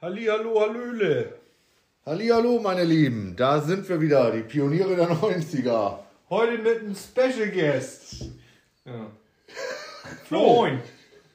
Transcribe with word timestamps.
Hallihallo, 0.00 0.60
Hallöle. 0.60 1.34
Hallihallo, 2.04 2.60
meine 2.60 2.84
Lieben, 2.84 3.34
da 3.36 3.60
sind 3.60 3.88
wir 3.88 4.00
wieder, 4.00 4.30
die 4.32 4.42
Pioniere 4.42 4.96
der 4.96 5.10
90er. 5.10 5.98
Heute 6.28 6.58
mit 6.58 6.80
einem 6.80 6.94
Special 6.94 7.48
Guest. 7.50 8.26
Ja. 8.84 9.06
Flo. 10.24 10.38
Moin. 10.38 10.80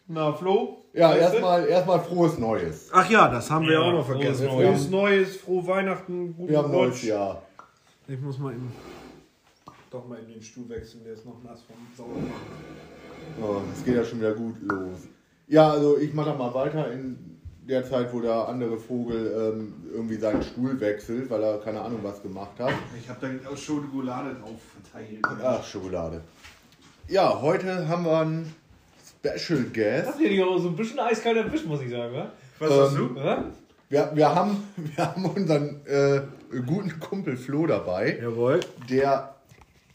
Na, 0.08 0.34
Flo? 0.34 0.84
Ja, 0.94 1.16
erstmal 1.16 1.68
erstmal 1.68 2.00
frohes 2.02 2.38
Neues. 2.38 2.90
Ach 2.92 3.10
ja, 3.10 3.28
das 3.30 3.50
haben 3.50 3.66
wir 3.66 3.74
Ja, 3.74 3.80
auch 3.82 3.92
noch 3.94 4.06
vergessen. 4.06 4.48
Neues. 4.48 4.68
Frohes 4.68 4.90
Neues, 4.90 5.38
frohe 5.38 5.68
Weihnachten, 5.68 6.36
guten 6.36 6.50
Wir 6.50 6.58
haben 6.58 6.72
neues 6.72 6.96
Rutsch. 6.96 7.04
Jahr. 7.06 7.42
Ich 8.08 8.20
muss 8.20 8.38
mal 8.38 8.52
eben 8.54 8.72
doch 9.90 10.08
mal 10.08 10.20
in 10.20 10.28
den 10.34 10.42
Stuhl 10.42 10.68
wechseln, 10.70 11.04
der 11.04 11.14
ist 11.14 11.26
noch 11.26 11.42
nass 11.44 11.62
vom 11.62 11.76
Sauermachen. 11.96 12.32
Oh, 13.42 13.62
Es 13.74 13.84
geht 13.84 13.96
ja 13.96 14.04
schon 14.04 14.20
wieder 14.20 14.34
gut 14.34 14.56
los. 14.62 15.00
Ja, 15.48 15.72
also 15.72 15.98
ich 15.98 16.14
mache 16.14 16.34
mal 16.36 16.54
weiter 16.54 16.92
in 16.92 17.18
der 17.68 17.84
Zeit, 17.88 18.12
wo 18.14 18.20
der 18.20 18.48
andere 18.48 18.78
Vogel 18.78 19.54
ähm, 19.56 19.74
irgendwie 19.94 20.16
seinen 20.16 20.42
Stuhl 20.42 20.80
wechselt, 20.80 21.30
weil 21.30 21.42
er 21.44 21.60
keine 21.60 21.82
Ahnung 21.82 22.00
was 22.04 22.22
gemacht 22.22 22.60
hat. 22.60 22.74
Ich 23.00 23.08
habe 23.10 23.20
da 23.42 23.50
auch 23.50 23.58
Schokolade 23.58 24.36
drauf 24.36 24.60
verteilt. 24.82 25.20
Ach, 25.44 25.64
Schokolade. 25.64 26.22
Ja, 27.08 27.42
heute 27.42 27.88
haben 27.88 28.06
wir 28.06 28.20
einen 28.20 28.54
Special 29.20 29.64
Guest. 29.74 30.08
Habt 30.08 30.20
ihr 30.22 30.30
die 30.30 30.44
auch 30.44 30.58
so 30.58 30.70
ein 30.70 30.76
bisschen 30.76 31.00
eiskalt 31.00 31.38
erwischt, 31.38 31.66
muss 31.66 31.82
ich 31.82 31.90
sagen, 31.92 32.14
wa? 32.14 32.32
Was 32.60 32.70
hast 32.72 32.96
Ähm, 32.96 33.16
du? 33.16 33.20
Ja? 33.20 33.44
Wir, 33.90 34.12
wir, 34.14 34.36
haben, 34.36 34.58
wir 34.76 35.06
haben 35.06 35.26
unseren 35.26 35.82
äh, 35.86 36.22
guten 36.66 37.00
Kumpel 37.00 37.38
Flo 37.38 37.66
dabei, 37.68 38.20
Jawohl. 38.22 38.60
der, 38.90 39.36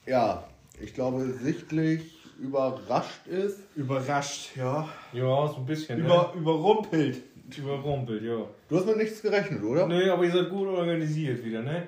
ja, 0.07 0.45
ich 0.81 0.95
glaube, 0.95 1.25
sichtlich 1.41 2.03
überrascht 2.39 3.27
ist. 3.27 3.61
Überrascht, 3.77 4.57
ja. 4.57 4.89
Ja, 5.13 5.47
so 5.49 5.57
ein 5.59 5.67
bisschen. 5.67 5.99
Über, 6.01 6.33
überrumpelt. 6.37 7.17
ne? 7.17 7.57
Überrumpelt, 7.57 8.23
ja. 8.23 8.39
Du 8.69 8.77
hast 8.77 8.87
mit 8.87 8.97
nichts 8.97 9.23
gerechnet, 9.23 9.63
oder? 9.63 9.87
Nö, 9.87 10.11
aber 10.13 10.25
ihr 10.25 10.33
seid 10.33 10.51
gut 10.51 10.69
organisiert 10.69 11.45
wieder, 11.45 11.63
ne? 11.63 11.87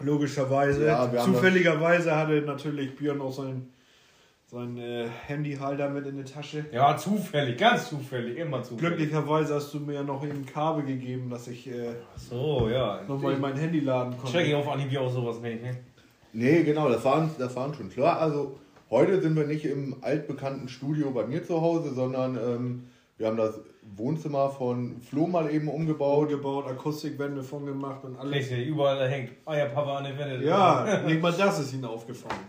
Logischerweise. 0.00 0.86
Ja, 0.86 1.10
Zufälligerweise 1.22 2.14
hatte 2.16 2.40
natürlich 2.42 2.96
Björn 2.96 3.20
auch 3.20 3.32
sein, 3.32 3.68
sein 4.46 4.76
äh, 4.78 5.06
Handyhalter 5.26 5.88
mit 5.88 6.06
in 6.06 6.16
der 6.16 6.24
Tasche. 6.26 6.64
Ja, 6.72 6.96
zufällig, 6.96 7.58
ganz 7.58 7.88
zufällig, 7.90 8.38
immer 8.38 8.62
zufällig. 8.62 8.96
Glücklicherweise 8.96 9.54
hast 9.54 9.72
du 9.72 9.80
mir 9.80 9.94
ja 9.94 10.02
noch 10.02 10.24
eben 10.24 10.38
ein 10.38 10.46
Kabel 10.46 10.84
gegeben, 10.84 11.30
dass 11.30 11.46
ich 11.46 11.68
äh, 11.68 11.94
So, 12.16 12.68
ja. 12.68 13.02
nochmal 13.06 13.34
in 13.34 13.40
mein 13.40 13.56
Handy 13.56 13.80
laden 13.80 14.16
konnte. 14.18 14.36
Check 14.38 14.48
ich 14.48 14.54
auf 14.54 14.68
Anhieb 14.68 14.98
auch 14.98 15.10
sowas 15.10 15.40
nicht, 15.40 15.62
ne? 15.62 15.76
Nee, 16.34 16.64
genau, 16.64 16.88
das 16.88 17.04
war, 17.04 17.18
uns, 17.18 17.36
das 17.38 17.54
war 17.54 17.68
uns 17.68 17.76
schon 17.76 17.90
klar. 17.90 18.18
Also 18.18 18.58
heute 18.90 19.22
sind 19.22 19.36
wir 19.36 19.46
nicht 19.46 19.64
im 19.64 20.02
altbekannten 20.02 20.68
Studio 20.68 21.12
bei 21.12 21.24
mir 21.24 21.44
zu 21.44 21.60
Hause, 21.60 21.94
sondern 21.94 22.36
ähm, 22.36 22.88
wir 23.16 23.28
haben 23.28 23.36
das 23.36 23.60
Wohnzimmer 23.96 24.50
von 24.50 25.00
Flo 25.00 25.28
mal 25.28 25.48
eben 25.54 25.68
umgebaut. 25.68 26.28
gebaut, 26.28 26.66
Akustikwände 26.66 27.44
von 27.44 27.64
gemacht 27.64 28.02
und 28.02 28.18
alles. 28.18 28.32
Richtig, 28.32 28.66
überall 28.66 29.08
hängt 29.08 29.30
Eierpapa 29.46 29.98
an 29.98 30.04
der 30.04 30.18
Wände. 30.18 30.44
Ja, 30.44 31.02
nicht 31.06 31.22
mal 31.22 31.32
das 31.32 31.60
ist 31.60 31.72
ihnen 31.72 31.84
aufgefallen. 31.84 32.40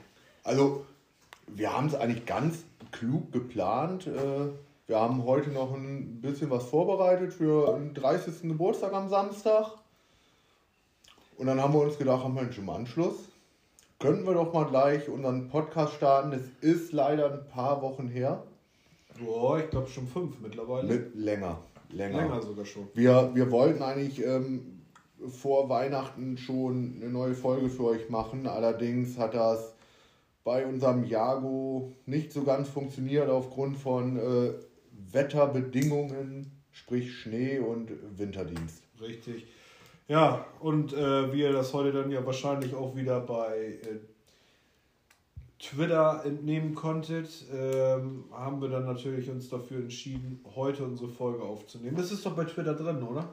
Also 0.44 0.84
wir 1.46 1.72
haben 1.72 1.86
es 1.86 1.94
eigentlich 1.94 2.26
ganz 2.26 2.64
klug 2.92 3.32
geplant. 3.32 4.08
Äh, 4.08 4.50
wir 4.88 5.00
haben 5.00 5.26
heute 5.26 5.52
noch 5.52 5.76
ein 5.76 6.22
bisschen 6.22 6.50
was 6.50 6.66
vorbereitet 6.66 7.34
für 7.34 7.78
den 7.78 7.94
30. 7.94 8.50
Geburtstag 8.50 8.94
am 8.94 9.10
Samstag. 9.10 9.74
Und 11.38 11.46
dann 11.46 11.62
haben 11.62 11.74
wir 11.74 11.82
uns 11.82 12.00
gedacht, 12.00 12.24
ach 12.26 12.30
Mensch, 12.30 12.58
im 12.58 12.70
Anschluss 12.72 13.35
könnten 14.00 14.26
wir 14.26 14.34
doch 14.34 14.54
mal 14.54 14.66
gleich 14.66 15.10
unseren 15.10 15.48
Podcast 15.48 15.94
starten. 15.94 16.34
Es 16.34 16.50
ist 16.62 16.92
leider 16.92 17.32
ein 17.32 17.48
paar 17.48 17.82
Wochen 17.82 18.08
her. 18.08 18.44
Boah, 19.20 19.60
ich 19.60 19.70
glaube 19.70 19.88
schon 19.88 20.08
fünf 20.08 20.40
mittlerweile. 20.42 20.88
Mit 20.88 21.16
länger. 21.16 21.60
Länger. 21.90 22.18
Länger 22.18 22.42
sogar 22.42 22.66
schon. 22.66 22.88
Wir, 22.94 23.32
wir 23.34 23.52
wollten 23.52 23.82
eigentlich 23.82 24.24
ähm, 24.24 24.82
vor 25.30 25.70
Weihnachten 25.70 26.38
schon 26.38 26.96
eine 27.02 27.10
neue 27.10 27.36
Folge 27.36 27.70
für 27.70 27.86
euch 27.86 28.10
machen. 28.10 28.48
Allerdings 28.48 29.18
hat 29.18 29.34
das 29.34 29.74
bei 30.44 30.66
unserem 30.66 31.06
Jago 31.06 31.94
nicht 32.06 32.32
so 32.32 32.44
ganz 32.44 32.68
funktioniert 32.70 33.30
aufgrund 33.30 33.78
von 33.78 34.18
äh, 34.18 34.54
Wetterbedingungen, 35.12 36.52
sprich 36.72 37.14
Schnee 37.16 37.60
und 37.60 37.92
Winterdienst. 38.18 38.84
Richtig. 39.02 39.48
Ja, 40.08 40.46
und 40.60 40.94
äh, 40.94 41.34
wie 41.34 41.42
ihr 41.42 41.54
das 41.54 41.74
heute 41.74 41.92
dann 41.92 42.12
ja 42.12 42.26
wahrscheinlich 42.26 42.76
auch 42.76 42.96
wieder 42.96 43.20
bei 43.22 43.80
äh, 43.82 44.00
Twitter 45.58 46.22
entnehmen 46.26 46.76
konntet, 46.76 47.30
ähm, 47.52 48.26
haben 48.32 48.62
wir 48.62 48.70
dann 48.70 48.86
natürlich 48.86 49.30
uns 49.30 49.50
dafür 49.50 49.80
entschieden, 49.80 50.44
heute 50.56 50.84
unsere 50.84 51.10
Folge 51.10 51.44
aufzunehmen. 51.44 51.96
Das 51.96 52.12
ist 52.12 52.26
doch 52.26 52.36
bei 52.36 52.44
Twitter 52.44 52.76
drin, 52.76 53.02
oder? 53.02 53.30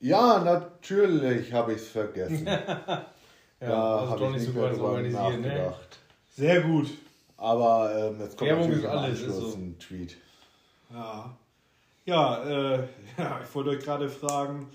Ja, 0.00 0.42
natürlich 0.44 1.52
habe 1.52 1.72
ich 1.74 1.78
es 1.78 1.88
vergessen. 1.88 2.46
Ja, 2.46 3.68
da 3.68 3.96
also 3.98 4.10
habe 4.10 4.24
ich 4.24 4.32
nicht 4.32 4.46
so 4.46 4.52
mehr 4.52 4.70
drüber 4.70 5.00
ne? 5.00 5.10
nachgedacht. 5.10 5.98
Sehr 6.28 6.60
gut. 6.62 6.90
Aber 7.36 7.92
ähm, 7.96 8.20
jetzt 8.20 8.36
kommt 8.36 8.50
Werbung 8.50 8.68
natürlich 8.68 8.84
ist 8.84 8.90
alles, 8.90 9.20
ist 9.20 9.36
so. 9.36 9.54
ein 9.54 9.78
Tweet. 9.78 10.16
Ja. 10.90 11.36
Ja, 12.04 12.44
äh, 12.44 12.78
ja 13.18 13.40
ich 13.42 13.54
wollte 13.54 13.70
euch 13.70 13.80
gerade 13.80 14.08
fragen, 14.08 14.66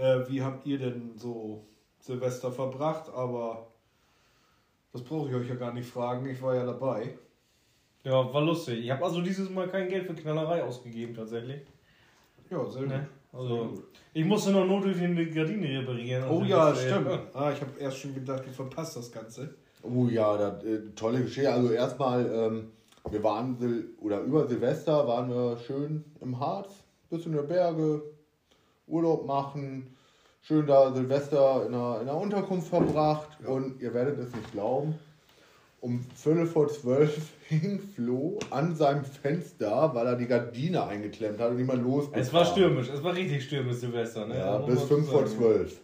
äh, 0.00 0.28
wie 0.28 0.42
habt 0.42 0.66
ihr 0.66 0.78
denn 0.78 1.12
so 1.16 1.64
Silvester 2.00 2.50
verbracht? 2.50 3.10
Aber 3.14 3.66
das 4.92 5.02
brauche 5.02 5.28
ich 5.28 5.34
euch 5.34 5.48
ja 5.48 5.54
gar 5.54 5.72
nicht 5.72 5.88
fragen. 5.88 6.28
Ich 6.28 6.40
war 6.42 6.54
ja 6.54 6.64
dabei. 6.64 7.16
Ja, 8.02 8.32
war 8.32 8.42
lustig. 8.42 8.84
Ich 8.84 8.90
habe 8.90 9.04
also 9.04 9.20
dieses 9.20 9.50
Mal 9.50 9.68
kein 9.68 9.88
Geld 9.88 10.06
für 10.06 10.14
Knallerei 10.14 10.62
ausgegeben, 10.64 11.14
tatsächlich. 11.14 11.60
Ja, 12.50 12.64
sehr 12.68 12.82
Ne? 12.82 13.06
gut. 13.32 13.40
Also, 13.40 13.82
ich 14.12 14.24
musste 14.24 14.50
noch 14.50 14.66
notdürftig 14.66 15.04
eine 15.04 15.26
Gardine 15.30 15.80
reparieren. 15.80 16.24
Oh 16.28 16.40
Also 16.40 16.44
ja, 16.46 16.70
das, 16.70 16.82
äh, 16.84 16.88
stimmt. 16.88 17.20
Ah, 17.34 17.52
ich 17.52 17.60
habe 17.60 17.78
erst 17.78 17.98
schon 17.98 18.14
gedacht, 18.14 18.44
du 18.44 18.50
verpasst 18.50 18.96
das 18.96 19.12
Ganze. 19.12 19.54
Oh 19.82 20.08
ja, 20.08 20.36
das, 20.36 20.64
äh, 20.64 20.80
tolle 20.96 21.22
Geschichte. 21.22 21.52
Also 21.52 21.70
erstmal, 21.70 22.26
ähm, 22.32 22.70
wir 23.08 23.22
waren 23.22 23.56
Sil 23.60 23.94
oder 24.00 24.20
über 24.22 24.46
Silvester 24.48 25.06
waren 25.06 25.30
wir 25.30 25.58
schön 25.58 26.04
im 26.20 26.40
Harz, 26.40 26.72
bisschen 27.08 27.32
in 27.32 27.38
der 27.38 27.44
Berge, 27.44 28.02
Urlaub 28.90 29.26
machen, 29.26 29.96
schön 30.42 30.66
da 30.66 30.92
Silvester 30.92 31.66
in 31.66 31.74
einer, 31.74 32.00
in 32.00 32.08
einer 32.08 32.16
Unterkunft 32.18 32.68
verbracht 32.68 33.28
und 33.44 33.80
ihr 33.80 33.94
werdet 33.94 34.18
es 34.18 34.34
nicht 34.34 34.52
glauben, 34.52 34.98
um 35.80 36.04
Viertel 36.14 36.46
vor 36.46 36.68
zwölf 36.68 37.30
hing 37.48 37.80
Flo 37.94 38.38
an 38.50 38.74
seinem 38.74 39.04
Fenster, 39.04 39.94
weil 39.94 40.06
er 40.06 40.16
die 40.16 40.26
Gardine 40.26 40.86
eingeklemmt 40.86 41.40
hat 41.40 41.50
und 41.50 41.56
niemand 41.56 41.82
los 41.82 42.08
Es 42.12 42.32
war 42.32 42.44
stürmisch, 42.44 42.88
es 42.88 43.02
war 43.02 43.14
richtig 43.14 43.44
stürmisch 43.44 43.76
Silvester. 43.76 44.26
Ne? 44.26 44.38
Ja, 44.38 44.58
Muss 44.58 44.70
bis 44.70 44.82
fünf 44.82 45.08
vor 45.08 45.26
zwölf. 45.26 45.80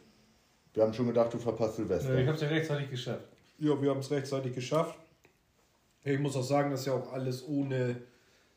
Wir 0.75 0.83
haben 0.83 0.93
schon 0.93 1.07
gedacht, 1.07 1.33
du 1.33 1.39
verpasst 1.39 1.77
Silvester. 1.77 2.13
Ja, 2.15 2.21
ich 2.21 2.29
hab's 2.29 2.43
ja 2.43 2.49
rechtzeitig 2.49 2.91
geschafft. 2.91 3.25
Ja, 3.59 3.81
wir 3.81 3.91
haben 3.91 4.01
es 4.01 4.11
rechtzeitig 4.11 4.55
geschafft. 4.55 4.99
Ich 6.05 6.21
muss 6.21 6.37
auch 6.37 6.43
sagen, 6.43 6.71
dass 6.71 6.85
ja 6.85 6.93
auch 6.93 7.13
alles 7.13 7.49
ohne 7.49 7.97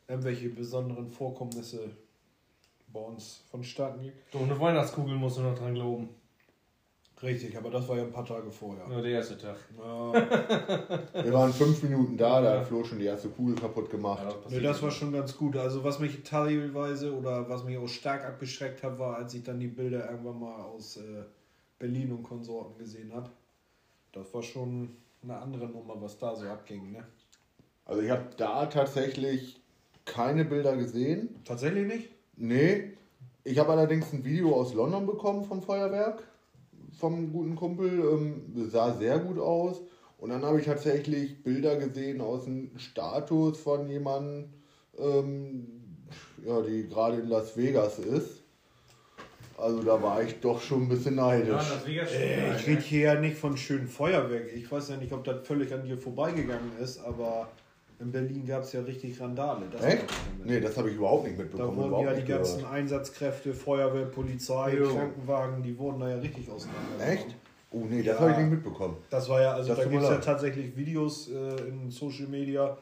irgendwelche 0.06 0.50
besonderen 0.50 1.08
Vorkommnisse 1.08 1.90
bei 2.92 3.00
uns 3.00 3.44
vonstatten 3.50 4.02
ging. 4.02 4.12
Doch 4.32 4.42
eine 4.42 4.58
Weihnachtskugel 4.58 5.14
musst 5.14 5.38
du 5.38 5.42
noch 5.42 5.54
dran 5.58 5.74
glauben. 5.74 6.08
Richtig, 7.22 7.54
aber 7.58 7.68
das 7.68 7.86
war 7.86 7.98
ja 7.98 8.04
ein 8.04 8.12
paar 8.12 8.24
Tage 8.24 8.50
vorher. 8.50 8.86
Ja, 8.90 9.00
der 9.02 9.10
erste 9.10 9.36
Tag. 9.36 9.56
Ja, 9.78 10.12
Wir 11.22 11.32
waren 11.34 11.52
fünf 11.52 11.82
Minuten 11.82 12.16
da, 12.16 12.40
da 12.40 12.54
Ja. 12.54 12.60
hat 12.60 12.66
Flo 12.66 12.82
schon 12.82 12.98
die 12.98 13.04
erste 13.04 13.28
Kugel 13.28 13.56
kaputt 13.56 13.90
gemacht. 13.90 14.24
nee, 14.48 14.60
das 14.60 14.80
war 14.82 14.90
schon 14.90 15.12
ganz 15.12 15.36
gut. 15.36 15.54
Also 15.56 15.84
was 15.84 15.98
mich 15.98 16.22
teilweise 16.22 17.14
oder 17.14 17.46
was 17.48 17.64
mich 17.64 17.76
auch 17.76 17.86
stark 17.88 18.24
abgeschreckt 18.24 18.82
hat, 18.82 18.98
war, 18.98 19.16
als 19.16 19.34
ich 19.34 19.42
dann 19.42 19.60
die 19.60 19.66
Bilder 19.68 20.10
irgendwann 20.10 20.40
mal 20.40 20.62
aus 20.62 20.96
äh, 20.96 21.24
Berlin 21.78 22.10
und 22.12 22.22
Konsorten 22.22 22.78
gesehen 22.78 23.12
habe. 23.12 23.28
Das 24.12 24.32
war 24.32 24.42
schon 24.42 24.96
eine 25.22 25.36
andere 25.36 25.66
Nummer, 25.68 26.00
was 26.00 26.16
da 26.16 26.34
so 26.34 26.46
abging, 26.46 26.90
ne? 26.92 27.04
Also 27.84 28.00
ich 28.00 28.10
habe 28.10 28.24
da 28.38 28.64
tatsächlich 28.64 29.60
keine 30.06 30.46
Bilder 30.46 30.74
gesehen. 30.74 31.28
Tatsächlich 31.44 31.86
nicht? 31.86 32.08
Nee. 32.40 32.92
Ich 33.44 33.58
habe 33.58 33.72
allerdings 33.72 34.12
ein 34.12 34.24
Video 34.24 34.54
aus 34.54 34.74
London 34.74 35.06
bekommen 35.06 35.44
vom 35.44 35.62
Feuerwerk, 35.62 36.22
vom 36.98 37.32
guten 37.32 37.54
Kumpel. 37.54 37.88
Ähm, 37.88 38.68
sah 38.70 38.94
sehr 38.94 39.18
gut 39.18 39.38
aus. 39.38 39.80
Und 40.18 40.30
dann 40.30 40.44
habe 40.44 40.58
ich 40.58 40.66
tatsächlich 40.66 41.42
Bilder 41.42 41.76
gesehen 41.76 42.20
aus 42.20 42.44
dem 42.44 42.70
Status 42.78 43.58
von 43.58 43.88
jemandem, 43.88 44.50
ähm, 44.98 45.66
ja, 46.44 46.60
die 46.62 46.88
gerade 46.88 47.18
in 47.18 47.28
Las 47.28 47.56
Vegas 47.56 47.98
ist. 47.98 48.42
Also 49.56 49.82
da 49.82 50.02
war 50.02 50.22
ich 50.22 50.40
doch 50.40 50.60
schon 50.60 50.82
ein 50.82 50.88
bisschen 50.88 51.16
neidisch. 51.16 51.84
Vegas 51.84 52.12
Äh, 52.12 52.56
ich 52.56 52.66
rede 52.66 52.80
hier 52.80 53.00
ja 53.00 53.20
nicht 53.20 53.36
von 53.36 53.56
schönen 53.56 53.88
Feuerwerk. 53.88 54.50
Ich 54.54 54.70
weiß 54.70 54.90
ja 54.90 54.96
nicht, 54.96 55.12
ob 55.12 55.24
das 55.24 55.46
völlig 55.46 55.72
an 55.74 55.84
dir 55.84 55.98
vorbeigegangen 55.98 56.72
ist, 56.82 56.98
aber 56.98 57.48
in 58.00 58.10
Berlin 58.12 58.46
gab 58.46 58.62
es 58.62 58.72
ja 58.72 58.80
richtig 58.80 59.20
Randale. 59.20 59.66
Das 59.70 59.84
Echt? 59.84 60.04
Nee, 60.44 60.60
das 60.60 60.76
habe 60.76 60.90
ich 60.90 60.96
überhaupt 60.96 61.24
nicht 61.24 61.38
Da 61.38 61.42
mitbekommen. 61.42 61.76
wurden 61.76 61.88
überhaupt 61.88 62.06
ja 62.06 62.14
die 62.14 62.24
ganzen 62.24 62.58
gehört. 62.58 62.72
Einsatzkräfte, 62.74 63.54
Feuerwehr, 63.54 64.06
Polizei, 64.06 64.76
Jo. 64.76 64.88
Krankenwagen, 64.94 65.62
die 65.62 65.76
wurden 65.78 66.00
da 66.00 66.08
ja 66.08 66.16
richtig 66.16 66.50
auseinander. 66.50 67.06
Echt? 67.06 67.36
Oh 67.72 67.84
nee, 67.88 68.02
das 68.02 68.14
Ja. 68.16 68.20
habe 68.20 68.32
ich 68.32 68.38
nicht 68.38 68.50
mitbekommen. 68.50 68.96
Das 69.10 69.28
war 69.28 69.40
ja, 69.42 69.52
also 69.52 69.68
Das 69.68 69.78
da 69.78 69.84
gibt 69.84 70.02
es 70.02 70.08
ja 70.08 70.16
tatsächlich 70.16 70.76
Videos 70.76 71.28
äh, 71.30 71.68
in 71.68 71.90
Social 71.90 72.26
Media, 72.26 72.76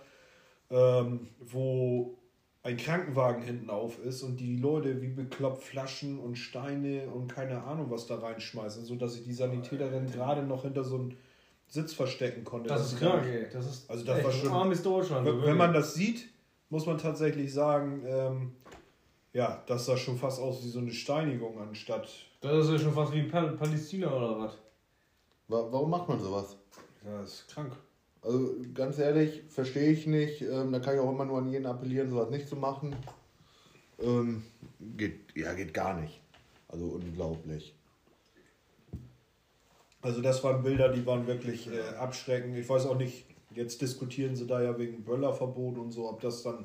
ähm, 0.70 1.28
wo 1.40 2.14
ein 2.62 2.76
Krankenwagen 2.76 3.42
hinten 3.42 3.70
auf 3.70 4.02
ist 4.04 4.22
und 4.22 4.38
die 4.38 4.56
Leute 4.56 5.00
wie 5.00 5.08
bekloppt 5.08 5.62
Flaschen 5.62 6.18
und 6.18 6.36
Steine 6.36 7.08
und 7.08 7.28
keine 7.32 7.62
Ahnung 7.64 7.86
was 7.90 8.06
da 8.06 8.16
reinschmeißen, 8.16 8.84
sodass 8.84 9.14
sich 9.14 9.24
die 9.24 9.32
Sanitäterin 9.32 10.06
gerade 10.10 10.42
noch 10.42 10.62
hinter 10.62 10.84
so 10.84 10.96
einen 10.96 11.16
Sitz 11.68 11.92
verstecken 11.92 12.44
konnte. 12.44 12.68
Das 12.68 12.80
dass 12.82 12.92
ist 12.94 12.98
krank, 12.98 13.26
ey. 13.26 13.46
Das 13.52 13.66
ist 13.66 13.90
Also 13.90 14.04
das 14.04 14.16
echt 14.18 14.26
war 14.26 14.32
ein 14.32 14.40
schon- 14.40 14.52
armes 14.52 14.82
Deutschland. 14.82 15.26
Wenn, 15.26 15.42
wenn 15.42 15.56
man 15.56 15.72
das 15.74 15.94
sieht, 15.94 16.28
muss 16.70 16.86
man 16.86 16.98
tatsächlich 16.98 17.52
sagen, 17.52 18.02
ähm, 18.06 18.52
ja, 19.32 19.62
das 19.66 19.84
sah 19.86 19.96
schon 19.96 20.16
fast 20.16 20.40
aus 20.40 20.64
wie 20.64 20.68
so 20.68 20.78
eine 20.80 20.90
Steinigung 20.90 21.60
anstatt. 21.60 22.08
Das 22.40 22.64
ist 22.66 22.70
ja 22.72 22.78
schon 22.78 22.92
fast 22.94 23.12
wie 23.12 23.24
Pal 23.24 23.52
Palästina 23.56 24.10
oder 24.12 24.38
was? 24.38 24.52
Wa 25.48 25.66
warum 25.70 25.90
macht 25.90 26.08
man 26.08 26.20
sowas? 26.20 26.56
Ja, 27.04 27.20
das 27.20 27.32
ist 27.34 27.48
krank. 27.48 27.72
Also 28.22 28.56
ganz 28.74 28.98
ehrlich, 28.98 29.42
verstehe 29.48 29.90
ich 29.90 30.06
nicht. 30.06 30.42
Ähm, 30.42 30.72
da 30.72 30.80
kann 30.80 30.94
ich 30.94 31.00
auch 31.00 31.10
immer 31.10 31.24
nur 31.24 31.38
an 31.38 31.48
jeden 31.48 31.66
appellieren, 31.66 32.10
sowas 32.10 32.30
nicht 32.30 32.48
zu 32.48 32.56
machen. 32.56 32.96
Ähm, 34.00 34.42
geht, 34.96 35.36
ja, 35.36 35.52
geht 35.54 35.72
gar 35.74 36.00
nicht. 36.00 36.20
Also 36.68 36.84
unglaublich. 36.86 37.74
Also 40.00 40.20
das 40.22 40.42
waren 40.44 40.62
Bilder, 40.62 40.88
die 40.90 41.04
waren 41.06 41.26
wirklich 41.26 41.68
äh, 41.68 41.96
abschreckend. 41.96 42.56
Ich 42.56 42.68
weiß 42.68 42.86
auch 42.86 42.96
nicht, 42.96 43.24
jetzt 43.54 43.80
diskutieren 43.82 44.36
sie 44.36 44.46
da 44.46 44.62
ja 44.62 44.78
wegen 44.78 45.02
Böllerverbot 45.04 45.76
und 45.78 45.90
so, 45.92 46.08
ob 46.08 46.20
das 46.20 46.42
dann 46.42 46.64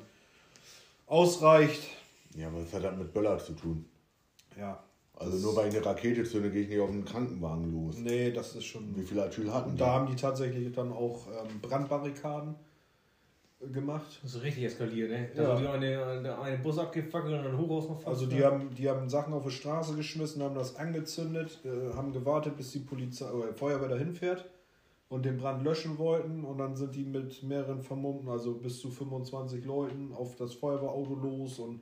ausreicht. 1.06 1.82
Ja, 2.36 2.48
aber 2.48 2.62
was 2.62 2.72
hat 2.72 2.84
das 2.84 2.96
mit 2.96 3.12
Böller 3.12 3.38
zu 3.38 3.52
tun? 3.52 3.84
Ja, 4.58 4.82
Also 5.16 5.36
nur 5.38 5.56
weil 5.56 5.68
ich 5.68 5.76
eine 5.76 5.84
Rakete 5.84 6.24
zünde, 6.24 6.50
gehe 6.50 6.62
ich 6.62 6.68
nicht 6.68 6.80
auf 6.80 6.88
einen 6.90 7.04
Krankenwagen 7.04 7.72
los. 7.72 7.96
nee, 7.98 8.30
das 8.30 8.54
ist 8.54 8.64
schon... 8.66 8.94
Wie 8.96 9.02
viele 9.02 9.24
Asyl 9.24 9.52
hatten 9.52 9.70
Und 9.70 9.74
die? 9.76 9.80
da 9.80 9.86
haben 9.92 10.06
die 10.06 10.16
tatsächlich 10.16 10.72
dann 10.72 10.92
auch 10.92 11.26
ähm, 11.28 11.60
Brandbarrikaden 11.60 12.54
gemacht. 13.72 14.20
Das 14.22 14.34
ist 14.36 14.42
richtig 14.42 14.64
eskaliert, 14.64 15.10
ne? 15.10 15.28
Da 15.34 15.42
Ja. 15.42 15.56
wurde 15.58 15.70
eine, 15.70 16.04
eine, 16.06 16.38
eine 16.38 16.58
Bus 16.58 16.78
abgefackelt 16.78 17.32
und 17.40 17.46
ein 17.46 17.58
Hochhaus 17.58 17.88
noch. 17.88 18.06
Also 18.06 18.26
die 18.26 18.44
haben, 18.44 18.70
die 18.74 18.88
haben 18.88 19.08
Sachen 19.08 19.32
auf 19.34 19.44
die 19.44 19.50
Straße 19.50 19.94
geschmissen, 19.96 20.42
haben 20.42 20.54
das 20.54 20.76
angezündet, 20.76 21.60
äh, 21.64 21.94
haben 21.94 22.12
gewartet, 22.12 22.56
bis 22.56 22.72
die 22.72 22.80
Polizei 22.80 23.30
oder 23.30 23.52
Feuerwehr 23.52 23.88
dahin 23.88 24.12
fährt 24.14 24.44
und 25.08 25.24
den 25.24 25.36
Brand 25.36 25.62
löschen 25.64 25.98
wollten 25.98 26.44
und 26.44 26.58
dann 26.58 26.76
sind 26.76 26.94
die 26.94 27.04
mit 27.04 27.42
mehreren 27.42 27.82
Vermummten, 27.82 28.28
also 28.28 28.54
bis 28.54 28.80
zu 28.80 28.90
25 28.90 29.64
Leuten, 29.64 30.12
auf 30.14 30.36
das 30.36 30.54
Feuerwehrauto 30.54 31.14
los 31.14 31.58
und 31.58 31.80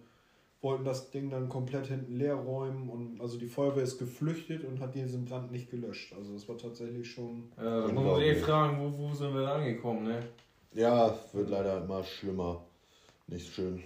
wollten 0.60 0.84
das 0.84 1.10
Ding 1.10 1.28
dann 1.28 1.48
komplett 1.48 1.88
hinten 1.88 2.14
leer 2.16 2.34
räumen 2.36 2.88
und 2.88 3.20
also 3.20 3.36
die 3.36 3.48
Feuerwehr 3.48 3.82
ist 3.82 3.98
geflüchtet 3.98 4.64
und 4.64 4.80
hat 4.80 4.94
diesen 4.94 5.24
Brand 5.24 5.50
nicht 5.50 5.70
gelöscht. 5.70 6.12
Also 6.16 6.32
das 6.34 6.48
war 6.48 6.56
tatsächlich 6.56 7.10
schon 7.10 7.50
Äh, 7.56 7.62
da 7.64 7.88
muss 7.88 8.04
man 8.04 8.16
sich 8.16 8.26
eh 8.28 8.34
fragen, 8.36 8.78
wo, 8.78 9.08
wo 9.08 9.12
sind 9.12 9.34
wir 9.34 9.42
da 9.42 9.54
angekommen, 9.56 10.04
ne? 10.04 10.20
Ja, 10.74 11.08
es 11.08 11.34
wird 11.34 11.50
leider 11.50 11.82
immer 11.82 12.02
schlimmer. 12.02 12.62
Nicht 13.26 13.52
schön. 13.52 13.82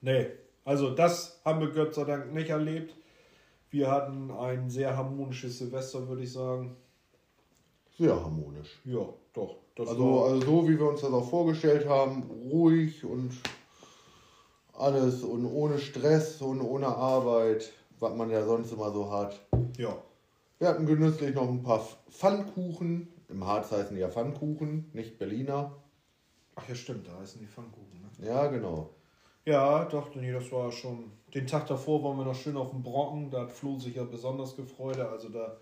Nee, 0.00 0.28
also 0.64 0.94
das 0.94 1.40
haben 1.44 1.60
wir 1.60 1.70
Gott 1.70 1.94
sei 1.94 2.04
Dank 2.04 2.32
nicht 2.32 2.50
erlebt. 2.50 2.94
Wir 3.70 3.90
hatten 3.90 4.30
ein 4.30 4.70
sehr 4.70 4.96
harmonisches 4.96 5.58
Silvester, 5.58 6.08
würde 6.08 6.22
ich 6.22 6.32
sagen. 6.32 6.76
Sehr 7.98 8.14
harmonisch. 8.14 8.80
Ja, 8.84 9.08
doch. 9.32 9.56
Also, 9.78 10.24
also 10.24 10.40
so 10.40 10.68
wie 10.68 10.78
wir 10.78 10.88
uns 10.88 11.00
das 11.02 11.12
auch 11.12 11.28
vorgestellt 11.28 11.86
haben, 11.86 12.22
ruhig 12.50 13.04
und 13.04 13.32
alles 14.72 15.22
und 15.22 15.44
ohne 15.46 15.78
Stress 15.78 16.40
und 16.40 16.60
ohne 16.60 16.86
Arbeit, 16.86 17.72
was 17.98 18.14
man 18.14 18.30
ja 18.30 18.44
sonst 18.44 18.72
immer 18.72 18.90
so 18.90 19.10
hat. 19.10 19.38
ja. 19.76 19.96
Wir 20.58 20.68
hatten 20.68 20.86
genüsslich 20.86 21.34
noch 21.34 21.48
ein 21.50 21.62
paar 21.62 21.86
Pfannkuchen. 22.10 23.08
Im 23.28 23.44
Harz 23.46 23.72
heißen 23.72 23.94
die 23.94 24.00
ja 24.02 24.08
Pfannkuchen, 24.08 24.90
nicht 24.92 25.18
Berliner. 25.18 25.72
Ach 26.54 26.68
ja, 26.68 26.74
stimmt, 26.74 27.06
da 27.08 27.18
heißen 27.18 27.40
die 27.40 27.46
Pfannkuchen. 27.46 28.00
Ne? 28.18 28.26
Ja, 28.26 28.46
genau. 28.46 28.90
Ja, 29.44 29.84
doch, 29.84 30.14
nee, 30.14 30.32
das 30.32 30.50
war 30.52 30.72
schon. 30.72 31.12
Den 31.34 31.46
Tag 31.46 31.66
davor 31.66 32.02
waren 32.02 32.16
wir 32.18 32.24
noch 32.24 32.34
schön 32.34 32.56
auf 32.56 32.70
dem 32.70 32.82
Brocken. 32.82 33.30
Da 33.30 33.42
hat 33.42 33.52
Flo 33.52 33.78
sich 33.78 33.94
ja 33.96 34.04
besonders 34.04 34.56
gefreut. 34.56 34.98
Also 34.98 35.28
da 35.28 35.56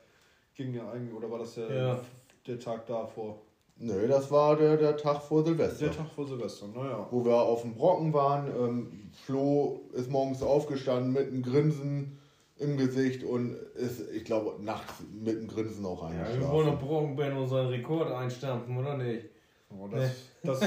ging 0.55 0.73
ja 0.73 0.91
eigentlich, 0.91 1.13
oder 1.15 1.31
war 1.31 1.39
das 1.41 1.55
der, 1.55 1.71
Ja. 1.75 2.01
der 2.47 2.59
Tag 2.61 2.87
davor? 2.87 3.39
Nö, 3.77 4.07
das 4.07 4.31
war 4.31 4.57
der, 4.57 4.77
der 4.77 4.97
Tag 4.97 5.21
vor 5.21 5.45
Silvester. 5.45 5.87
Der 5.87 5.97
Tag 5.97 6.09
vor 6.15 6.27
Silvester, 6.27 6.69
naja. 6.69 7.09
wo 7.11 7.25
wir 7.25 7.35
auf 7.35 7.63
dem 7.63 7.75
Brocken 7.75 8.13
waren. 8.13 8.47
Ähm, 8.47 9.11
Flo 9.27 9.81
ist 9.93 10.09
morgens 10.11 10.43
aufgestanden 10.43 11.13
mit 11.13 11.27
einem 11.27 11.43
Grinsen 11.43 12.19
im 12.59 12.77
Gesicht 12.77 13.25
und 13.25 13.55
ist, 13.75 14.11
ich 14.13 14.25
glaube, 14.25 14.63
nachts 14.63 14.95
mit 15.13 15.37
einem 15.37 15.49
Grinsen 15.49 15.85
auch 15.85 16.03
Ja, 16.05 16.11
wir 16.11 16.25
eingeschlafen. 16.25 16.53
wollen 16.53 16.67
noch 16.69 16.81
Brockenband 16.81 17.37
unseren 17.37 17.67
Rekord 17.69 18.13
einstampfen, 18.13 18.77
oder 18.77 18.97
nicht? 18.97 19.27
Oh, 19.71 19.89
das, 19.89 20.13
das 20.43 20.61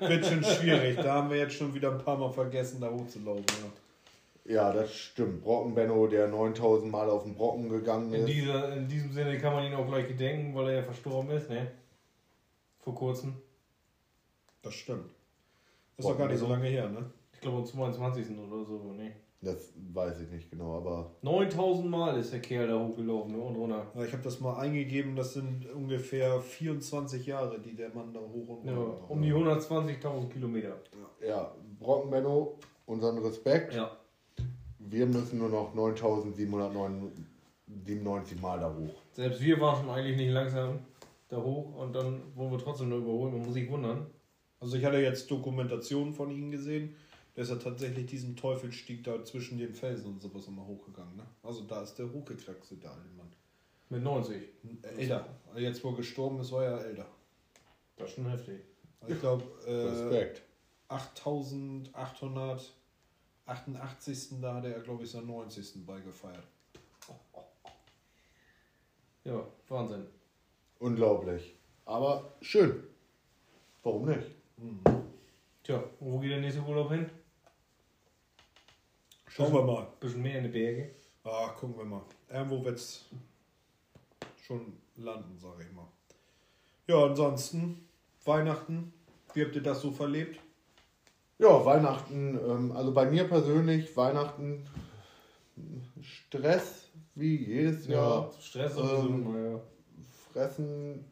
wird 0.00 0.26
schon 0.26 0.44
schwierig. 0.44 0.96
Da 0.96 1.14
haben 1.14 1.30
wir 1.30 1.38
jetzt 1.38 1.54
schon 1.54 1.72
wieder 1.74 1.92
ein 1.92 1.98
paar 1.98 2.18
Mal 2.18 2.30
vergessen, 2.30 2.80
da 2.82 2.90
hochzulaufen. 2.90 3.44
Ja. 4.44 4.52
ja, 4.54 4.72
das 4.72 4.92
stimmt. 4.94 5.42
Brockenbenno, 5.42 6.06
der 6.06 6.28
9000 6.28 6.90
Mal 6.92 7.08
auf 7.08 7.22
den 7.22 7.34
Brocken 7.34 7.70
gegangen 7.70 8.12
In, 8.12 8.20
ist. 8.20 8.28
dieser, 8.28 8.76
in 8.76 8.86
diesem 8.88 9.10
Sinne 9.12 9.38
kann 9.38 9.54
man 9.54 9.64
ihn 9.64 9.74
auch 9.74 9.86
gleich 9.86 10.06
gedenken, 10.08 10.54
weil 10.54 10.68
er 10.68 10.76
ja 10.76 10.82
verstorben 10.82 11.30
ist, 11.30 11.48
ne? 11.48 11.66
Vor 12.80 12.94
kurzem. 12.94 13.34
Das 14.60 14.74
stimmt. 14.74 15.06
Ist 15.96 16.06
doch 16.06 16.18
gar 16.18 16.28
nicht 16.28 16.38
so 16.38 16.46
lange 16.48 16.66
her, 16.66 16.90
ne? 16.90 17.10
Ich 17.32 17.40
glaube 17.40 17.58
am 17.58 17.64
22. 17.64 18.26
oder 18.38 18.64
so, 18.66 18.92
ne? 18.92 19.12
Das 19.42 19.72
weiß 19.92 20.20
ich 20.22 20.30
nicht 20.30 20.50
genau, 20.50 20.78
aber 20.78 21.10
9000 21.22 21.88
Mal 21.90 22.18
ist 22.18 22.32
der 22.32 22.40
Kerl 22.40 22.68
da 22.68 22.78
hochgelaufen 22.78 23.32
ne? 23.32 23.38
und 23.38 23.54
runter. 23.56 23.86
Ja, 23.94 24.04
Ich 24.04 24.12
habe 24.12 24.22
das 24.22 24.40
mal 24.40 24.56
eingegeben, 24.58 25.14
das 25.14 25.34
sind 25.34 25.66
ungefähr 25.72 26.40
24 26.40 27.26
Jahre, 27.26 27.60
die 27.60 27.74
der 27.76 27.90
Mann 27.94 28.12
da 28.14 28.20
hoch 28.20 28.48
und 28.48 28.64
Ja, 28.66 28.74
runter 28.74 29.10
um 29.10 29.20
die 29.22 29.32
120.000 29.32 30.28
Kilometer. 30.30 30.76
ja, 31.26 31.52
Brockenbenno, 31.78 32.58
unseren 32.86 33.18
Respekt. 33.18 33.74
Ja. 33.74 33.90
Wir 34.78 35.04
müssen 35.06 35.38
nur 35.38 35.48
noch 35.50 35.74
9797 35.74 38.40
Mal 38.40 38.58
da 38.60 38.74
hoch. 38.74 38.94
Selbst 39.12 39.40
wir 39.42 39.60
waren 39.60 39.82
schon 39.84 39.90
eigentlich 39.90 40.16
nicht 40.16 40.30
langsam 40.30 40.78
da 41.28 41.36
hoch 41.36 41.74
und 41.76 41.94
dann 41.94 42.20
wurden 42.34 42.52
wir 42.52 42.58
trotzdem 42.58 42.88
nur 42.88 42.98
überholt. 42.98 43.32
Man 43.32 43.42
muss 43.42 43.54
sich 43.54 43.70
wundern. 43.70 44.06
Also 44.60 44.76
ich 44.76 44.84
hatte 44.84 44.98
jetzt 44.98 45.30
Dokumentationen 45.30 46.14
von 46.14 46.30
ihm 46.30 46.50
gesehen. 46.50 46.94
Der 47.36 47.42
ist 47.42 47.50
ja 47.50 47.56
tatsächlich 47.56 48.06
diesen 48.06 48.34
Teufelsstieg 48.34 49.04
da 49.04 49.22
zwischen 49.24 49.58
den 49.58 49.74
Felsen 49.74 50.06
und 50.06 50.22
sowas 50.22 50.46
immer 50.46 50.66
hochgegangen. 50.66 51.16
Ne? 51.16 51.26
Also 51.42 51.64
da 51.64 51.82
ist 51.82 51.94
der 51.96 52.10
hochgekraxte 52.10 52.76
da, 52.76 52.88
der 52.88 53.12
Mann. 53.16 53.30
Mit 53.90 54.02
90. 54.02 54.42
Äh, 54.82 54.86
Älter. 55.02 55.28
Jetzt 55.54 55.84
wo 55.84 55.90
er 55.90 55.96
gestorben 55.96 56.40
ist, 56.40 56.50
war 56.50 56.64
er 56.64 56.82
älter. 56.84 57.06
Das 57.96 58.08
ist 58.08 58.14
schon 58.16 58.30
heftig. 58.30 58.62
Also 59.00 59.14
Ich 59.14 59.20
glaube, 59.20 59.44
äh, 59.66 59.70
Respekt. 59.70 60.42
8888. 60.88 62.72
Da 64.40 64.54
hatte 64.54 64.72
er, 64.72 64.80
glaube 64.80 65.04
ich, 65.04 65.10
seinen 65.10 65.26
90. 65.26 65.84
beigefeiert. 65.86 66.46
Ja, 69.24 69.46
Wahnsinn. 69.68 70.06
Unglaublich. 70.78 71.54
Aber 71.84 72.32
schön. 72.40 72.82
Warum 73.82 74.06
nicht? 74.06 74.30
Tja, 75.62 75.82
und 76.00 76.12
wo 76.12 76.18
geht 76.18 76.30
der 76.30 76.40
nächste 76.40 76.62
Urlaub 76.62 76.90
hin? 76.90 77.10
Schauen 79.36 79.52
wir 79.52 79.62
mal. 79.64 79.86
Bisschen 80.00 80.22
mehr 80.22 80.38
in 80.38 80.44
die 80.44 80.48
Berge. 80.50 80.90
Ah, 81.22 81.48
gucken 81.48 81.76
wir 81.76 81.84
mal. 81.84 82.00
Irgendwo 82.32 82.64
wird 82.64 82.78
es 82.78 83.04
schon 84.46 84.72
landen, 84.96 85.38
sage 85.38 85.64
ich 85.64 85.72
mal. 85.76 85.86
Ja, 86.86 87.04
ansonsten, 87.04 87.86
Weihnachten, 88.24 88.94
wie 89.34 89.44
habt 89.44 89.54
ihr 89.54 89.62
das 89.62 89.82
so 89.82 89.90
verlebt? 89.90 90.40
Ja, 91.38 91.62
Weihnachten, 91.66 92.38
ähm, 92.48 92.72
also 92.72 92.94
bei 92.94 93.10
mir 93.10 93.24
persönlich, 93.24 93.94
Weihnachten, 93.94 94.66
Stress 96.00 96.88
wie 97.14 97.36
jedes 97.36 97.86
Jahr, 97.88 98.32
Stress 98.40 98.74
sowieso 98.74 99.08
Ähm, 99.08 99.14
immer, 99.26 99.50
ja. 99.50 99.60
Fressen 100.32 101.04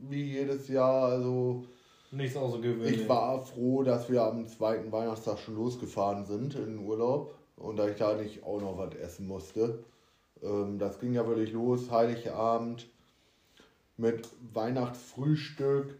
wie 0.00 0.32
jedes 0.32 0.66
Jahr. 0.66 1.04
Also 1.04 1.64
Nichts 2.10 2.36
außergewöhnlich. 2.36 3.02
ich 3.02 3.08
war 3.08 3.40
froh, 3.40 3.84
dass 3.84 4.10
wir 4.10 4.22
am 4.24 4.48
zweiten 4.48 4.90
Weihnachtstag 4.90 5.38
schon 5.38 5.54
losgefahren 5.54 6.24
sind 6.24 6.56
in 6.56 6.64
den 6.64 6.78
Urlaub 6.80 7.37
und 7.58 7.76
da 7.76 7.88
ich 7.88 7.96
da 7.96 8.14
nicht 8.14 8.44
auch 8.44 8.60
noch 8.60 8.78
was 8.78 8.94
essen 8.94 9.26
musste. 9.26 9.84
Ähm, 10.42 10.78
das 10.78 10.98
ging 10.98 11.12
ja 11.12 11.26
wirklich 11.26 11.52
los, 11.52 11.90
Heiligabend 11.90 12.86
mit 13.96 14.28
Weihnachtsfrühstück, 14.52 15.98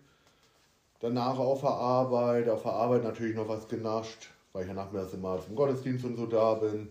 danach 1.00 1.38
auf 1.38 1.60
der 1.60 1.70
Arbeit, 1.70 2.48
auf 2.48 2.62
der 2.62 2.72
Arbeit 2.72 3.02
natürlich 3.02 3.34
noch 3.34 3.48
was 3.48 3.68
genascht, 3.68 4.30
weil 4.52 4.62
ich 4.62 4.68
ja 4.68 4.74
nachmittags 4.74 5.12
immer 5.12 5.40
zum 5.44 5.56
Gottesdienst 5.56 6.04
und 6.04 6.16
so 6.16 6.26
da 6.26 6.54
bin. 6.54 6.88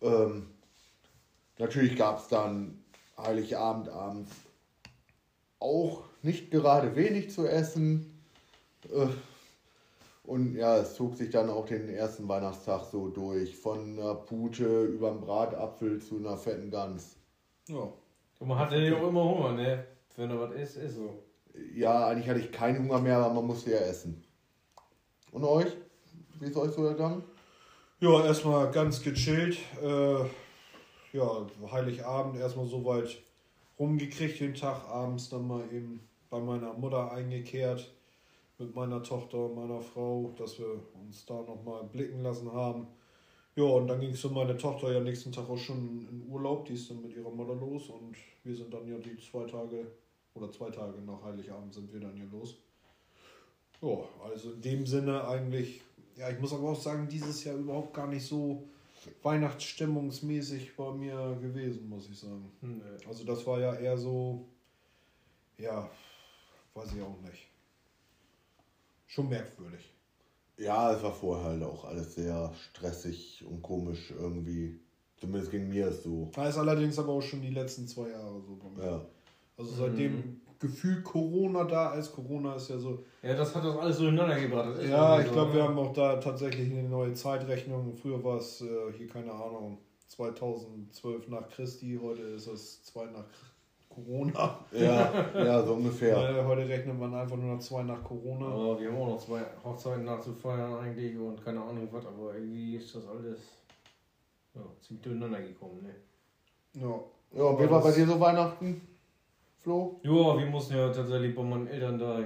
Ähm, 0.00 0.46
natürlich 1.58 1.96
gab 1.96 2.20
es 2.20 2.28
dann 2.28 2.82
Heiligabend 3.18 3.88
abends 3.88 4.30
auch 5.58 6.04
nicht 6.22 6.50
gerade 6.50 6.94
wenig 6.94 7.30
zu 7.30 7.46
essen. 7.46 8.22
Äh, 8.84 9.08
Und 10.28 10.56
ja, 10.56 10.76
es 10.76 10.94
zog 10.94 11.16
sich 11.16 11.30
dann 11.30 11.48
auch 11.48 11.64
den 11.64 11.88
ersten 11.88 12.28
Weihnachtstag 12.28 12.84
so 12.84 13.08
durch. 13.08 13.56
Von 13.56 13.98
einer 13.98 14.14
Pute 14.14 14.84
über 14.84 15.10
einen 15.10 15.22
Bratapfel 15.22 16.02
zu 16.02 16.18
einer 16.18 16.36
fetten 16.36 16.70
Gans. 16.70 17.16
Ja. 17.66 17.90
Und 18.38 18.48
man 18.48 18.58
hatte 18.58 18.76
ja 18.76 18.94
auch 18.98 19.08
immer 19.08 19.24
Hunger, 19.24 19.52
ne? 19.52 19.86
Wenn 20.16 20.28
da 20.28 20.38
was 20.38 20.52
ist, 20.52 20.76
ist 20.76 20.96
so. 20.96 21.22
Ja, 21.74 22.08
eigentlich 22.08 22.28
hatte 22.28 22.40
ich 22.40 22.52
keinen 22.52 22.80
Hunger 22.80 23.00
mehr, 23.00 23.16
aber 23.16 23.32
man 23.32 23.46
musste 23.46 23.70
ja 23.70 23.78
essen. 23.78 24.22
Und 25.32 25.44
euch? 25.44 25.74
Wie 26.38 26.44
ist 26.44 26.56
euch 26.58 26.72
so 26.72 26.84
ergangen? 26.84 27.24
Ja, 28.00 28.22
erstmal 28.22 28.70
ganz 28.70 29.02
gechillt. 29.02 29.56
Äh, 29.82 30.24
ja, 31.16 31.46
Heiligabend 31.72 32.36
erstmal 32.36 32.66
soweit 32.66 33.16
rumgekriegt 33.78 34.40
den 34.40 34.52
Tag, 34.52 34.90
abends 34.90 35.30
dann 35.30 35.48
mal 35.48 35.64
eben 35.72 36.06
bei 36.28 36.38
meiner 36.38 36.74
Mutter 36.74 37.10
eingekehrt 37.12 37.94
mit 38.58 38.74
meiner 38.74 39.02
Tochter 39.02 39.46
und 39.46 39.54
meiner 39.54 39.80
Frau, 39.80 40.34
dass 40.36 40.58
wir 40.58 40.80
uns 41.00 41.24
da 41.24 41.42
nochmal 41.42 41.84
blicken 41.84 42.20
lassen 42.20 42.52
haben. 42.52 42.88
Ja, 43.54 43.64
und 43.64 43.88
dann 43.88 44.00
ging 44.00 44.10
es 44.10 44.20
für 44.20 44.28
meine 44.28 44.56
Tochter 44.56 44.92
ja 44.92 45.00
nächsten 45.00 45.32
Tag 45.32 45.48
auch 45.48 45.58
schon 45.58 46.06
in 46.10 46.28
Urlaub, 46.28 46.66
die 46.66 46.74
ist 46.74 46.90
dann 46.90 47.02
mit 47.02 47.14
ihrer 47.16 47.30
Mutter 47.30 47.54
los 47.54 47.88
und 47.88 48.16
wir 48.44 48.54
sind 48.54 48.72
dann 48.72 48.86
ja 48.86 48.98
die 48.98 49.16
zwei 49.18 49.46
Tage 49.46 49.90
oder 50.34 50.50
zwei 50.50 50.70
Tage 50.70 51.00
nach 51.02 51.22
Heiligabend 51.24 51.74
sind 51.74 51.92
wir 51.92 52.00
dann 52.00 52.14
hier 52.14 52.28
los. 52.30 52.56
Ja, 53.80 53.98
also 54.24 54.52
in 54.52 54.60
dem 54.60 54.86
Sinne 54.86 55.26
eigentlich, 55.26 55.80
ja, 56.16 56.30
ich 56.30 56.38
muss 56.38 56.52
aber 56.52 56.70
auch 56.70 56.80
sagen, 56.80 57.08
dieses 57.08 57.44
Jahr 57.44 57.56
überhaupt 57.56 57.94
gar 57.94 58.06
nicht 58.06 58.26
so 58.26 58.68
weihnachtsstimmungsmäßig 59.22 60.76
bei 60.76 60.92
mir 60.92 61.38
gewesen, 61.40 61.88
muss 61.88 62.08
ich 62.10 62.18
sagen. 62.18 62.50
Hm, 62.60 62.82
Also 63.06 63.24
das 63.24 63.46
war 63.46 63.60
ja 63.60 63.74
eher 63.74 63.96
so, 63.96 64.46
ja, 65.58 65.88
weiß 66.74 66.94
ich 66.94 67.02
auch 67.02 67.20
nicht. 67.22 67.48
Schon 69.08 69.28
merkwürdig. 69.28 69.92
Ja, 70.58 70.92
es 70.92 71.02
war 71.02 71.12
vorher 71.12 71.50
halt 71.50 71.62
auch 71.62 71.84
alles 71.84 72.14
sehr 72.14 72.52
stressig 72.70 73.44
und 73.48 73.62
komisch 73.62 74.12
irgendwie. 74.16 74.78
Zumindest 75.16 75.50
ging 75.50 75.68
mir 75.68 75.88
es 75.88 76.04
so. 76.04 76.30
Da 76.34 76.48
ist 76.48 76.58
allerdings 76.58 76.98
aber 76.98 77.12
auch 77.12 77.22
schon 77.22 77.40
die 77.40 77.50
letzten 77.50 77.88
zwei 77.88 78.10
Jahre 78.10 78.40
so 78.40 78.56
bei 78.56 78.70
mir. 78.70 78.90
Ja. 78.90 79.06
Also 79.56 79.70
seitdem 79.72 80.40
Gefühl 80.58 81.02
Corona 81.02 81.64
da 81.64 81.94
ist, 81.94 82.12
Corona 82.12 82.56
ist 82.56 82.68
ja 82.68 82.78
so. 82.78 83.04
Ja, 83.22 83.34
das 83.34 83.54
hat 83.54 83.64
das 83.64 83.76
alles 83.76 83.96
so 83.96 84.08
ineinander 84.08 84.40
gebracht. 84.40 84.82
Ja, 84.88 85.20
ich 85.20 85.26
so, 85.26 85.32
glaube, 85.32 85.54
wir 85.54 85.62
haben 85.62 85.78
auch 85.78 85.92
da 85.92 86.16
tatsächlich 86.16 86.70
eine 86.70 86.88
neue 86.88 87.14
Zeitrechnung. 87.14 87.96
Früher 87.96 88.22
war 88.22 88.38
es 88.38 88.60
äh, 88.60 88.92
hier, 88.96 89.08
keine 89.08 89.32
Ahnung, 89.32 89.78
2012 90.08 91.28
nach 91.28 91.48
Christi, 91.48 91.98
heute 92.00 92.22
ist 92.22 92.46
es 92.46 92.82
zwei 92.82 93.06
nach 93.06 93.26
Corona. 94.04 94.58
Ja, 94.72 95.30
ja, 95.34 95.62
so 95.62 95.74
ungefähr. 95.74 96.16
Äh, 96.16 96.44
heute 96.44 96.68
rechnet 96.68 96.98
man 96.98 97.14
einfach 97.14 97.36
nur 97.36 97.54
noch 97.54 97.60
zwei 97.60 97.82
nach 97.82 98.02
Corona. 98.02 98.46
Aber 98.46 98.80
wir 98.80 98.88
haben 98.88 98.98
auch 98.98 99.08
noch 99.08 99.20
zwei 99.20 99.40
Hochzeiten 99.64 100.04
nachzufeiern 100.04 100.78
eigentlich 100.78 101.16
und 101.18 101.42
keine 101.44 101.60
Ahnung 101.60 101.88
was, 101.90 102.06
aber 102.06 102.34
irgendwie 102.34 102.76
ist 102.76 102.94
das 102.94 103.06
alles 103.06 103.38
ja, 104.54 104.60
ziemlich 104.80 105.02
durcheinander 105.02 105.40
gekommen, 105.40 105.82
ne? 105.82 105.94
Ja. 106.80 107.00
Ja, 107.30 107.58
wie 107.58 107.70
war 107.70 107.82
bei 107.82 107.92
dir 107.92 108.06
so 108.06 108.18
Weihnachten, 108.18 108.80
Flo? 109.58 110.00
Ja, 110.02 110.38
wir 110.38 110.46
mussten 110.46 110.74
ja 110.74 110.90
tatsächlich 110.90 111.34
bei 111.34 111.42
meinen 111.42 111.66
Eltern 111.66 111.98
da 111.98 112.24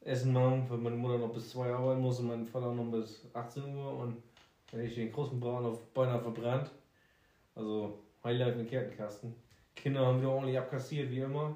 Essen 0.00 0.32
machen, 0.32 0.64
weil 0.68 0.78
meine 0.78 0.96
Mutter 0.96 1.18
noch 1.18 1.32
bis 1.32 1.50
2 1.50 1.72
arbeiten 1.72 2.00
muss 2.00 2.20
und 2.20 2.28
mein 2.28 2.46
Vater 2.46 2.72
noch 2.72 2.90
bis 2.90 3.26
18 3.34 3.76
Uhr 3.76 3.98
und 3.98 4.22
dann 4.70 4.80
hätte 4.80 4.90
ich 4.90 4.94
den 4.94 5.12
großen 5.12 5.38
Braten 5.40 5.66
auf 5.66 5.82
beinahe 5.92 6.20
verbrannt. 6.20 6.70
Also 7.54 7.98
Highlight 8.22 8.56
mit 8.56 8.68
Kertenkasten. 8.68 9.34
Kinder 9.84 10.06
haben 10.06 10.18
wieder 10.18 10.30
ordentlich 10.30 10.58
abkassiert, 10.58 11.10
wie 11.10 11.18
immer. 11.20 11.54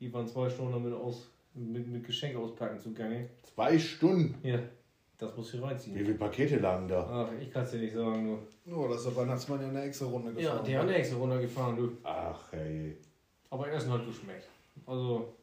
Die 0.00 0.10
waren 0.10 0.26
zwei 0.26 0.48
Stunden 0.48 0.72
damit 0.72 0.94
aus, 0.94 1.28
mit, 1.52 1.86
mit 1.86 2.02
Geschenke 2.02 2.38
auspacken 2.38 2.80
zugange. 2.80 3.28
Zwei 3.42 3.78
Stunden. 3.78 4.34
Ja, 4.42 4.58
das 5.18 5.36
muss 5.36 5.52
ich 5.52 5.60
Wie 5.60 5.64
reinziehen. 5.64 5.94
viele 5.98 6.14
Pakete 6.14 6.56
lagen 6.56 6.88
da? 6.88 7.06
Ach, 7.28 7.32
ich 7.38 7.50
kann 7.52 7.62
es 7.64 7.72
dir 7.72 7.80
nicht 7.80 7.92
sagen, 7.94 8.40
du. 8.64 8.74
Oh, 8.74 8.88
da 8.88 8.94
ist 8.94 9.04
der 9.04 9.14
Weihnachtsmann 9.16 9.60
ja 9.60 9.68
eine 9.68 9.82
extra 9.82 10.06
Runde 10.06 10.30
Ja, 10.40 10.48
gefahren. 10.52 10.64
die 10.64 10.78
haben 10.78 10.88
extra 10.88 11.18
runtergefahren, 11.18 11.76
du. 11.76 11.92
Ach, 12.04 12.52
hey. 12.52 12.96
Aber 13.50 13.70
Essen 13.70 13.92
hat 13.92 14.06
geschmeckt. 14.06 14.48
Also, 14.86 15.34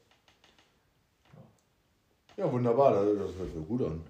Ja, 2.37 2.51
wunderbar, 2.51 2.91
das, 3.05 3.19
das 3.19 3.37
hört 3.37 3.53
sich 3.53 3.67
gut 3.67 3.83
an. 3.83 4.01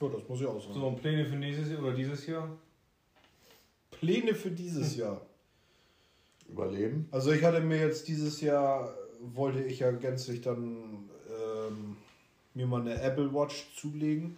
Ja, 0.00 0.08
das 0.08 0.28
muss 0.28 0.40
ich 0.40 0.46
auch 0.48 0.60
sagen. 0.60 0.74
so 0.74 0.88
und 0.88 1.00
Pläne 1.00 1.24
für 1.24 1.36
nächstes 1.36 1.70
Jahr 1.70 1.78
oder 1.80 1.92
dieses 1.92 2.26
Jahr? 2.26 2.48
Pläne 3.92 4.34
für 4.34 4.50
dieses 4.50 4.96
Jahr. 4.96 5.20
Überleben? 6.50 7.08
Also 7.10 7.32
ich 7.32 7.44
hatte 7.44 7.60
mir 7.60 7.78
jetzt 7.78 8.08
dieses 8.08 8.40
Jahr, 8.40 8.94
wollte 9.20 9.62
ich 9.62 9.80
ja 9.80 9.90
gänzlich 9.90 10.40
dann 10.40 11.08
ähm, 11.28 11.96
mir 12.54 12.66
mal 12.66 12.80
eine 12.80 13.00
Apple 13.00 13.32
Watch 13.32 13.74
zulegen. 13.76 14.36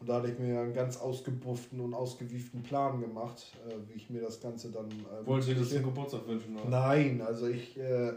Und 0.00 0.08
da 0.08 0.16
hatte 0.16 0.30
ich 0.30 0.38
mir 0.38 0.54
ja 0.54 0.62
einen 0.62 0.74
ganz 0.74 0.96
ausgebufften 0.96 1.80
und 1.80 1.92
ausgewieften 1.92 2.62
Plan 2.62 3.00
gemacht, 3.00 3.52
äh, 3.68 3.74
wie 3.88 3.96
ich 3.96 4.10
mir 4.10 4.20
das 4.20 4.40
Ganze 4.40 4.70
dann... 4.70 4.88
Äh, 4.90 5.26
Wolltest 5.26 5.50
du 5.50 5.54
dir 5.54 5.60
das 5.60 5.70
zum 5.70 5.82
Geburtstag 5.82 6.26
wünschen? 6.28 6.56
Oder? 6.56 6.70
Nein, 6.70 7.20
also 7.20 7.48
ich 7.48 7.76
äh, 7.76 8.12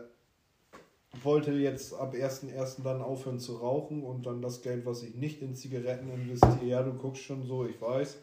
wollte 1.24 1.52
jetzt 1.54 1.94
ab 1.96 2.14
1.1. 2.14 2.84
dann 2.84 3.02
aufhören 3.02 3.40
zu 3.40 3.58
rauchen 3.58 4.04
und 4.04 4.28
dann 4.28 4.44
das 4.44 4.62
Geld, 4.62 4.86
was 4.86 5.02
ich 5.02 5.16
nicht 5.16 5.42
in 5.42 5.56
Zigaretten 5.56 6.12
investiere, 6.12 6.66
ja, 6.66 6.84
du 6.84 6.94
guckst 6.94 7.24
schon 7.24 7.48
so, 7.48 7.66
ich 7.66 7.82
weiß, 7.82 8.18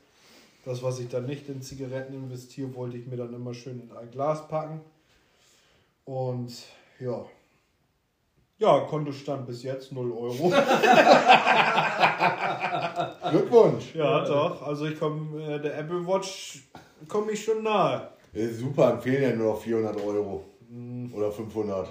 das, 0.65 0.83
was 0.83 1.01
ich 1.01 1.09
dann 1.09 1.27
nicht 1.27 1.49
in 1.49 1.61
Zigaretten 1.61 2.15
investiere, 2.15 2.75
wollte 2.75 2.97
ich 2.97 3.07
mir 3.07 3.17
dann 3.17 3.35
immer 3.35 3.55
schön 3.55 3.81
in 3.81 3.91
ein 3.97 4.11
Glas 4.11 4.47
packen. 4.49 4.81
Und 6.09 6.51
ja. 7.01 7.27
Ja, 8.57 8.81
Kontostand 8.81 9.47
bis 9.47 9.63
jetzt 9.63 9.93
0 9.93 10.11
Euro. 10.11 10.49
Glückwunsch! 13.31 13.95
ja, 13.95 14.25
doch. 14.25 14.63
Also 14.63 14.87
ich 14.87 14.99
komme, 14.99 15.45
äh, 15.45 15.61
der 15.61 15.77
Apple 15.77 16.07
Watch 16.07 16.63
komme 17.09 17.33
ich 17.33 17.45
schon 17.45 17.63
nahe. 17.63 18.09
Ist 18.33 18.61
super, 18.61 18.93
empfehlen 18.93 19.23
ja 19.23 19.37
nur 19.37 19.53
noch 19.53 19.61
400 19.61 20.03
Euro. 20.03 20.47
Oder 21.13 21.31
500. 21.31 21.91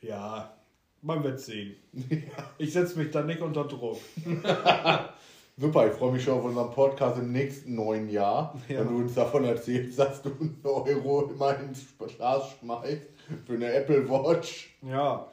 Ja, 0.00 0.56
man 1.00 1.24
wird 1.24 1.40
sehen. 1.40 1.74
Ich 2.58 2.72
setze 2.72 2.96
mich 3.00 3.10
da 3.10 3.24
nicht 3.24 3.40
unter 3.40 3.64
Druck. 3.64 3.98
Super, 5.58 5.86
ich 5.88 5.92
freue 5.92 6.12
mich 6.12 6.24
schon 6.24 6.34
auf 6.38 6.44
unseren 6.44 6.70
Podcast 6.70 7.18
im 7.18 7.30
nächsten 7.30 7.74
neuen 7.74 8.08
Jahr, 8.08 8.58
Ja. 8.68 8.80
wenn 8.80 8.88
du 8.88 8.96
uns 8.96 9.14
davon 9.14 9.44
erzählst, 9.44 9.98
dass 9.98 10.22
du 10.22 10.30
einen 10.30 10.58
Euro 10.64 11.26
immer 11.30 11.58
ins 11.60 11.84
Glas 11.98 12.52
schmeißt 12.58 13.02
für 13.46 13.52
eine 13.52 13.70
Apple 13.72 14.08
Watch. 14.08 14.74
Ja. 14.82 15.26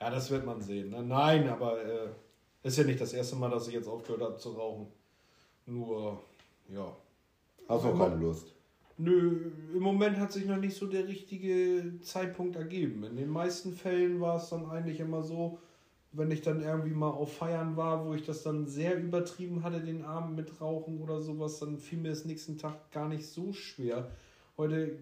Ja, 0.00 0.10
das 0.10 0.30
wird 0.30 0.44
man 0.46 0.60
sehen. 0.60 0.90
Ne? 0.90 1.02
Nein, 1.02 1.48
aber 1.48 1.82
äh, 1.84 2.08
ist 2.62 2.78
ja 2.78 2.84
nicht 2.84 3.00
das 3.00 3.12
erste 3.12 3.36
Mal, 3.36 3.50
dass 3.50 3.68
ich 3.68 3.74
jetzt 3.74 3.88
aufgehört 3.88 4.22
habe 4.22 4.36
zu 4.36 4.50
rauchen. 4.52 4.86
Nur, 5.66 6.18
ja. 6.68 6.96
Hast 7.68 7.84
du 7.84 7.88
noch 7.88 7.98
keine 8.08 8.16
Lust? 8.20 8.52
Nö, 8.98 9.50
im 9.74 9.82
Moment 9.82 10.16
hat 10.18 10.32
sich 10.32 10.46
noch 10.46 10.56
nicht 10.56 10.76
so 10.76 10.86
der 10.86 11.06
richtige 11.06 12.00
Zeitpunkt 12.00 12.56
ergeben. 12.56 13.04
In 13.04 13.16
den 13.16 13.28
meisten 13.28 13.72
Fällen 13.74 14.20
war 14.20 14.36
es 14.36 14.48
dann 14.48 14.70
eigentlich 14.70 15.00
immer 15.00 15.22
so, 15.22 15.58
wenn 16.16 16.30
ich 16.30 16.40
dann 16.40 16.62
irgendwie 16.62 16.94
mal 16.94 17.10
auf 17.10 17.36
Feiern 17.36 17.76
war, 17.76 18.06
wo 18.06 18.14
ich 18.14 18.22
das 18.22 18.42
dann 18.42 18.66
sehr 18.66 18.96
übertrieben 18.96 19.62
hatte, 19.62 19.80
den 19.80 20.04
Abend 20.04 20.36
mit 20.36 20.60
Rauchen 20.60 21.00
oder 21.00 21.20
sowas, 21.20 21.58
dann 21.58 21.78
fiel 21.78 21.98
mir 21.98 22.10
das 22.10 22.24
nächsten 22.24 22.58
Tag 22.58 22.90
gar 22.90 23.08
nicht 23.08 23.26
so 23.26 23.52
schwer. 23.52 24.08
Heute, 24.56 24.96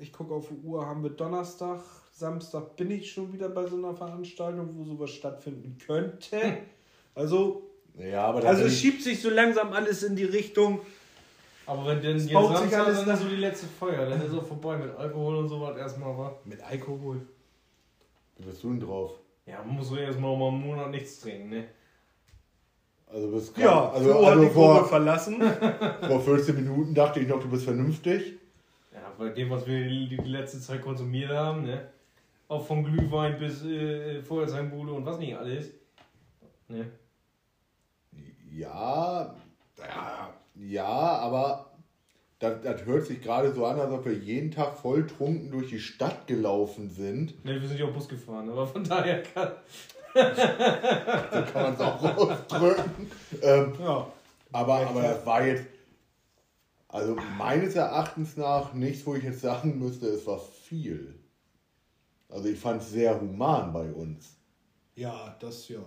ich 0.00 0.12
gucke 0.12 0.32
auf 0.32 0.48
die 0.48 0.66
Uhr, 0.66 0.86
haben 0.86 1.02
wir 1.02 1.10
Donnerstag, 1.10 1.80
Samstag 2.12 2.76
bin 2.76 2.90
ich 2.92 3.10
schon 3.10 3.32
wieder 3.32 3.48
bei 3.48 3.66
so 3.66 3.76
einer 3.76 3.94
Veranstaltung, 3.94 4.68
wo 4.76 4.84
sowas 4.84 5.10
stattfinden 5.10 5.76
könnte. 5.84 6.58
Also, 7.14 7.68
Ja, 7.98 8.26
aber 8.26 8.44
also 8.44 8.64
es 8.64 8.78
schiebt 8.78 9.02
sich 9.02 9.20
so 9.20 9.30
langsam 9.30 9.72
alles 9.72 10.04
in 10.04 10.14
die 10.14 10.24
Richtung. 10.24 10.80
Aber 11.66 11.86
wenn 11.86 12.00
denn 12.00 12.18
jetzt 12.18 12.32
baut 12.32 12.56
sich 12.58 12.76
alles 12.76 13.04
dann 13.04 13.16
so 13.16 13.28
die 13.28 13.36
letzte 13.36 13.66
Feuer, 13.66 14.08
dann 14.08 14.24
ist 14.24 14.32
auch 14.32 14.46
vorbei 14.46 14.76
mit 14.76 14.94
Alkohol 14.96 15.36
und 15.36 15.48
sowas 15.48 15.76
erstmal, 15.76 16.16
wa? 16.16 16.38
Mit 16.44 16.60
Alkohol. 16.62 17.20
Wie 18.38 18.44
bist 18.44 18.62
du 18.62 18.68
denn 18.68 18.80
drauf? 18.80 19.18
Ja, 19.50 19.64
man 19.64 19.76
muss 19.76 19.90
erstmal 19.90 20.36
mal 20.36 20.48
einen 20.48 20.60
Monat 20.60 20.90
nichts 20.92 21.20
trinken, 21.20 21.48
ne? 21.48 21.64
Also 23.12 23.32
bist 23.32 23.58
Ja, 23.58 23.90
also, 23.90 24.10
Flo 24.10 24.24
hat 24.24 24.32
also 24.32 24.44
die 24.44 24.46
Gruppe 24.46 24.78
vor, 24.78 24.84
verlassen. 24.88 25.42
vor 26.06 26.20
14 26.20 26.54
Minuten 26.54 26.94
dachte 26.94 27.18
ich 27.18 27.26
noch, 27.26 27.40
du 27.40 27.48
bist 27.50 27.64
vernünftig. 27.64 28.34
Ja, 28.92 29.12
bei 29.18 29.30
dem, 29.30 29.50
was 29.50 29.66
wir 29.66 29.88
die, 29.88 30.16
die 30.16 30.28
letzte 30.28 30.60
Zeit 30.60 30.82
konsumiert 30.82 31.30
haben, 31.30 31.64
ne? 31.64 31.88
Auch 32.46 32.64
von 32.64 32.84
Glühwein 32.84 33.38
bis 33.40 33.64
äh, 33.64 34.22
Feuerzangenbowle 34.22 34.92
und 34.92 35.04
was 35.04 35.18
nicht 35.18 35.36
alles. 35.36 35.70
Ne? 36.68 36.86
Ja, 38.52 39.34
ja, 39.78 40.34
ja, 40.54 40.86
aber 40.86 41.69
das, 42.40 42.60
das 42.62 42.84
hört 42.86 43.06
sich 43.06 43.20
gerade 43.22 43.52
so 43.52 43.64
an, 43.66 43.78
als 43.78 43.92
ob 43.92 44.04
wir 44.06 44.14
jeden 44.14 44.50
Tag 44.50 44.76
volltrunken 44.76 45.50
durch 45.50 45.68
die 45.68 45.78
Stadt 45.78 46.26
gelaufen 46.26 46.90
sind. 46.90 47.44
Ne, 47.44 47.60
wir 47.60 47.68
sind 47.68 47.78
ja 47.78 47.86
auch 47.86 47.92
Bus 47.92 48.08
gefahren, 48.08 48.48
aber 48.50 48.66
von 48.66 48.82
daher 48.82 49.22
kann. 49.22 49.52
So 50.12 50.20
kann 51.52 51.62
man 51.62 51.74
es 51.74 51.80
auch 51.80 52.02
ausdrücken. 52.16 53.10
Ähm, 53.42 53.72
Ja. 53.78 54.06
aber, 54.50 54.74
aber 54.88 55.02
das 55.02 55.24
war 55.24 55.46
jetzt, 55.46 55.64
also 56.88 57.14
meines 57.38 57.76
Erachtens 57.76 58.36
nach 58.36 58.72
nichts, 58.72 59.06
wo 59.06 59.14
ich 59.14 59.22
jetzt 59.22 59.40
sagen 59.40 59.78
müsste, 59.78 60.06
es 60.08 60.26
war 60.26 60.40
viel. 60.40 61.14
Also 62.28 62.48
ich 62.48 62.58
fand 62.58 62.82
es 62.82 62.90
sehr 62.90 63.20
human 63.20 63.72
bei 63.72 63.92
uns. 63.92 64.34
Ja, 64.96 65.36
das 65.38 65.68
ja. 65.68 65.78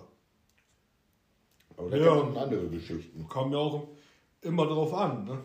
Aber 1.76 1.90
da 1.90 1.98
Ja. 1.98 2.22
gibt 2.22 2.38
es 2.38 2.42
andere 2.42 2.68
Geschichten. 2.70 3.28
Kommt 3.28 3.52
ja 3.52 3.60
auch 3.60 3.88
immer 4.42 4.66
drauf 4.68 4.94
an, 4.94 5.26
ne? 5.26 5.38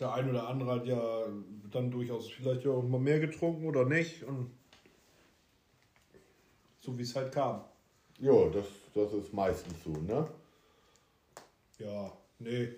Der 0.00 0.12
ein 0.14 0.28
oder 0.28 0.48
andere 0.48 0.70
hat 0.72 0.86
ja 0.86 1.26
dann 1.70 1.90
durchaus 1.90 2.30
vielleicht 2.30 2.66
auch 2.66 2.82
mal 2.82 3.00
mehr 3.00 3.20
getrunken 3.20 3.66
oder 3.66 3.84
nicht. 3.84 4.22
Und 4.24 4.50
so 6.80 6.96
wie 6.98 7.02
es 7.02 7.14
halt 7.14 7.32
kam. 7.32 7.64
Ja, 8.18 8.48
das, 8.50 8.66
das 8.94 9.12
ist 9.12 9.32
meistens 9.32 9.74
so, 9.84 9.90
ne? 9.90 10.28
Ja, 11.78 12.12
nee. 12.38 12.68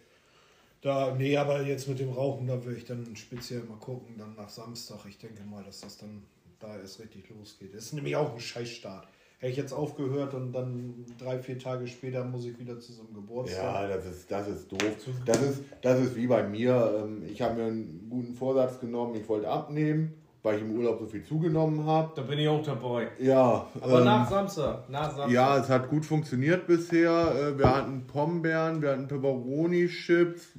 Da, 0.80 1.14
nee, 1.14 1.36
aber 1.36 1.62
jetzt 1.62 1.88
mit 1.88 1.98
dem 1.98 2.12
Rauchen, 2.12 2.46
da 2.46 2.62
will 2.64 2.76
ich 2.76 2.84
dann 2.84 3.16
speziell 3.16 3.62
mal 3.62 3.78
gucken, 3.78 4.18
dann 4.18 4.34
nach 4.36 4.50
Samstag. 4.50 5.06
Ich 5.08 5.18
denke 5.18 5.42
mal, 5.44 5.64
dass 5.64 5.80
das 5.80 5.96
dann 5.96 6.22
da 6.60 6.78
erst 6.78 7.00
richtig 7.00 7.28
losgeht. 7.30 7.74
Das 7.74 7.84
ist 7.84 7.92
nämlich 7.94 8.16
auch 8.16 8.34
ein 8.34 8.40
Scheißstart. 8.40 9.08
Hätte 9.44 9.52
ich 9.52 9.58
jetzt 9.58 9.74
aufgehört 9.74 10.32
und 10.32 10.52
dann 10.52 11.04
drei, 11.18 11.38
vier 11.38 11.58
Tage 11.58 11.86
später 11.86 12.24
muss 12.24 12.46
ich 12.46 12.58
wieder 12.58 12.80
zu 12.80 12.92
so 12.94 13.02
einem 13.02 13.12
Geburtstag. 13.12 13.62
Ja, 13.62 13.86
das 13.94 14.06
ist, 14.06 14.30
das 14.30 14.48
ist 14.48 14.72
doof. 14.72 14.80
Das 15.26 15.42
ist, 15.42 15.62
das 15.82 16.00
ist 16.00 16.16
wie 16.16 16.26
bei 16.26 16.42
mir. 16.48 17.02
Ähm, 17.04 17.22
Ich 17.30 17.42
habe 17.42 17.56
mir 17.56 17.64
einen 17.66 18.06
guten 18.08 18.32
Vorsatz 18.34 18.80
genommen, 18.80 19.14
ich 19.16 19.28
wollte 19.28 19.46
abnehmen, 19.46 20.14
weil 20.42 20.56
ich 20.56 20.62
im 20.62 20.70
Urlaub 20.74 20.98
so 20.98 21.04
viel 21.04 21.22
zugenommen 21.24 21.84
habe. 21.84 22.12
Da 22.16 22.22
bin 22.22 22.38
ich 22.38 22.48
auch 22.48 22.62
dabei. 22.62 23.08
Ja, 23.20 23.68
Aber 23.82 23.98
ähm, 23.98 24.04
nach 24.06 24.30
Samstag. 24.30 24.88
Nach 24.88 25.08
Samstag. 25.14 25.30
ja, 25.30 25.58
es 25.58 25.68
hat 25.68 25.90
gut 25.90 26.06
funktioniert 26.06 26.66
bisher. 26.66 27.10
Äh, 27.54 27.58
Wir 27.58 27.76
hatten 27.76 28.06
Pombeeren, 28.06 28.80
wir 28.80 28.92
hatten 28.92 29.06
Pepperoni-Chips, 29.08 30.54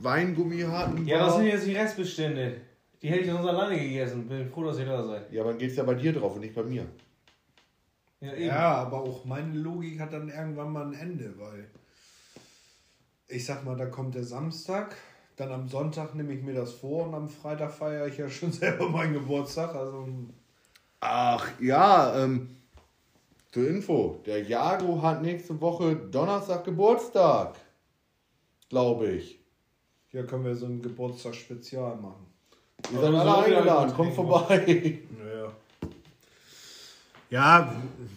Weingummi 0.00 0.60
hatten 0.62 1.04
wir. 1.06 1.12
Ja, 1.14 1.26
das 1.26 1.36
sind 1.36 1.46
jetzt 1.46 1.66
die 1.66 1.74
Restbestände. 1.74 2.54
Die 3.02 3.08
hätte 3.08 3.20
ich 3.20 3.30
sonst 3.30 3.46
alleine 3.46 3.78
gegessen. 3.78 4.28
Bin 4.28 4.46
froh, 4.48 4.64
dass 4.64 4.78
ihr 4.78 4.86
da 4.86 5.02
seid. 5.04 5.30
ja, 5.32 5.42
aber 5.42 5.50
dann 5.50 5.58
geht 5.58 5.70
es 5.72 5.76
ja 5.76 5.82
bei 5.84 5.94
dir 5.94 6.12
drauf 6.12 6.34
und 6.36 6.40
nicht 6.40 6.54
bei 6.54 6.62
mir. 6.62 6.86
Ja, 8.22 8.34
eben. 8.34 8.46
Ja, 8.46 8.74
aber 8.76 9.00
auch 9.00 9.24
meine 9.24 9.52
Logik 9.52 9.98
hat 9.98 10.12
dann 10.12 10.28
irgendwann 10.28 10.72
mal 10.72 10.86
ein 10.86 10.94
Ende, 10.94 11.34
weil 11.38 11.68
ich 13.26 13.44
sag 13.44 13.64
mal, 13.64 13.76
da 13.76 13.86
kommt 13.86 14.14
der 14.14 14.22
Samstag, 14.22 14.94
dann 15.36 15.50
am 15.50 15.66
Sonntag 15.66 16.14
nehme 16.14 16.32
ich 16.32 16.42
mir 16.42 16.54
das 16.54 16.72
vor 16.72 17.08
und 17.08 17.14
am 17.14 17.28
Freitag 17.28 17.72
feiere 17.72 18.06
ich 18.06 18.18
ja 18.18 18.30
schon 18.30 18.52
selber 18.52 18.88
meinen 18.88 19.14
Geburtstag. 19.14 19.74
Also 19.74 20.06
Ach 21.00 21.50
ja, 21.60 22.22
ähm, 22.22 22.56
zur 23.50 23.68
Info, 23.68 24.20
der 24.24 24.44
Jago 24.44 25.02
hat 25.02 25.20
nächste 25.20 25.60
Woche 25.60 25.96
Donnerstag 25.96 26.64
Geburtstag. 26.64 27.56
Glaube 28.68 29.08
ich. 29.08 29.40
hier 30.10 30.24
können 30.26 30.44
wir 30.44 30.54
so 30.54 30.66
ein 30.66 30.80
Geburtstagsspezial 30.80 31.96
machen. 31.96 32.26
Ihr 32.92 33.00
seid 33.00 33.12
du 33.12 33.18
alle 33.18 33.44
eingeladen, 33.44 33.92
kommt 33.94 34.14
vorbei. 34.14 35.00
Ja, 37.32 37.74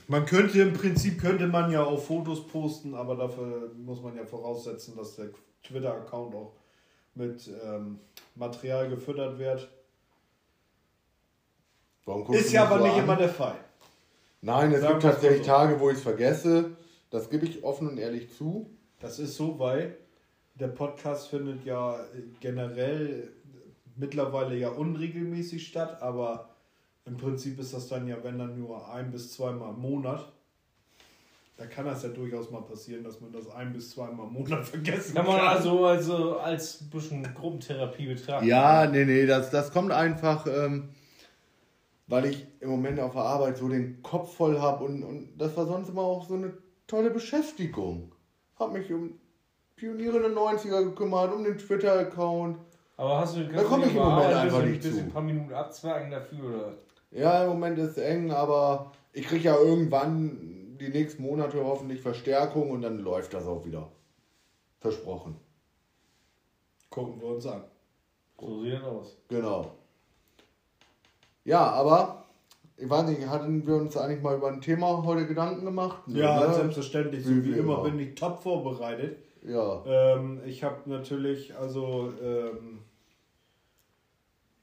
man 0.09 0.25
könnte 0.25 0.61
im 0.61 0.73
Prinzip 0.73 1.21
könnte 1.21 1.47
man 1.47 1.71
ja 1.71 1.81
auch 1.81 2.03
Fotos 2.03 2.45
posten, 2.47 2.93
aber 2.93 3.15
dafür 3.15 3.71
muss 3.77 4.01
man 4.01 4.17
ja 4.17 4.25
voraussetzen, 4.25 4.93
dass 4.97 5.15
der 5.15 5.27
Twitter-Account 5.63 6.35
auch 6.35 6.51
mit 7.13 7.49
ähm, 7.63 8.01
Material 8.35 8.89
gefüttert 8.89 9.39
wird. 9.39 9.69
Ist 12.31 12.51
ja 12.51 12.65
aber 12.65 12.79
so 12.79 12.83
nicht 12.83 12.97
an? 12.97 13.03
immer 13.05 13.15
der 13.15 13.29
Fall. 13.29 13.55
Nein, 14.41 14.73
es 14.73 14.81
Sagen 14.81 14.99
gibt 14.99 15.03
tatsächlich 15.03 15.45
so. 15.45 15.47
Tage, 15.47 15.79
wo 15.79 15.89
ich 15.89 15.95
es 15.95 16.03
vergesse. 16.03 16.71
Das 17.09 17.29
gebe 17.29 17.45
ich 17.45 17.63
offen 17.63 17.87
und 17.87 17.97
ehrlich 17.97 18.35
zu. 18.35 18.69
Das 18.99 19.19
ist 19.19 19.37
so, 19.37 19.57
weil 19.57 19.95
der 20.55 20.67
Podcast 20.67 21.29
findet 21.29 21.63
ja 21.63 21.97
generell 22.41 23.31
mittlerweile 23.95 24.57
ja 24.57 24.71
unregelmäßig 24.71 25.65
statt, 25.65 26.01
aber 26.01 26.49
im 27.05 27.17
Prinzip 27.17 27.59
ist 27.59 27.73
das 27.73 27.87
dann 27.87 28.07
ja, 28.07 28.17
wenn 28.23 28.39
dann 28.39 28.59
nur 28.59 28.89
ein 28.91 29.11
bis 29.11 29.33
zweimal 29.33 29.73
im 29.73 29.79
Monat. 29.79 30.31
Da 31.57 31.65
kann 31.67 31.85
das 31.85 32.03
ja 32.03 32.09
durchaus 32.09 32.51
mal 32.51 32.63
passieren, 32.63 33.03
dass 33.03 33.21
man 33.21 33.31
das 33.31 33.49
ein 33.49 33.71
bis 33.71 33.91
zweimal 33.91 34.27
im 34.27 34.33
Monat 34.33 34.65
vergessen 34.67 35.15
Kann 35.15 35.25
man 35.25 35.39
also, 35.39 35.85
also 35.85 36.37
als 36.39 36.89
bisschen 36.89 37.23
Gruppentherapie 37.33 38.07
betrachten. 38.07 38.45
Ja, 38.45 38.87
nee, 38.87 39.05
nee, 39.05 39.25
das, 39.25 39.51
das 39.51 39.71
kommt 39.71 39.91
einfach, 39.91 40.47
ähm, 40.47 40.89
weil 42.07 42.25
ich 42.25 42.45
im 42.59 42.69
Moment 42.71 42.99
auf 42.99 43.13
der 43.13 43.21
Arbeit 43.21 43.57
so 43.57 43.69
den 43.69 44.01
Kopf 44.01 44.35
voll 44.35 44.59
habe 44.59 44.83
und, 44.83 45.03
und 45.03 45.37
das 45.37 45.55
war 45.55 45.65
sonst 45.65 45.89
immer 45.89 46.01
auch 46.01 46.27
so 46.27 46.33
eine 46.33 46.57
tolle 46.87 47.09
Beschäftigung. 47.09 48.11
Hab 48.59 48.73
mich 48.73 48.91
um 48.91 49.17
Pioniere 49.75 50.19
der 50.19 50.31
90er 50.31 50.83
gekümmert, 50.83 51.33
um 51.33 51.43
den 51.43 51.57
Twitter-Account. 51.57 52.57
Aber 52.97 53.19
hast 53.19 53.35
du 53.35 53.45
Da 53.45 53.63
komm 53.63 53.83
ich 53.83 53.89
im 53.89 53.95
Moment 53.95 54.25
ein 54.25 54.33
einfach 54.33 54.57
bisschen, 54.57 54.71
nicht 54.71 54.81
bisschen 54.81 54.97
zu. 54.97 55.03
ein 55.03 55.11
paar 55.11 55.21
Minuten 55.21 55.53
abzwacken 55.53 56.11
dafür, 56.11 56.43
oder? 56.49 56.73
Ja, 57.15 57.43
im 57.43 57.49
Moment 57.51 57.79
ist 57.79 57.91
es 57.91 57.97
eng, 57.97 58.31
aber 58.31 58.91
ich 59.13 59.25
kriege 59.25 59.45
ja 59.45 59.57
irgendwann 59.57 60.77
die 60.79 60.89
nächsten 60.89 61.23
Monate 61.23 61.63
hoffentlich 61.63 62.01
Verstärkung 62.01 62.71
und 62.71 62.81
dann 62.81 62.99
läuft 62.99 63.33
das 63.33 63.47
auch 63.47 63.65
wieder. 63.65 63.89
Versprochen. 64.81 65.35
Gucken 66.89 67.21
wir 67.21 67.29
uns 67.29 67.45
an. 67.45 67.63
So 68.37 68.61
sieht 68.61 68.73
das 68.73 68.83
aus. 68.83 69.17
Genau. 69.29 69.71
Ja, 71.45 71.61
aber 71.71 72.25
ich 72.75 72.89
weiß 72.89 73.07
nicht, 73.07 73.25
hatten 73.27 73.65
wir 73.65 73.75
uns 73.75 73.95
eigentlich 73.95 74.21
mal 74.21 74.35
über 74.35 74.49
ein 74.49 74.59
Thema 74.59 75.01
heute 75.05 75.25
Gedanken 75.25 75.63
gemacht? 75.63 76.03
Ja, 76.07 76.47
ne? 76.47 76.53
selbstverständlich. 76.53 77.23
So 77.23 77.31
Wie 77.31 77.45
wie 77.45 77.57
immer. 77.57 77.81
bin 77.83 77.97
ich 77.97 78.15
top 78.15 78.43
vorbereitet. 78.43 79.19
Ja. 79.41 79.85
Ähm, 79.85 80.41
ich 80.45 80.65
habe 80.65 80.89
natürlich, 80.89 81.55
also, 81.55 82.11
ähm, 82.21 82.79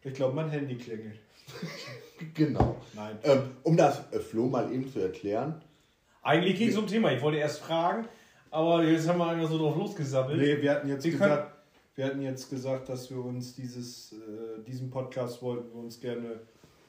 ich 0.03 0.13
glaube, 0.13 0.35
mein 0.35 0.51
Handy 0.51 0.77
klingelt. 0.77 1.19
Genau. 2.35 2.77
Nein. 2.95 3.19
Ähm, 3.25 3.43
um 3.65 3.77
das 3.77 4.01
äh, 4.13 4.21
Flo 4.21 4.47
mal 4.47 4.73
eben 4.73 4.89
zu 4.89 5.01
erklären. 5.01 5.61
Eigentlich 6.23 6.57
ging 6.57 6.69
es 6.69 6.77
um 6.77 6.87
Thema. 6.87 7.13
Ich 7.13 7.21
wollte 7.21 7.39
erst 7.39 7.61
fragen, 7.61 8.07
aber 8.51 8.85
jetzt 8.85 9.09
haben 9.09 9.19
wir 9.19 9.27
einfach 9.27 9.51
so 9.51 9.59
drauf 9.59 9.77
losgesammelt. 9.77 10.39
Nee, 10.39 10.63
wir 10.63 10.71
hatten 10.71 10.89
jetzt 10.89 11.05
Wir 11.05 11.13
gesagt, 11.13 11.53
wir 11.97 12.07
hatten 12.07 12.23
jetzt 12.23 12.49
gesagt, 12.49 12.89
dass 12.89 13.11
wir 13.11 13.25
uns 13.25 13.55
dieses, 13.55 14.13
äh, 14.13 14.63
diesen 14.67 14.91
Podcast 14.91 15.43
wollten 15.43 15.73
wir 15.75 15.81
uns 15.83 16.01
gerne 16.01 16.41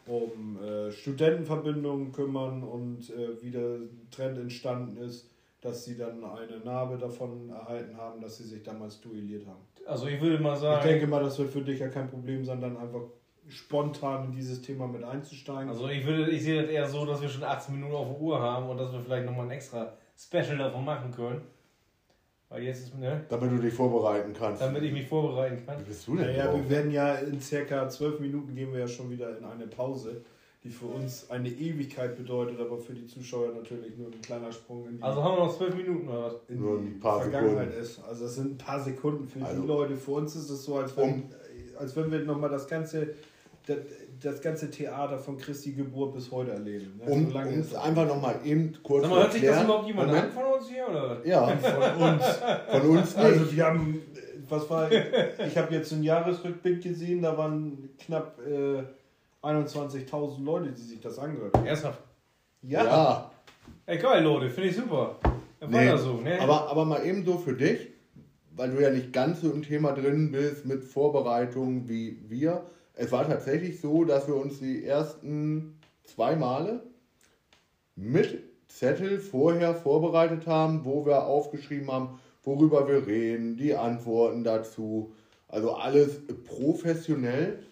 um 0.06 0.60
äh, 0.62 0.92
Studentenverbindungen 0.92 2.12
kümmern 2.12 2.64
und 2.64 3.10
äh, 3.10 3.42
wie 3.42 3.52
der 3.52 3.78
Trend 4.12 4.38
entstanden 4.38 4.98
ist, 4.98 5.30
dass 5.62 5.86
sie 5.86 5.98
dann 5.98 6.24
eine 6.24 6.60
Narbe 6.60 6.98
davon 6.98 7.50
erhalten 7.50 7.96
haben, 7.98 8.22
dass 8.22 8.38
sie 8.38 8.44
sich 8.44 8.64
damals 8.64 9.00
duelliert 9.00 9.48
haben. 9.48 9.62
Also 9.86 10.08
ich 10.08 10.22
würde 10.22 10.44
mal 10.44 10.56
Ich 10.56 10.60
sagen, 10.60 10.88
denke 10.88 11.08
mal, 11.08 11.24
das 11.24 11.40
wird 11.40 11.50
für 11.50 11.62
dich 11.62 11.80
ja 11.80 11.88
kein 11.88 12.10
Problem 12.10 12.44
sein, 12.44 12.60
dann 12.60 12.78
einfach 12.78 13.04
spontan 13.50 14.26
in 14.26 14.32
dieses 14.32 14.62
Thema 14.62 14.88
mit 14.88 15.04
einzusteigen. 15.04 15.70
also 15.70 15.88
ich 15.88 16.06
würde, 16.06 16.30
ich 16.32 16.44
sehe 16.44 16.62
das 16.62 16.70
eher 16.72 16.88
so, 16.88 17.06
dass 17.06 17.22
wir 17.22 17.30
schon 17.30 17.44
18 17.44 17.76
Minuten 17.76 17.94
auf 17.96 18.08
der 18.10 18.22
Uhr 18.22 18.40
haben 18.40 18.70
und 18.70 18.78
dass 18.78 18.92
wir 18.92 19.00
vielleicht 19.02 19.26
nochmal 19.26 19.46
ein 19.46 19.52
extra 19.52 19.94
Special 20.18 20.58
davon 20.58 20.86
machen 20.86 21.12
können. 21.12 21.42
Weil 22.50 22.64
jetzt 22.64 22.84
ist, 22.84 22.98
ne, 23.00 23.26
Damit 23.30 23.52
du 23.52 23.58
dich 23.58 23.74
vorbereiten 23.74 24.32
kannst. 24.38 24.62
damit 24.62 24.84
ich 24.84 24.94
mich 24.94 25.08
vorbereiten 25.08 25.58
Wie 25.62 25.66
kann. 25.66 25.84
bist 25.84 26.08
du 26.08 26.16
denn 26.16 26.28
Naja, 26.28 26.46
drauf? 26.46 26.58
wir 26.62 26.70
werden 26.70 26.92
ja 26.92 27.16
in 27.16 27.42
circa 27.42 27.90
zwölf 27.90 28.20
Minuten 28.20 28.54
gehen 28.56 28.72
wir 28.72 28.82
ja 28.82 28.88
schon 28.88 29.10
wieder 29.10 29.36
in 29.38 29.44
eine 29.44 29.66
Pause, 29.66 30.22
die 30.64 30.70
für 30.70 30.86
uns 30.86 31.30
eine 31.32 31.50
Ewigkeit 31.50 32.16
bedeutet, 32.16 32.60
aber 32.62 32.78
für 32.78 32.94
die 32.94 33.08
Zuschauer 33.08 33.50
natürlich 33.56 33.98
nur 33.98 34.08
ein 34.08 34.22
kleiner 34.22 34.52
Sprung 34.52 34.88
in 34.88 34.98
die, 34.98 35.04
Also 35.04 35.24
haben 35.24 35.36
wir 35.38 35.46
noch 35.46 35.58
12 35.58 35.76
Minuten 35.76 36.08
oder 36.08 36.26
was? 36.26 36.34
in 36.48 36.60
Nur 36.62 36.80
die 36.80 36.88
ein 36.90 37.00
paar 37.00 37.22
Vergangenheit 37.22 37.70
Sekunden. 37.72 37.82
ist. 37.84 38.04
Also 38.08 38.26
es 38.26 38.36
sind 38.36 38.52
ein 38.52 38.58
paar 38.58 38.80
Sekunden 38.80 39.28
für 39.28 39.44
Also- 39.44 39.62
die 39.62 39.68
Leute. 39.68 39.98
Für 39.98 40.12
uns 40.12 40.36
ist 40.36 40.50
es 40.50 40.64
so, 40.64 40.76
als 40.78 40.96
wenn, 40.96 41.04
Um- 41.12 41.24
als 41.80 41.96
wenn 41.96 42.12
wir 42.12 42.20
nochmal 42.20 42.52
das 42.52 42.68
ganze, 42.68 43.16
das, 43.66 43.78
das 44.22 44.42
ganze 44.42 44.70
Theater 44.70 45.18
von 45.20 45.38
Christi 45.38 45.72
Geburt 45.74 46.14
bis 46.14 46.32
heute 46.32 46.52
erleben. 46.52 47.00
Ne? 47.04 47.12
Um 47.12 47.32
So 47.32 47.40
ist 47.40 47.74
das. 47.74 47.84
einfach 47.84 48.08
nochmal 48.08 48.36
eben 48.44 48.74
kurz 48.84 49.04
Sag 49.04 49.10
zu 49.10 49.16
mal, 49.16 49.24
hört 49.24 49.34
sich 49.34 49.42
das 49.44 49.64
überhaupt 49.64 49.88
jemand 49.88 50.12
an 50.12 50.32
von 50.32 50.44
uns 50.46 50.70
hier 50.70 50.88
oder? 50.90 51.26
Ja, 51.26 51.48
von 51.48 52.14
uns. 52.14 52.26
von 52.72 52.82
uns 52.98 53.16
nicht. 53.16 53.26
Also 53.26 53.52
wir 53.52 53.66
haben, 53.66 54.02
was 54.50 54.70
war, 54.70 54.92
ich 54.92 55.58
habe 55.58 55.74
jetzt 55.74 55.94
einen 55.94 56.04
Jahresrückblick 56.04 56.82
gesehen, 56.84 57.22
da 57.22 57.38
waren 57.38 57.90
knapp 58.00 58.40
äh, 58.46 58.84
21.000 59.46 60.44
Leute, 60.44 60.72
die 60.72 60.82
sich 60.82 61.00
das 61.02 61.20
angehört 61.20 61.56
haben. 61.58 61.66
Ernsthaft. 61.66 62.00
Ja, 62.62 62.84
ja. 62.86 63.32
Ey, 63.86 63.98
geil, 63.98 64.24
Leute, 64.24 64.50
finde 64.50 64.70
ich 64.70 64.76
super. 64.76 65.18
Ja, 65.60 65.68
Nee, 65.68 65.98
so, 65.98 66.14
ne? 66.22 66.40
aber, 66.42 66.70
aber 66.70 66.86
mal 66.86 67.06
eben 67.06 67.26
so 67.26 67.38
für 67.38 67.54
dich, 67.54 67.90
weil 68.56 68.72
du 68.72 68.82
ja 68.82 68.90
nicht 68.90 69.12
ganz 69.14 69.42
so 69.42 69.52
im 69.52 69.64
Thema 69.64 69.92
drin 69.94 70.32
bist 70.32 70.66
mit 70.66 70.84
Vorbereitungen 70.84 71.88
wie 71.90 72.20
wir. 72.28 72.64
Es 72.96 73.12
war 73.12 73.28
tatsächlich 73.28 73.82
so, 73.82 74.04
dass 74.04 74.28
wir 74.28 74.36
uns 74.36 74.60
die 74.60 74.86
ersten 74.86 75.80
zwei 76.04 76.36
Male 76.36 76.84
mit 77.96 78.44
Zettel 78.68 79.20
vorher 79.20 79.76
vorbereitet 79.76 80.48
haben, 80.48 80.86
wo 80.86 81.06
wir 81.06 81.26
aufgeschrieben 81.26 81.92
haben, 81.92 82.20
worüber 82.44 82.88
wir 82.88 83.06
reden, 83.08 83.58
die 83.58 83.76
Antworten 83.76 84.44
dazu. 84.44 85.14
Also 85.48 85.74
alles 85.74 86.22
professionell. 86.46 87.64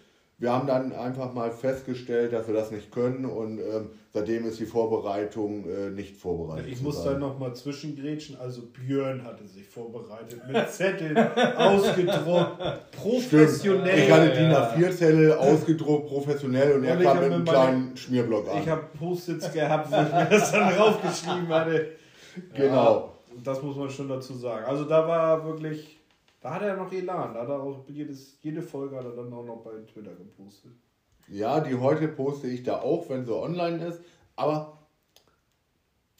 Wir 0.42 0.52
haben 0.52 0.66
dann 0.66 0.92
einfach 0.92 1.32
mal 1.32 1.52
festgestellt, 1.52 2.32
dass 2.32 2.48
wir 2.48 2.54
das 2.54 2.72
nicht 2.72 2.90
können 2.90 3.26
und 3.26 3.60
ähm, 3.60 3.90
seitdem 4.12 4.44
ist 4.44 4.58
die 4.58 4.66
Vorbereitung 4.66 5.64
äh, 5.70 5.90
nicht 5.90 6.16
vorbereitet. 6.16 6.66
ich 6.68 6.82
muss 6.82 7.00
sein. 7.00 7.12
da 7.12 7.18
nochmal 7.20 7.54
zwischengrätschen. 7.54 8.36
Also 8.40 8.62
Björn 8.62 9.22
hatte 9.22 9.46
sich 9.46 9.68
vorbereitet 9.68 10.40
mit 10.48 10.68
Zetteln 10.68 11.16
ausgedruckt, 11.56 12.56
professionell. 12.90 13.98
Ich 14.00 14.10
hatte 14.10 14.30
DIN 14.32 14.50
Ja. 14.50 14.74
A4-Zettel 14.74 15.32
ausgedruckt, 15.34 16.08
professionell 16.08 16.72
und 16.72 16.84
er 16.86 16.94
Und 16.94 17.02
ich 17.02 17.06
kam 17.06 17.20
mit 17.20 17.32
einem 17.32 17.44
kleinen 17.44 17.96
Schmierblock 17.96 18.48
an. 18.48 18.62
Ich 18.62 18.68
habe 18.68 18.82
Post-its 18.98 19.52
gehabt, 19.52 19.92
wo 19.92 19.94
ich 19.94 20.12
mir 20.12 20.26
das 20.28 20.50
dann 20.50 20.74
draufgeschrieben 20.76 21.48
hatte. 21.50 21.86
Genau. 22.52 22.74
Ja, 22.74 23.08
das 23.44 23.62
muss 23.62 23.76
man 23.76 23.88
schon 23.88 24.08
dazu 24.08 24.34
sagen. 24.34 24.64
Also 24.66 24.86
da 24.86 25.06
war 25.06 25.44
wirklich 25.46 26.01
Da 26.42 26.54
hat 26.54 26.62
er 26.62 26.76
noch 26.76 26.92
Elan. 26.92 27.34
Da 27.34 27.42
hat 27.42 27.48
er 27.48 27.62
auch 27.62 27.84
jedes, 27.88 28.36
jede 28.42 28.60
Folge 28.60 28.96
hat 28.96 29.04
er 29.04 29.12
dann 29.12 29.32
auch 29.32 29.44
noch 29.44 29.62
bei 29.62 29.70
Twitter 29.90 30.14
gepostet. 30.14 30.72
Ja, 31.28 31.60
die 31.60 31.76
heute 31.76 32.08
poste 32.08 32.48
ich 32.48 32.64
da 32.64 32.80
auch, 32.80 33.08
wenn 33.08 33.24
sie 33.24 33.34
online 33.34 33.86
ist. 33.86 34.00
Aber 34.34 34.76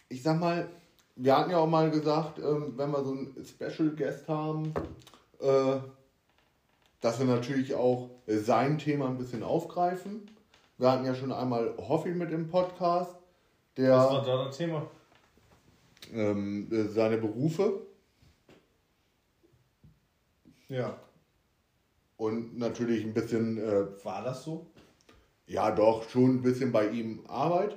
ich 0.09 0.23
sag 0.23 0.39
mal, 0.39 0.69
wir 1.17 1.37
hatten 1.37 1.51
ja 1.51 1.59
auch 1.59 1.69
mal 1.69 1.91
gesagt, 1.91 2.39
ähm, 2.39 2.75
wenn 2.77 2.91
wir 2.91 3.05
so 3.05 3.11
einen 3.11 3.45
Special 3.45 3.91
Guest 3.91 4.29
haben, 4.29 4.73
äh, 5.41 5.77
dass 7.01 7.19
wir 7.19 7.27
natürlich 7.27 7.75
auch 7.75 8.11
sein 8.27 8.79
Thema 8.79 9.09
ein 9.09 9.19
bisschen 9.19 9.43
aufgreifen. 9.43 10.31
Wir 10.79 10.93
hatten 10.93 11.05
ja 11.05 11.15
schon 11.15 11.33
einmal 11.33 11.75
Hoffi 11.77 12.11
mit 12.11 12.31
im 12.31 12.49
Podcast, 12.49 13.17
der 13.77 13.97
Was 13.97 14.11
war 14.11 14.25
da 14.25 14.45
das 14.45 14.57
Thema? 14.57 14.87
ähm, 16.13 16.69
äh, 16.71 16.85
seine 16.85 17.19
Berufe 17.19 17.81
Ja. 20.73 20.99
und 22.17 22.57
natürlich 22.59 23.05
ein 23.05 23.13
bisschen, 23.13 23.59
äh, 23.59 24.05
War 24.05 24.23
das 24.25 24.45
so? 24.45 24.67
ja 25.47 25.71
doch, 25.71 26.09
schon 26.09 26.37
ein 26.37 26.43
bisschen 26.43 26.73
bei 26.73 26.89
ihm 26.89 27.21
Arbeit. 27.29 27.77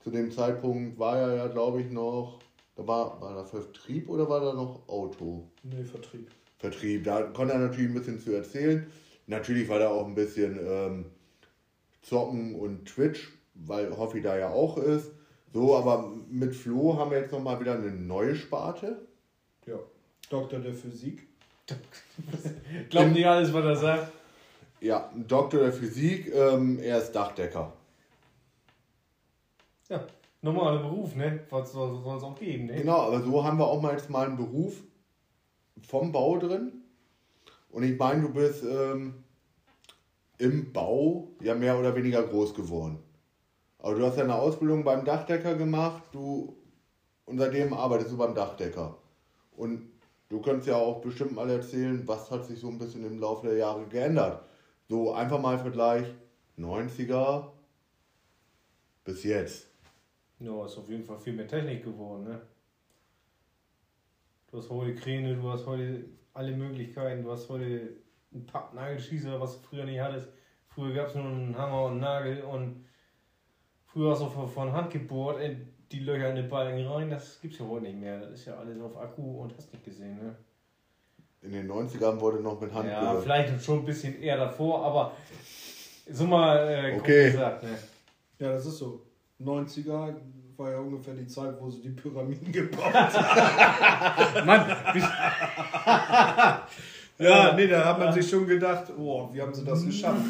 Zu 0.00 0.10
dem 0.10 0.30
Zeitpunkt 0.32 0.98
war 0.98 1.16
er 1.18 1.36
ja, 1.36 1.46
glaube 1.48 1.80
ich, 1.82 1.90
noch, 1.90 2.40
da 2.74 2.86
war, 2.86 3.20
war 3.20 3.34
da 3.34 3.44
Vertrieb 3.44 4.08
oder 4.08 4.28
war 4.28 4.40
da 4.40 4.52
noch 4.52 4.88
Auto? 4.88 5.48
Nee, 5.62 5.84
Vertrieb. 5.84 6.28
Vertrieb. 6.58 7.04
Da 7.04 7.22
konnte 7.22 7.54
er 7.54 7.60
natürlich 7.60 7.90
ein 7.90 7.94
bisschen 7.94 8.18
zu 8.18 8.32
erzählen. 8.32 8.90
Natürlich 9.26 9.68
war 9.68 9.78
da 9.78 9.90
auch 9.90 10.06
ein 10.06 10.14
bisschen 10.14 10.58
ähm, 10.60 11.06
Zocken 12.02 12.54
und 12.56 12.86
Twitch, 12.86 13.30
weil 13.54 13.96
Hoffi 13.96 14.22
da 14.22 14.36
ja 14.36 14.50
auch 14.50 14.76
ist. 14.78 15.12
So, 15.52 15.76
aber 15.76 16.12
mit 16.28 16.54
Flo 16.56 16.96
haben 16.96 17.10
wir 17.10 17.18
jetzt 17.20 17.32
nochmal 17.32 17.60
wieder 17.60 17.74
eine 17.74 17.92
neue 17.92 18.34
Sparte. 18.34 19.06
Ja. 19.66 19.78
Doktor 20.30 20.58
der 20.58 20.74
Physik. 20.74 21.27
Glaubt 22.90 23.12
nicht 23.12 23.26
alles, 23.26 23.52
was 23.52 23.64
er 23.64 23.76
sagt. 23.76 24.12
Ja, 24.80 25.10
ein 25.14 25.26
Doktor 25.26 25.60
der 25.60 25.72
Physik, 25.72 26.32
ähm, 26.34 26.78
er 26.78 26.98
ist 26.98 27.12
Dachdecker. 27.12 27.72
Ja, 29.88 30.06
normaler 30.42 30.80
Beruf, 30.80 31.14
ne? 31.16 31.40
Was 31.50 31.72
soll 31.72 32.00
es 32.16 32.22
auch 32.22 32.38
geben, 32.38 32.66
ne? 32.66 32.76
Genau, 32.76 33.00
aber 33.00 33.22
so 33.22 33.42
haben 33.42 33.58
wir 33.58 33.66
auch 33.66 33.80
mal 33.80 33.92
jetzt 33.92 34.10
mal 34.10 34.26
einen 34.26 34.36
Beruf 34.36 34.74
vom 35.86 36.12
Bau 36.12 36.38
drin. 36.38 36.72
Und 37.70 37.82
ich 37.82 37.98
meine, 37.98 38.22
du 38.22 38.32
bist 38.32 38.62
ähm, 38.64 39.24
im 40.38 40.72
Bau 40.72 41.28
ja 41.42 41.54
mehr 41.54 41.78
oder 41.78 41.94
weniger 41.94 42.22
groß 42.22 42.54
geworden. 42.54 42.98
Aber 43.78 43.94
du 43.94 44.04
hast 44.04 44.16
ja 44.16 44.24
eine 44.24 44.34
Ausbildung 44.34 44.84
beim 44.84 45.04
Dachdecker 45.04 45.54
gemacht, 45.54 46.02
du 46.12 46.56
und 47.26 47.38
seitdem 47.38 47.74
arbeitest 47.74 48.12
du 48.12 48.16
beim 48.16 48.34
Dachdecker. 48.34 48.96
Und 49.52 49.90
du 50.28 50.40
könntest 50.40 50.68
ja 50.68 50.76
auch 50.76 51.00
bestimmt 51.00 51.32
mal 51.32 51.48
erzählen, 51.50 52.06
was 52.06 52.30
hat 52.30 52.44
sich 52.44 52.60
so 52.60 52.68
ein 52.68 52.78
bisschen 52.78 53.04
im 53.04 53.18
Laufe 53.18 53.46
der 53.46 53.56
Jahre 53.56 53.86
geändert. 53.86 54.42
So 54.88 55.12
einfach 55.12 55.40
mal 55.40 55.58
Vergleich 55.58 56.06
90er 56.58 57.50
bis 59.04 59.24
jetzt. 59.24 59.68
Ja, 60.40 60.64
ist 60.64 60.78
auf 60.78 60.88
jeden 60.88 61.04
Fall 61.04 61.18
viel 61.18 61.32
mehr 61.32 61.48
Technik 61.48 61.82
geworden, 61.82 62.24
ne? 62.24 62.40
Du 64.50 64.58
hast 64.58 64.70
heute 64.70 64.94
Kräne, 64.94 65.36
du 65.36 65.50
hast 65.50 65.66
heute 65.66 66.04
alle 66.32 66.56
Möglichkeiten, 66.56 67.22
du 67.22 67.30
hast 67.30 67.48
heute 67.48 67.98
einen 68.32 68.46
Pappnagelschießer, 68.46 69.40
was 69.40 69.60
du 69.60 69.68
früher 69.68 69.84
nicht 69.84 70.00
hattest. 70.00 70.28
Früher 70.68 70.94
gab 70.94 71.08
es 71.08 71.14
nur 71.14 71.24
einen 71.24 71.56
Hammer 71.56 71.84
und 71.86 71.92
einen 71.92 72.00
Nagel 72.00 72.42
und 72.42 72.86
früher 73.86 74.12
hast 74.12 74.22
du 74.22 74.28
von, 74.28 74.72
Hand 74.72 74.90
gebohrt, 74.90 75.40
in 75.42 75.68
die 75.92 76.00
Löcher 76.00 76.30
in 76.30 76.36
den 76.36 76.48
Balken 76.48 76.86
rein, 76.86 77.10
das 77.10 77.40
gibt's 77.40 77.58
ja 77.58 77.66
heute 77.66 77.84
nicht 77.84 77.98
mehr. 77.98 78.18
Das 78.20 78.30
ist 78.30 78.44
ja 78.46 78.54
alles 78.56 78.80
auf 78.80 78.96
Akku 79.00 79.42
und 79.42 79.54
hast 79.56 79.72
nicht 79.72 79.84
gesehen, 79.84 80.18
ne? 80.18 80.34
In 81.40 81.52
den 81.52 81.70
90ern 81.70 82.20
wurde 82.20 82.40
noch 82.40 82.60
mit 82.60 82.74
Hand 82.74 82.88
Ja, 82.88 83.00
gebohrt. 83.00 83.22
vielleicht 83.22 83.64
schon 83.64 83.78
ein 83.80 83.84
bisschen 83.84 84.20
eher 84.20 84.36
davor, 84.36 84.84
aber 84.84 85.12
so 86.10 86.26
mal 86.26 86.56
äh, 86.68 86.96
Okay. 86.96 87.30
gesagt, 87.30 87.62
ne? 87.62 87.78
Ja, 88.38 88.52
das 88.52 88.66
ist 88.66 88.78
so. 88.78 89.02
90er 89.40 90.16
war 90.56 90.70
ja 90.72 90.78
ungefähr 90.78 91.14
die 91.14 91.28
Zeit, 91.28 91.54
wo 91.60 91.70
sie 91.70 91.80
die 91.82 91.90
Pyramiden 91.90 92.50
gebaut 92.52 92.92
haben. 92.92 94.46
Mann, 94.46 94.66
Ja, 97.20 97.52
nee, 97.54 97.66
da 97.66 97.84
hat 97.84 97.98
man 97.98 98.12
sich 98.12 98.28
schon 98.30 98.46
gedacht, 98.46 98.84
oh, 98.96 99.28
wie 99.32 99.42
haben 99.42 99.52
sie 99.52 99.64
das 99.64 99.84
geschafft? 99.84 100.20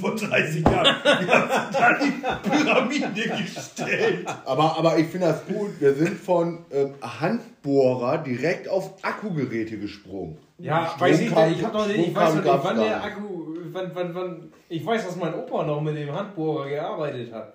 Vor 0.00 0.14
30 0.14 0.62
Jahren. 0.62 0.96
Wie 1.02 1.26
haben 1.30 1.48
sie 1.72 1.78
da 1.78 1.98
die 1.98 2.48
Pyramide 2.48 3.28
gestellt? 3.42 4.26
Aber, 4.44 4.76
aber 4.76 4.98
ich 4.98 5.06
finde 5.06 5.28
das 5.28 5.46
gut. 5.46 5.80
Wir 5.80 5.94
sind 5.94 6.18
von 6.18 6.58
ähm, 6.72 6.92
Handbohrer 7.02 8.18
direkt 8.18 8.68
auf 8.68 9.02
Akkugeräte 9.02 9.78
gesprungen. 9.78 10.36
Ja, 10.58 10.86
Strom 10.88 11.00
weiß 11.00 11.20
ich, 11.20 11.30
kam- 11.32 11.52
ich, 11.52 11.64
hab 11.64 11.72
noch 11.72 11.86
nicht, 11.86 12.08
ich 12.08 12.14
weiß 12.14 12.34
noch 12.34 12.44
nicht, 12.44 12.64
wann 12.64 12.76
der. 12.78 13.02
Akku, 13.02 13.54
wann, 13.72 13.90
wann, 13.94 14.14
wann, 14.14 14.52
ich 14.68 14.84
weiß, 14.84 15.06
dass 15.06 15.16
mein 15.16 15.34
Opa 15.34 15.64
noch 15.64 15.80
mit 15.80 15.96
dem 15.96 16.12
Handbohrer 16.14 16.68
gearbeitet 16.68 17.32
hat. 17.32 17.54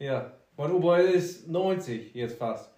Ja, 0.00 0.32
mein 0.56 0.72
Opa 0.72 0.98
ist 0.98 1.48
90 1.48 2.12
jetzt 2.14 2.38
fast. 2.38 2.69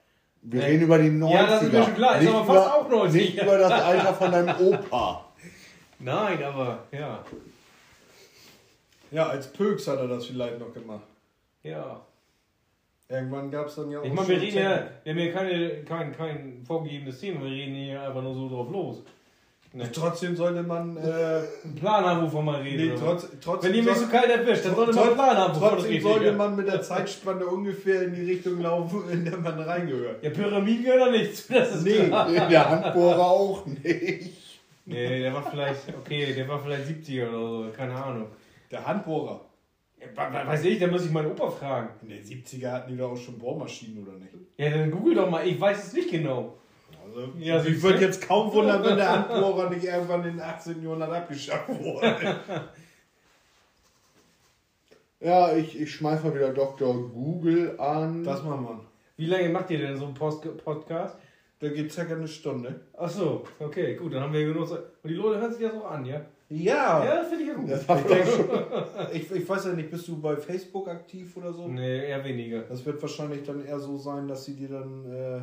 Wir 0.44 0.60
Nee. 0.60 0.66
reden 0.66 0.82
über 0.82 0.98
die 0.98 1.08
90er. 1.10 1.32
Ja, 1.34 1.46
das 1.46 1.62
ist 1.62 1.72
mir 1.72 1.82
schon 1.84 1.94
klar, 1.94 2.16
ist 2.16 2.22
Nicht 2.24 2.34
aber 2.34 2.44
fast 2.44 2.66
über, 2.66 2.74
auch 2.76 2.88
90. 2.88 3.20
Nicht 3.34 3.42
über 3.42 3.58
das 3.58 3.72
Alter 3.72 4.14
von 4.14 4.32
deinem 4.32 4.54
Opa. 4.66 5.24
Nein, 6.00 6.42
aber 6.42 6.84
ja, 6.90 7.24
Ja, 9.12 9.28
als 9.28 9.52
Pöks 9.52 9.86
hat 9.88 9.98
er 9.98 10.08
das 10.08 10.26
vielleicht 10.26 10.58
noch 10.58 10.72
gemacht. 10.72 11.04
ja. 11.62 12.00
Irgendwann 13.08 13.50
gab 13.50 13.66
es 13.66 13.74
dann 13.74 13.90
ja 13.90 14.00
auch. 14.00 14.04
Ich 14.04 14.12
meine, 14.12 14.26
wir 14.26 14.40
reden 14.40 14.56
ja, 14.56 14.84
wir 15.04 15.12
haben 15.12 15.18
ja 15.18 15.32
keine, 15.32 15.84
kein, 15.84 16.16
kein 16.16 16.62
vorgegebenes 16.66 17.20
Thema, 17.20 17.40
wir 17.44 17.50
reden 17.50 17.74
hier 17.74 18.00
einfach 18.00 18.22
nur 18.22 18.34
so 18.34 18.48
drauf 18.48 18.70
los. 18.70 19.02
Ne? 19.74 19.90
Trotzdem 19.90 20.36
sollte 20.36 20.62
man. 20.62 20.96
Äh, 20.98 21.00
Einen 21.64 21.74
Plan 21.76 22.04
haben, 22.04 22.22
wovon 22.26 22.44
man 22.44 22.56
redet. 22.62 22.92
nee, 22.92 22.98
trotz, 22.98 23.26
trotzdem 23.40 23.70
Wenn 23.70 23.78
ihr 23.78 23.84
mich 23.84 23.94
so 23.96 24.06
kalt 24.06 24.28
erwischt, 24.30 24.66
dann 24.66 24.74
sollte 24.74 24.92
man 24.94 25.04
einen 25.04 25.14
Plan 25.14 25.36
haben, 25.36 25.50
wovon 25.54 25.60
man 25.62 25.70
Trotzdem 25.70 25.90
redet. 25.92 26.02
sollte 26.02 26.26
ja. 26.26 26.32
man 26.32 26.56
mit 26.56 26.66
der 26.68 26.82
Zeitspanne 26.82 27.46
ungefähr 27.46 28.02
in 28.02 28.14
die 28.14 28.22
Richtung 28.32 28.60
laufen, 28.60 29.08
in 29.10 29.24
der 29.24 29.38
man 29.38 29.58
reingehört. 29.60 30.22
Ja, 30.22 30.28
Pyramiden 30.30 30.84
gehören 30.84 31.00
da 31.00 31.10
nicht 31.10 31.34
zu, 31.36 31.52
das 31.54 31.74
ist 31.76 31.84
Nee. 31.84 32.06
klar. 32.06 32.28
Der 32.30 32.68
Handbohrer 32.70 33.26
auch 33.26 33.64
nicht. 33.66 34.32
Nee, 34.84 35.20
der 35.20 35.32
war 35.32 35.48
vielleicht, 35.50 35.88
okay, 35.96 36.34
der 36.34 36.48
war 36.48 36.58
vielleicht 36.60 36.86
70er 36.88 37.28
oder 37.30 37.66
so, 37.68 37.70
keine 37.74 37.94
Ahnung. 37.94 38.26
Der 38.70 38.84
Handbohrer. 38.86 39.40
Ja, 40.16 40.46
weiß 40.48 40.64
ich, 40.64 40.80
da 40.80 40.88
muss 40.88 41.04
ich 41.06 41.12
meinen 41.12 41.30
Opa 41.30 41.48
fragen. 41.50 41.88
In 42.02 42.08
den 42.08 42.22
70er 42.24 42.72
hatten 42.72 42.90
die 42.90 42.98
doch 42.98 43.12
auch 43.12 43.16
schon 43.16 43.38
Bohrmaschinen, 43.38 44.02
oder 44.06 44.18
nicht? 44.18 44.32
Ja, 44.58 44.68
dann 44.70 44.90
google 44.90 45.14
doch 45.14 45.30
mal, 45.30 45.46
ich 45.46 45.60
weiß 45.60 45.86
es 45.86 45.92
nicht 45.92 46.10
genau. 46.10 46.58
Also, 47.14 47.32
Ja, 47.38 47.54
also 47.54 47.68
ich 47.68 47.82
würde 47.82 48.00
jetzt 48.00 48.26
kaum 48.26 48.52
wundern, 48.52 48.82
wenn 48.84 48.96
der 48.96 49.10
Handbohrer 49.10 49.70
nicht 49.70 49.84
irgendwann 49.84 50.24
in 50.24 50.36
den 50.36 50.40
18. 50.40 50.82
Jahrhundert 50.82 51.10
abgeschafft 51.12 51.68
wurde. 51.68 52.36
Ja, 55.20 55.54
ich, 55.54 55.80
ich 55.80 55.94
schmeiß 55.94 56.24
mal 56.24 56.34
wieder 56.34 56.52
Dr. 56.52 56.94
Google 57.10 57.78
an. 57.78 58.24
Das 58.24 58.42
machen 58.42 58.64
wir. 58.64 58.80
Wie 59.16 59.26
lange 59.26 59.50
macht 59.50 59.70
ihr 59.70 59.78
denn 59.78 59.96
so 59.96 60.06
einen 60.06 60.14
Post 60.14 60.44
Podcast? 60.64 61.16
Der 61.60 61.70
geht 61.70 61.92
circa 61.92 62.16
eine 62.16 62.26
Stunde. 62.26 62.80
Ach 62.98 63.08
so, 63.08 63.44
okay, 63.60 63.94
gut, 63.94 64.12
dann 64.12 64.22
haben 64.22 64.32
wir 64.32 64.44
genug 64.44 64.66
Zeit. 64.68 64.82
Und 65.02 65.10
die 65.10 65.14
Leute 65.14 65.40
hören 65.40 65.52
sich 65.52 65.62
das 65.62 65.74
auch 65.74 65.88
an, 65.88 66.04
ja? 66.04 66.22
Ja. 66.48 67.04
Ja, 67.04 67.16
das 67.20 67.28
finde 67.28 67.44
ich 67.44 67.48
ja 67.50 67.54
gut. 67.54 67.70
Das 67.70 67.82
Ich, 67.82 67.88
haben 67.88 68.02
wir 68.08 68.16
denk 68.16 68.26
doch 68.26 68.32
schon. 68.36 68.48
schon, 68.48 69.06
ich, 69.12 69.30
ich 69.30 69.48
weiß 69.48 69.64
ja 69.66 69.72
nicht, 69.74 69.90
bist 69.92 70.08
du 70.08 70.20
bei 70.20 70.36
Facebook 70.36 70.88
aktiv 70.88 71.36
oder 71.36 71.52
so? 71.52 71.68
Nee, 71.68 72.08
eher 72.08 72.24
weniger. 72.24 72.62
Das 72.62 72.84
wird 72.84 73.00
wahrscheinlich 73.00 73.44
dann 73.44 73.64
eher 73.64 73.78
so 73.78 73.96
sein, 73.96 74.26
dass 74.26 74.44
sie 74.44 74.56
dir 74.56 74.70
dann, 74.70 75.06
äh, 75.12 75.40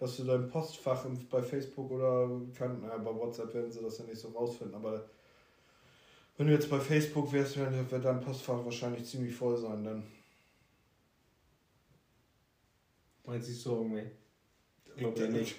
dass 0.00 0.16
du 0.16 0.24
dein 0.24 0.48
Postfach 0.48 1.04
bei 1.30 1.42
Facebook 1.42 1.90
oder 1.90 2.28
kann, 2.56 2.82
äh, 2.84 2.98
bei 2.98 3.14
WhatsApp 3.14 3.52
werden 3.54 3.70
sie 3.70 3.82
das 3.82 3.98
ja 3.98 4.04
nicht 4.04 4.18
so 4.18 4.28
rausfinden, 4.28 4.74
aber 4.74 5.04
wenn 6.36 6.46
du 6.46 6.54
jetzt 6.54 6.70
bei 6.70 6.80
Facebook 6.80 7.30
wärst, 7.32 7.58
wird, 7.58 7.90
wird 7.90 8.04
dein 8.04 8.20
Postfach 8.20 8.64
wahrscheinlich 8.64 9.04
ziemlich 9.04 9.34
voll 9.34 9.58
sein 9.58 9.84
dann. 9.84 10.02
Meinst 13.26 13.48
du 13.48 13.52
so 13.52 13.76
irgendwie? 13.76 14.10
Glaub 14.96 15.18
ja 15.18 15.28
nicht. 15.28 15.56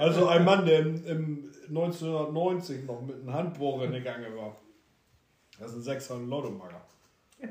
Also 0.00 0.26
ein 0.26 0.44
Mann, 0.44 0.66
der 0.66 0.80
im, 0.80 1.06
im 1.06 1.52
1990 1.68 2.84
noch 2.84 3.00
mit 3.00 3.16
einem 3.16 3.32
Handbohrer 3.32 3.84
in 3.84 3.92
der 3.92 4.00
Gange 4.00 4.36
war. 4.36 4.56
Das 5.58 5.70
ist 5.70 5.76
ein 5.76 5.82
Sechser 5.82 6.16
und 6.16 6.28
Lottomager. 6.28 6.84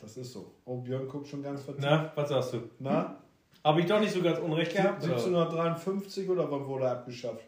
Das 0.00 0.16
ist 0.16 0.32
so. 0.32 0.52
Oh, 0.64 0.78
Björn 0.78 1.06
guckt 1.06 1.28
schon 1.28 1.44
ganz 1.44 1.62
vertieft. 1.62 1.86
Na, 1.88 2.10
was 2.16 2.28
sagst 2.28 2.54
du? 2.54 2.70
Na? 2.80 3.21
Habe 3.64 3.80
ich 3.80 3.86
doch 3.86 4.00
nicht 4.00 4.12
so 4.12 4.22
ganz 4.22 4.38
unrecht 4.38 4.74
gehabt? 4.74 5.04
oder? 5.04 5.14
1753 5.14 6.28
oder 6.28 6.50
wann 6.50 6.66
wurde 6.66 6.84
er 6.84 6.92
abgeschafft? 6.92 7.44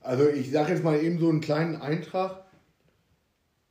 Also 0.00 0.28
ich 0.28 0.50
sage 0.52 0.72
jetzt 0.72 0.84
mal 0.84 1.02
eben 1.02 1.18
so 1.18 1.28
einen 1.28 1.40
kleinen 1.40 1.76
Eintrag. 1.76 2.44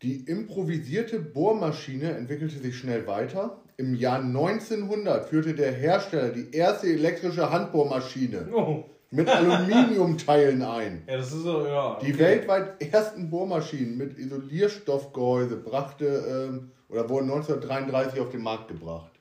Die 0.02 0.16
improvisierte 0.26 1.20
Bohrmaschine 1.20 2.12
entwickelte 2.12 2.60
sich 2.60 2.78
schnell 2.78 3.08
weiter. 3.08 3.62
Im 3.78 3.96
Jahr 3.96 4.20
1900 4.20 5.30
führte 5.30 5.54
der 5.54 5.72
Hersteller 5.72 6.30
die 6.30 6.52
erste 6.52 6.88
elektrische 6.88 7.50
Handbohrmaschine 7.52 8.50
Oh, 8.54 8.84
mit 9.12 9.30
Aluminiumteilen 9.30 10.62
ein. 10.62 11.04
ja, 11.08 11.18
das 11.18 11.28
ist 11.28 11.44
so, 11.44 11.66
ja. 11.66 11.98
Die 12.02 12.14
okay. 12.14 12.20
weltweit 12.20 12.82
ersten 12.82 13.30
Bohrmaschinen 13.30 13.98
mit 13.98 14.18
Isolierstoffgehäuse 14.18 15.58
brachte 15.58 16.50
ähm, 16.50 16.72
oder 16.90 17.10
wurden 17.10 17.32
1933 17.32 18.20
auf 18.20 18.30
den 18.30 18.42
Markt 18.42 18.68
gebracht. 18.68 19.12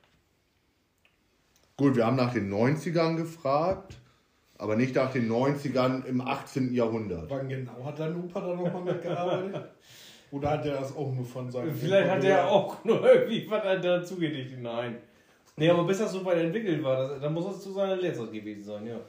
Gut, 1.77 1.95
wir 1.95 2.05
haben 2.05 2.15
nach 2.15 2.33
den 2.33 2.51
90ern 2.51 3.17
gefragt. 3.17 3.97
Aber 4.57 4.77
nicht 4.77 4.95
nach 4.95 5.11
den 5.11 5.29
90ern 5.29 6.05
im 6.05 6.21
18. 6.21 6.73
Jahrhundert. 6.73 7.29
Wann 7.29 7.49
genau 7.49 7.83
hat 7.83 7.99
dein 7.99 8.15
Opa 8.15 8.39
da 8.39 8.55
nochmal 8.55 8.83
mitgearbeitet? 8.83 9.69
Oder 10.31 10.49
hat 10.49 10.65
er 10.65 10.79
das 10.79 10.95
auch 10.95 11.13
nur 11.13 11.25
von 11.25 11.51
seinem 11.51 11.75
Vielleicht 11.75 12.09
hat 12.09 12.23
er 12.23 12.49
auch 12.49 12.83
nur 12.85 13.05
irgendwie 13.05 13.45
was 13.49 13.81
dazu 13.81 14.15
gedichtet. 14.15 14.61
Nein. 14.61 14.97
Nee, 15.57 15.69
aber 15.69 15.83
bis 15.83 15.99
das 15.99 16.11
so 16.11 16.23
weit 16.25 16.37
entwickelt 16.37 16.83
war, 16.83 16.95
das, 16.95 17.21
dann 17.21 17.33
muss 17.33 17.53
es 17.53 17.61
zu 17.61 17.71
seiner 17.71 17.95
Lehrzeit 17.95 18.31
gewesen 18.31 18.63
sein, 18.63 18.87
ja. 18.87 18.99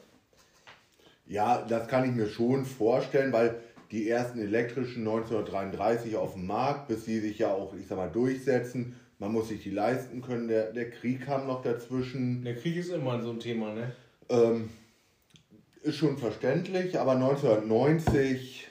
Ja, 1.26 1.62
das 1.62 1.88
kann 1.88 2.09
ich 2.09 2.14
mir 2.14 2.29
schon 2.29 2.64
vorstellen, 2.64 3.33
weil 3.33 3.61
die 3.90 4.09
ersten 4.09 4.38
elektrischen 4.40 5.07
1933 5.07 6.16
auf 6.16 6.35
dem 6.35 6.46
Markt, 6.46 6.88
bis 6.88 7.05
sie 7.05 7.20
sich 7.20 7.38
ja 7.38 7.52
auch, 7.52 7.74
ich 7.74 7.87
sag 7.87 7.98
mal, 7.98 8.11
durchsetzen. 8.11 8.96
Man 9.18 9.33
muss 9.33 9.48
sich 9.48 9.62
die 9.62 9.70
leisten 9.70 10.20
können. 10.20 10.48
Der, 10.48 10.72
der 10.72 10.90
Krieg 10.90 11.24
kam 11.24 11.46
noch 11.46 11.62
dazwischen. 11.62 12.44
Der 12.44 12.57
Krieg 12.57 12.76
ist 12.76 12.90
immer 12.90 13.20
so 13.22 13.31
ein 13.31 13.40
Thema, 13.40 13.72
ne? 13.72 13.92
Ähm, 14.29 14.68
ist 15.83 15.96
schon 15.96 16.18
verständlich, 16.18 16.98
aber 16.98 17.12
1990, 17.12 18.68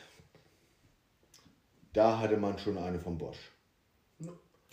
da 1.93 2.19
hatte 2.19 2.37
man 2.37 2.59
schon 2.59 2.77
eine 2.77 2.99
von 2.99 3.17
Bosch. 3.17 3.51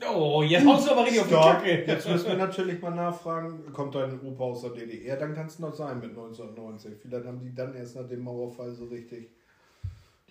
Oh, 0.04 0.42
jetzt 0.42 0.66
haust 0.66 0.88
du 0.88 0.92
aber 0.92 1.04
richtig 1.04 1.20
auf 1.20 1.28
die. 1.28 1.34
Kacke. 1.34 1.84
Jetzt 1.86 2.08
müssen 2.08 2.26
wir 2.26 2.36
natürlich 2.36 2.82
mal 2.82 2.90
nachfragen, 2.90 3.72
kommt 3.72 3.94
dein 3.94 4.20
Opa 4.20 4.44
aus 4.44 4.62
der 4.62 4.70
DDR? 4.70 5.16
Dann 5.16 5.34
kann 5.34 5.46
es 5.46 5.58
noch 5.58 5.72
sein 5.72 6.00
mit 6.00 6.10
1990. 6.10 6.94
Vielleicht 7.00 7.26
haben 7.26 7.40
die 7.40 7.54
dann 7.54 7.74
erst 7.74 7.96
nach 7.96 8.08
dem 8.08 8.24
Mauerfall 8.24 8.72
so 8.72 8.86
richtig 8.86 9.30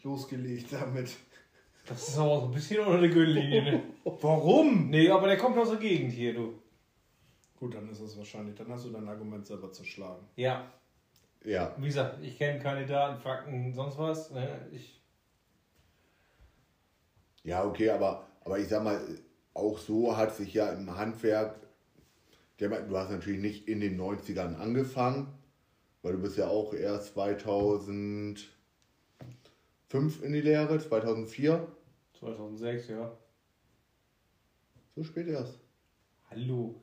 losgelegt 0.04 0.68
damit. 0.72 1.12
Das 1.86 2.08
ist 2.08 2.18
aber 2.18 2.40
so 2.42 2.46
ein 2.46 2.52
bisschen 2.52 2.86
unter 2.86 3.00
der 3.00 3.10
Gürtellinie, 3.10 3.64
ne? 3.64 3.84
Warum? 4.04 4.90
Nee, 4.90 5.10
aber 5.10 5.28
der 5.28 5.38
kommt 5.38 5.58
aus 5.58 5.70
der 5.70 5.80
Gegend 5.80 6.14
hier, 6.14 6.34
du. 6.34 6.54
Gut, 7.60 7.74
dann 7.76 7.90
ist 7.90 8.00
es 8.00 8.18
wahrscheinlich. 8.18 8.56
Dann 8.56 8.70
hast 8.70 8.86
du 8.86 8.90
dein 8.92 9.08
Argument 9.08 9.46
selber 9.46 9.72
zerschlagen. 9.72 10.26
Ja, 10.36 10.72
Ja, 11.44 11.76
wie 11.78 11.88
gesagt, 11.88 12.20
ich 12.24 12.38
kenne 12.38 12.60
keine 12.60 12.86
Daten, 12.86 13.20
Fakten, 13.20 13.74
sonst 13.74 13.98
was. 13.98 14.32
Ne? 14.32 14.68
Ich, 14.72 15.02
ja, 17.44 17.64
okay, 17.64 17.90
aber, 17.90 18.28
aber 18.46 18.60
ich 18.60 18.68
sag 18.68 18.84
mal, 18.84 19.00
auch 19.54 19.78
so 19.78 20.16
hat 20.16 20.36
sich 20.36 20.54
ja 20.54 20.72
im 20.72 20.96
Handwerk, 20.96 21.60
der, 22.60 22.70
du 22.70 22.98
hast 22.98 23.10
natürlich 23.10 23.42
nicht 23.42 23.68
in 23.68 23.80
den 23.80 24.00
90ern 24.00 24.56
angefangen, 24.56 25.28
weil 26.04 26.14
du 26.14 26.20
bist 26.20 26.38
ja 26.38 26.48
auch 26.48 26.74
erst 26.74 27.16
2005 29.92 30.24
in 30.24 30.32
die 30.32 30.42
Lehre, 30.42 30.80
2004, 30.80 31.68
2006, 32.14 32.88
ja. 32.88 33.12
so 34.96 35.04
spät 35.04 35.28
erst. 35.28 35.60
Hallo. 36.30 36.76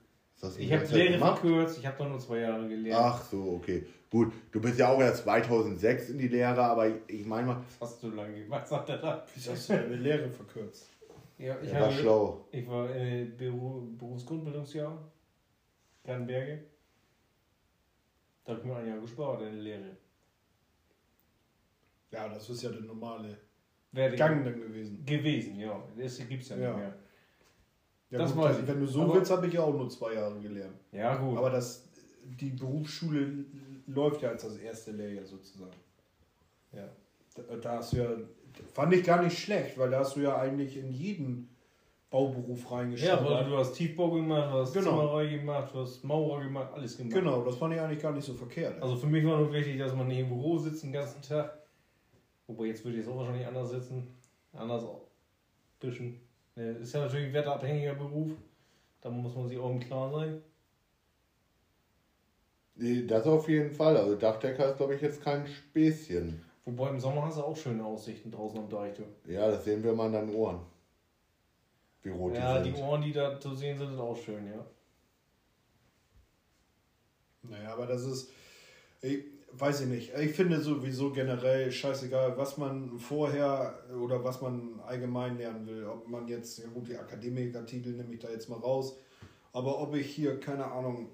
Ich 0.59 0.71
habe 0.71 0.85
Lehre 0.85 1.13
gemacht? 1.15 1.39
verkürzt, 1.41 1.79
ich 1.79 1.87
habe 1.87 1.97
doch 1.97 2.09
nur 2.11 2.19
zwei 2.19 2.41
Jahre 2.41 2.69
gelernt. 2.69 3.03
Ach 3.03 3.25
so, 3.25 3.55
okay. 3.55 3.87
Gut, 4.11 4.33
du 4.53 4.61
bist 4.61 4.79
ja 4.79 4.91
auch 4.91 5.01
erst 5.01 5.23
2006 5.23 6.11
in 6.11 6.19
die 6.19 6.29
Lehre, 6.29 6.63
aber 6.63 6.87
ich, 6.87 6.97
ich 7.09 7.27
meine 7.27 7.47
mal, 7.47 7.65
Was 7.79 7.93
hast 7.93 8.03
du 8.03 8.11
lange 8.11 8.43
gemacht? 8.43 8.63
Was 8.63 8.69
sagt 8.69 8.91
er 8.91 8.99
da? 8.99 9.27
Wieso 9.35 9.53
hast 9.53 9.71
du 9.71 9.73
deine 9.73 9.97
Lehre 9.97 10.29
verkürzt? 10.29 10.91
Ja, 11.39 11.57
ich, 11.63 11.73
war 11.73 11.81
habe, 11.81 11.93
schlau. 11.93 12.47
ich 12.53 12.69
war 12.69 12.95
im 12.95 13.37
Beru 13.39 13.89
Berufsgrundbildungsjahr. 13.97 15.11
Kernberge. 16.05 16.65
Da 18.45 18.53
habe 18.53 18.61
ich 18.61 18.67
mir 18.67 18.77
ein 18.77 18.87
Jahr 18.87 19.01
gespart 19.01 19.41
in 19.41 19.55
der 19.55 19.63
Lehre. 19.63 19.97
Ja, 22.11 22.29
das 22.29 22.49
ist 22.49 22.63
ja 22.63 22.71
der 22.71 22.81
normale 22.83 23.37
Wäre 23.93 24.17
Gang 24.17 24.45
dann 24.45 24.61
gewesen. 24.61 25.05
gewesen, 25.05 25.59
ja. 25.59 25.83
Das 25.97 26.19
gibt 26.27 26.43
es 26.43 26.49
ja, 26.51 26.57
Ja. 26.57 26.69
nicht 26.71 26.79
mehr. 26.79 26.95
Ja, 28.11 28.19
Das 28.19 28.35
gut, 28.35 28.45
dann- 28.45 28.61
ich. 28.63 28.67
wenn 28.69 28.81
du 28.81 28.87
so 28.87 29.03
Aber- 29.03 29.15
willst, 29.15 29.31
habe 29.31 29.47
ich 29.47 29.53
ja 29.55 29.63
auch 29.63 29.73
nur 29.75 29.89
zwei 29.91 30.15
Jahre 30.15 30.41
gelernt. 30.41 30.77
Ja, 30.93 31.15
gut. 31.17 31.37
Aber 31.37 31.51
das, 31.51 31.89
die 32.25 32.51
Berufsschule 32.51 33.45
läuft 33.87 34.23
ja 34.23 34.31
als 34.31 34.43
das 34.43 34.57
erste 34.57 34.93
Lehrjahr 34.93 35.25
sozusagen. 35.27 35.73
ja. 36.73 36.89
Da, 37.35 37.57
da 37.57 37.73
hast 37.77 37.93
du 37.93 37.99
ja, 37.99 38.11
fand 38.75 38.93
ich 38.95 39.05
gar 39.05 39.23
nicht 39.23 39.39
schlecht, 39.39 39.79
weil 39.79 39.91
da 39.91 40.01
hast 40.01 40.17
du 40.17 40.21
ja 40.21 40.37
eigentlich 40.39 40.77
in 40.77 40.91
jeden 40.91 41.55
Bauberuf 42.11 42.65
ja, 42.65 42.77
reingeschaut. 42.79 43.25
weil 43.25 43.45
du 43.45 43.57
hast 43.59 43.75
Tiefbau 43.75 44.11
gemacht, 44.11 44.53
du 44.53 44.59
hast 44.59 44.73
Genau. 44.73 44.91
Zimmerei 44.91 45.27
gemacht, 45.37 45.73
du 45.73 45.79
hast 45.81 46.03
Maurer 46.03 46.43
gemacht, 46.43 46.73
alles 46.75 46.97
gemacht. 46.97 47.15
Genau, 47.15 47.45
das 47.45 47.57
fand 47.57 47.75
ich 47.75 47.81
eigentlich 47.81 48.03
gar 48.03 48.13
nicht 48.13 48.25
so 48.25 48.35
verkehrt. 48.35 48.83
Also 48.83 48.97
für 48.97 49.07
mich 49.07 49.25
war 49.25 49.39
nur 49.39 49.53
wichtig, 49.53 49.79
dass 49.79 49.95
man 49.95 50.09
nicht 50.09 50.19
im 50.19 50.29
Büro 50.29 50.59
sitzt 50.59 50.83
den 50.83 50.93
ganzen 50.93 51.23
Tag. 51.23 51.57
Wobei 52.49 52.67
jetzt 52.67 52.85
würde 52.85 52.99
ich 52.99 53.05
es 53.05 53.09
auch 53.09 53.19
wahrscheinlich 53.19 53.47
anders 53.47 53.71
sitzen. 53.71 54.09
Anders 54.53 54.83
auch. 54.83 55.07
Bisschen. 55.79 56.19
Ne, 56.57 56.73
Ist 56.73 56.95
ja 56.95 57.01
natürlich 57.03 57.27
ein 57.27 57.35
wetterabhängiger 57.35 57.95
Beruf. 57.95 58.33
Da 59.01 59.11
muss 59.11 59.37
man 59.37 59.47
sich 59.47 59.59
auch 59.59 59.71
im 59.71 59.79
Klaren 59.81 60.11
sein. 60.13 60.43
Nee, 62.75 63.07
Das 63.07 63.27
auf 63.27 63.49
jeden 63.49 63.73
Fall. 63.73 63.97
Also 63.97 64.17
Dachdecker 64.17 64.71
ist, 64.71 64.77
glaube 64.79 64.95
ich, 64.95 65.03
jetzt 65.03 65.23
kein 65.23 65.47
Späßchen. 65.47 66.43
Wobei 66.65 66.89
im 66.91 67.01
Sommer 67.01 67.23
hast 67.23 67.39
du 67.39 67.43
auch 67.43 67.57
schöne 67.57 67.85
Aussichten 67.85 68.31
draußen 68.31 68.59
am 68.59 68.69
Deich. 68.69 68.95
Du. 68.95 69.05
Ja, 69.31 69.49
das 69.49 69.65
sehen 69.65 69.83
wir 69.85 69.93
mal 69.95 70.07
an 70.07 70.13
deinen 70.13 70.35
Ohren. 70.35 70.61
Wie 72.03 72.11
rot 72.11 72.35
Ja, 72.35 72.59
die 72.61 72.71
die 72.71 72.77
sind. 72.77 72.85
Ohren, 72.85 73.03
die 73.03 73.13
da 73.13 73.39
zu 73.39 73.55
sehen 73.55 73.79
sind, 73.79 73.91
sind 73.91 74.01
auch 74.01 74.17
schön, 74.17 74.47
ja. 74.47 74.65
Naja, 77.43 77.73
aber 77.73 77.87
das 77.87 78.05
ist, 78.05 78.31
ich 79.01 79.25
weiß 79.53 79.83
ich 79.83 79.87
nicht. 79.89 80.13
Ich 80.17 80.33
finde 80.33 80.61
sowieso 80.61 81.11
generell 81.13 81.71
scheißegal, 81.73 82.37
was 82.37 82.57
man 82.59 82.99
vorher 82.99 83.79
oder 84.01 84.23
was 84.23 84.41
man 84.41 84.79
allgemein 84.87 85.39
lernen 85.39 85.67
will. 85.67 85.85
Ob 85.87 86.07
man 86.09 86.29
jetzt, 86.29 86.59
ja 86.59 86.67
gut, 86.69 86.89
die 86.89 86.97
Akademikertitel 86.97 87.91
nehme 87.91 88.15
ich 88.15 88.21
da 88.21 88.29
jetzt 88.31 88.49
mal 88.49 88.59
raus. 88.59 88.97
Aber 89.53 89.81
ob 89.81 89.95
ich 89.97 90.07
hier, 90.15 90.39
keine 90.39 90.65
Ahnung, 90.67 91.09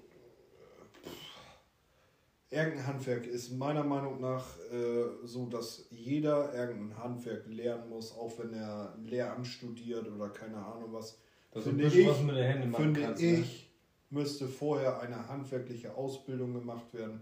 äh, 2.51 2.55
irgendein 2.55 2.87
Handwerk 2.87 3.25
ist 3.25 3.51
meiner 3.51 3.83
Meinung 3.83 4.19
nach 4.21 4.45
äh, 4.71 5.05
so, 5.25 5.47
dass 5.47 5.87
jeder 5.89 6.53
irgendein 6.53 6.97
Handwerk 7.01 7.45
lernen 7.47 7.89
muss, 7.89 8.11
auch 8.15 8.31
wenn 8.39 8.53
er 8.53 8.95
Lehramt 9.03 9.47
studiert 9.47 10.07
oder 10.11 10.29
keine 10.29 10.57
Ahnung 10.57 10.89
was. 10.93 11.19
Ein 11.53 11.61
Finde 11.61 11.85
ich- 11.87 12.07
was 12.07 12.21
mit 12.21 12.35
den 12.35 12.43
Händen 12.43 12.71
machen 12.71 12.83
finde 12.83 13.01
kannst. 13.01 13.21
ich, 13.23 13.71
Ne? 14.11 14.21
müsste 14.21 14.47
vorher 14.47 14.99
eine 14.99 15.27
handwerkliche 15.27 15.95
Ausbildung 15.95 16.53
gemacht 16.53 16.93
werden, 16.93 17.21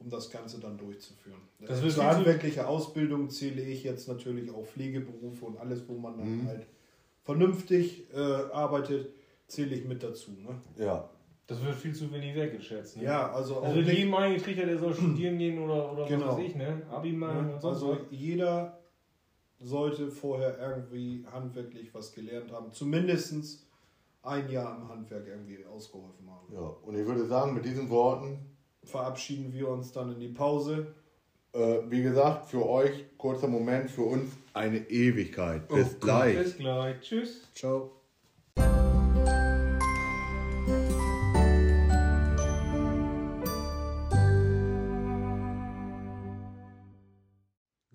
um 0.00 0.08
das 0.10 0.30
Ganze 0.30 0.60
dann 0.60 0.78
durchzuführen. 0.78 1.40
Das 1.60 1.80
Zur 1.94 2.04
handwerkliche 2.04 2.66
Ausbildung 2.66 3.30
zähle 3.30 3.62
ich 3.62 3.82
jetzt 3.82 4.06
natürlich 4.08 4.50
auch 4.50 4.64
Pflegeberufe 4.64 5.44
und 5.44 5.58
alles, 5.58 5.88
wo 5.88 5.94
man 5.94 6.16
dann 6.18 6.38
Mhm. 6.42 6.46
halt 6.46 6.66
vernünftig 7.22 8.12
äh, 8.14 8.16
arbeitet, 8.18 9.10
zähle 9.48 9.74
ich 9.74 9.84
mit 9.84 10.02
dazu. 10.02 10.30
Ne? 10.32 10.60
Ja. 10.76 11.08
Das 11.46 11.64
wird 11.64 11.74
viel 11.74 11.94
zu 11.94 12.12
wenig 12.12 12.34
wertgeschätzt. 12.34 12.98
Ne? 12.98 13.04
Ja, 13.04 13.32
also 13.32 13.56
auch 13.56 13.62
Das 13.64 13.74
wird 13.74 13.86
nicht, 13.86 13.98
jedem 13.98 14.14
eingetrichtert, 14.14 14.68
der 14.68 14.78
soll 14.78 14.94
studieren 14.94 15.38
gehen 15.38 15.58
oder, 15.58 15.92
oder 15.92 16.06
Genau. 16.06 16.28
was 16.28 16.36
weiß 16.36 16.44
ich, 16.46 16.54
ne? 16.56 16.82
Abi 16.90 17.12
machen 17.12 17.46
ne? 17.48 17.54
und 17.54 17.60
sonst 17.62 17.76
also 17.82 17.92
was. 17.92 17.98
jeder 18.10 18.78
sollte 19.58 20.10
vorher 20.10 20.58
irgendwie 20.58 21.24
handwerklich 21.32 21.92
was 21.94 22.12
gelernt 22.12 22.52
haben, 22.52 22.70
zumindest 22.72 23.66
ein 24.22 24.48
Jahr 24.50 24.76
im 24.76 24.88
Handwerk 24.88 25.26
irgendwie 25.26 25.64
ausgeholfen 25.64 26.28
haben. 26.30 26.52
ja. 26.52 26.60
Und 26.60 26.96
ich 26.96 27.06
würde 27.06 27.26
sagen, 27.26 27.54
mit 27.54 27.64
diesen 27.64 27.88
Worten, 27.90 28.38
Verabschieden 28.88 29.52
wir 29.52 29.68
uns 29.68 29.92
dann 29.92 30.12
in 30.12 30.20
die 30.20 30.28
Pause. 30.28 30.94
äh, 31.54 31.78
wie 31.88 32.02
gesagt, 32.02 32.50
für 32.50 32.68
euch 32.68 33.04
kurzer 33.16 33.48
Moment, 33.48 33.90
für 33.90 34.02
uns 34.02 34.30
eine 34.52 34.78
Ewigkeit. 34.90 35.66
Bis 35.68 35.94
Oh, 35.94 35.98
gleich. 36.00 36.36
Bis 36.36 36.56
gleich. 36.58 37.00
Tschüss. 37.00 37.40
Ciao. 37.54 37.90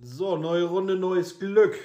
So, 0.01 0.37
neue 0.37 0.65
Runde, 0.65 0.95
neues 0.95 1.39
Glück. 1.39 1.75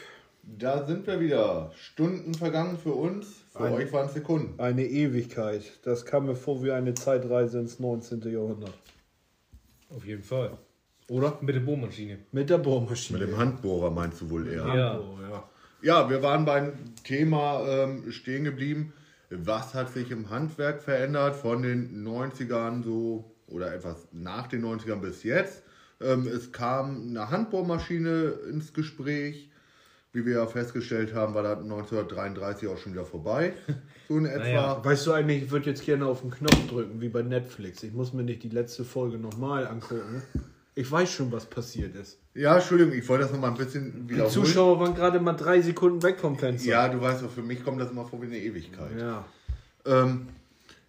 Da 0.42 0.86
sind 0.86 1.06
wir 1.06 1.20
wieder. 1.20 1.70
Stunden 1.76 2.34
vergangen 2.34 2.78
für 2.78 2.92
uns. 2.92 3.26
Für 3.52 3.64
Ein- 3.64 3.72
euch 3.74 3.92
waren 3.92 4.08
Sekunden. 4.08 4.58
Eine 4.58 4.84
Ewigkeit. 4.86 5.62
Das 5.84 6.04
kam 6.06 6.26
mir 6.26 6.34
vor 6.34 6.62
wie 6.62 6.72
eine 6.72 6.94
Zeitreise 6.94 7.58
ins 7.58 7.78
19. 7.78 8.22
Jahrhundert. 8.32 8.72
Auf 9.90 10.04
jeden 10.04 10.22
Fall. 10.22 10.58
Oder? 11.08 11.38
Mit 11.40 11.54
der 11.54 11.60
Bohrmaschine. 11.60 12.18
Mit 12.32 12.50
der 12.50 12.58
Bohrmaschine. 12.58 13.18
Mit 13.18 13.28
dem 13.28 13.38
Handbohrer 13.38 13.90
meinst 13.90 14.20
du 14.20 14.30
wohl 14.30 14.46
eher. 14.46 14.66
Ja. 14.66 15.00
Ja. 15.30 15.48
Ja, 15.80 16.10
wir 16.10 16.22
waren 16.22 16.44
beim 16.44 16.72
Thema 17.04 17.64
ähm, 17.66 18.10
stehen 18.10 18.44
geblieben. 18.44 18.92
Was 19.30 19.74
hat 19.74 19.92
sich 19.92 20.10
im 20.10 20.28
Handwerk 20.28 20.82
verändert 20.82 21.36
von 21.36 21.62
den 21.62 22.04
90ern 22.04 22.82
so 22.82 23.36
oder 23.46 23.72
etwas 23.72 24.08
nach 24.10 24.48
den 24.48 24.64
90ern 24.64 25.00
bis 25.00 25.22
jetzt? 25.22 25.62
Ähm, 26.00 26.26
es 26.26 26.50
kam 26.52 27.08
eine 27.08 27.30
Handbohrmaschine 27.30 28.34
ins 28.50 28.72
Gespräch. 28.72 29.50
Wie 30.12 30.24
wir 30.24 30.36
ja 30.36 30.46
festgestellt 30.46 31.14
haben, 31.14 31.34
war 31.34 31.42
das 31.42 31.58
1933 31.58 32.68
auch 32.68 32.78
schon 32.78 32.92
wieder 32.92 33.04
vorbei. 33.04 33.52
So 34.08 34.16
in 34.16 34.24
etwa. 34.24 34.38
Naja. 34.38 34.80
Weißt 34.82 35.06
du 35.06 35.12
eigentlich, 35.12 35.42
ich 35.42 35.50
würde 35.50 35.68
jetzt 35.68 35.84
gerne 35.84 36.06
auf 36.06 36.22
den 36.22 36.30
Knopf 36.30 36.66
drücken, 36.68 36.98
wie 37.02 37.10
bei 37.10 37.20
Netflix. 37.20 37.82
Ich 37.82 37.92
muss 37.92 38.14
mir 38.14 38.22
nicht 38.22 38.42
die 38.42 38.48
letzte 38.48 38.82
Folge 38.82 39.18
nochmal 39.18 39.66
angucken. 39.66 40.22
Ich 40.74 40.90
weiß 40.90 41.12
schon, 41.12 41.30
was 41.30 41.44
passiert 41.44 41.94
ist. 41.94 42.18
Ja, 42.32 42.54
Entschuldigung, 42.56 42.94
ich 42.94 43.06
wollte 43.06 43.24
das 43.24 43.32
noch 43.32 43.40
mal 43.40 43.48
ein 43.48 43.58
bisschen 43.58 44.06
Die 44.06 44.14
wiederholen. 44.14 44.32
Zuschauer 44.32 44.80
waren 44.80 44.94
gerade 44.94 45.20
mal 45.20 45.34
drei 45.34 45.60
Sekunden 45.60 46.02
weg 46.02 46.18
vom 46.18 46.38
Fenster. 46.38 46.70
Ja, 46.70 46.88
du 46.88 46.98
weißt 47.02 47.22
doch, 47.22 47.30
für 47.30 47.42
mich 47.42 47.62
kommt 47.62 47.82
das 47.82 47.90
immer 47.90 48.06
vor 48.06 48.22
wie 48.22 48.26
eine 48.28 48.38
Ewigkeit. 48.38 48.98
Ja. 48.98 49.26
Ähm, 49.84 50.28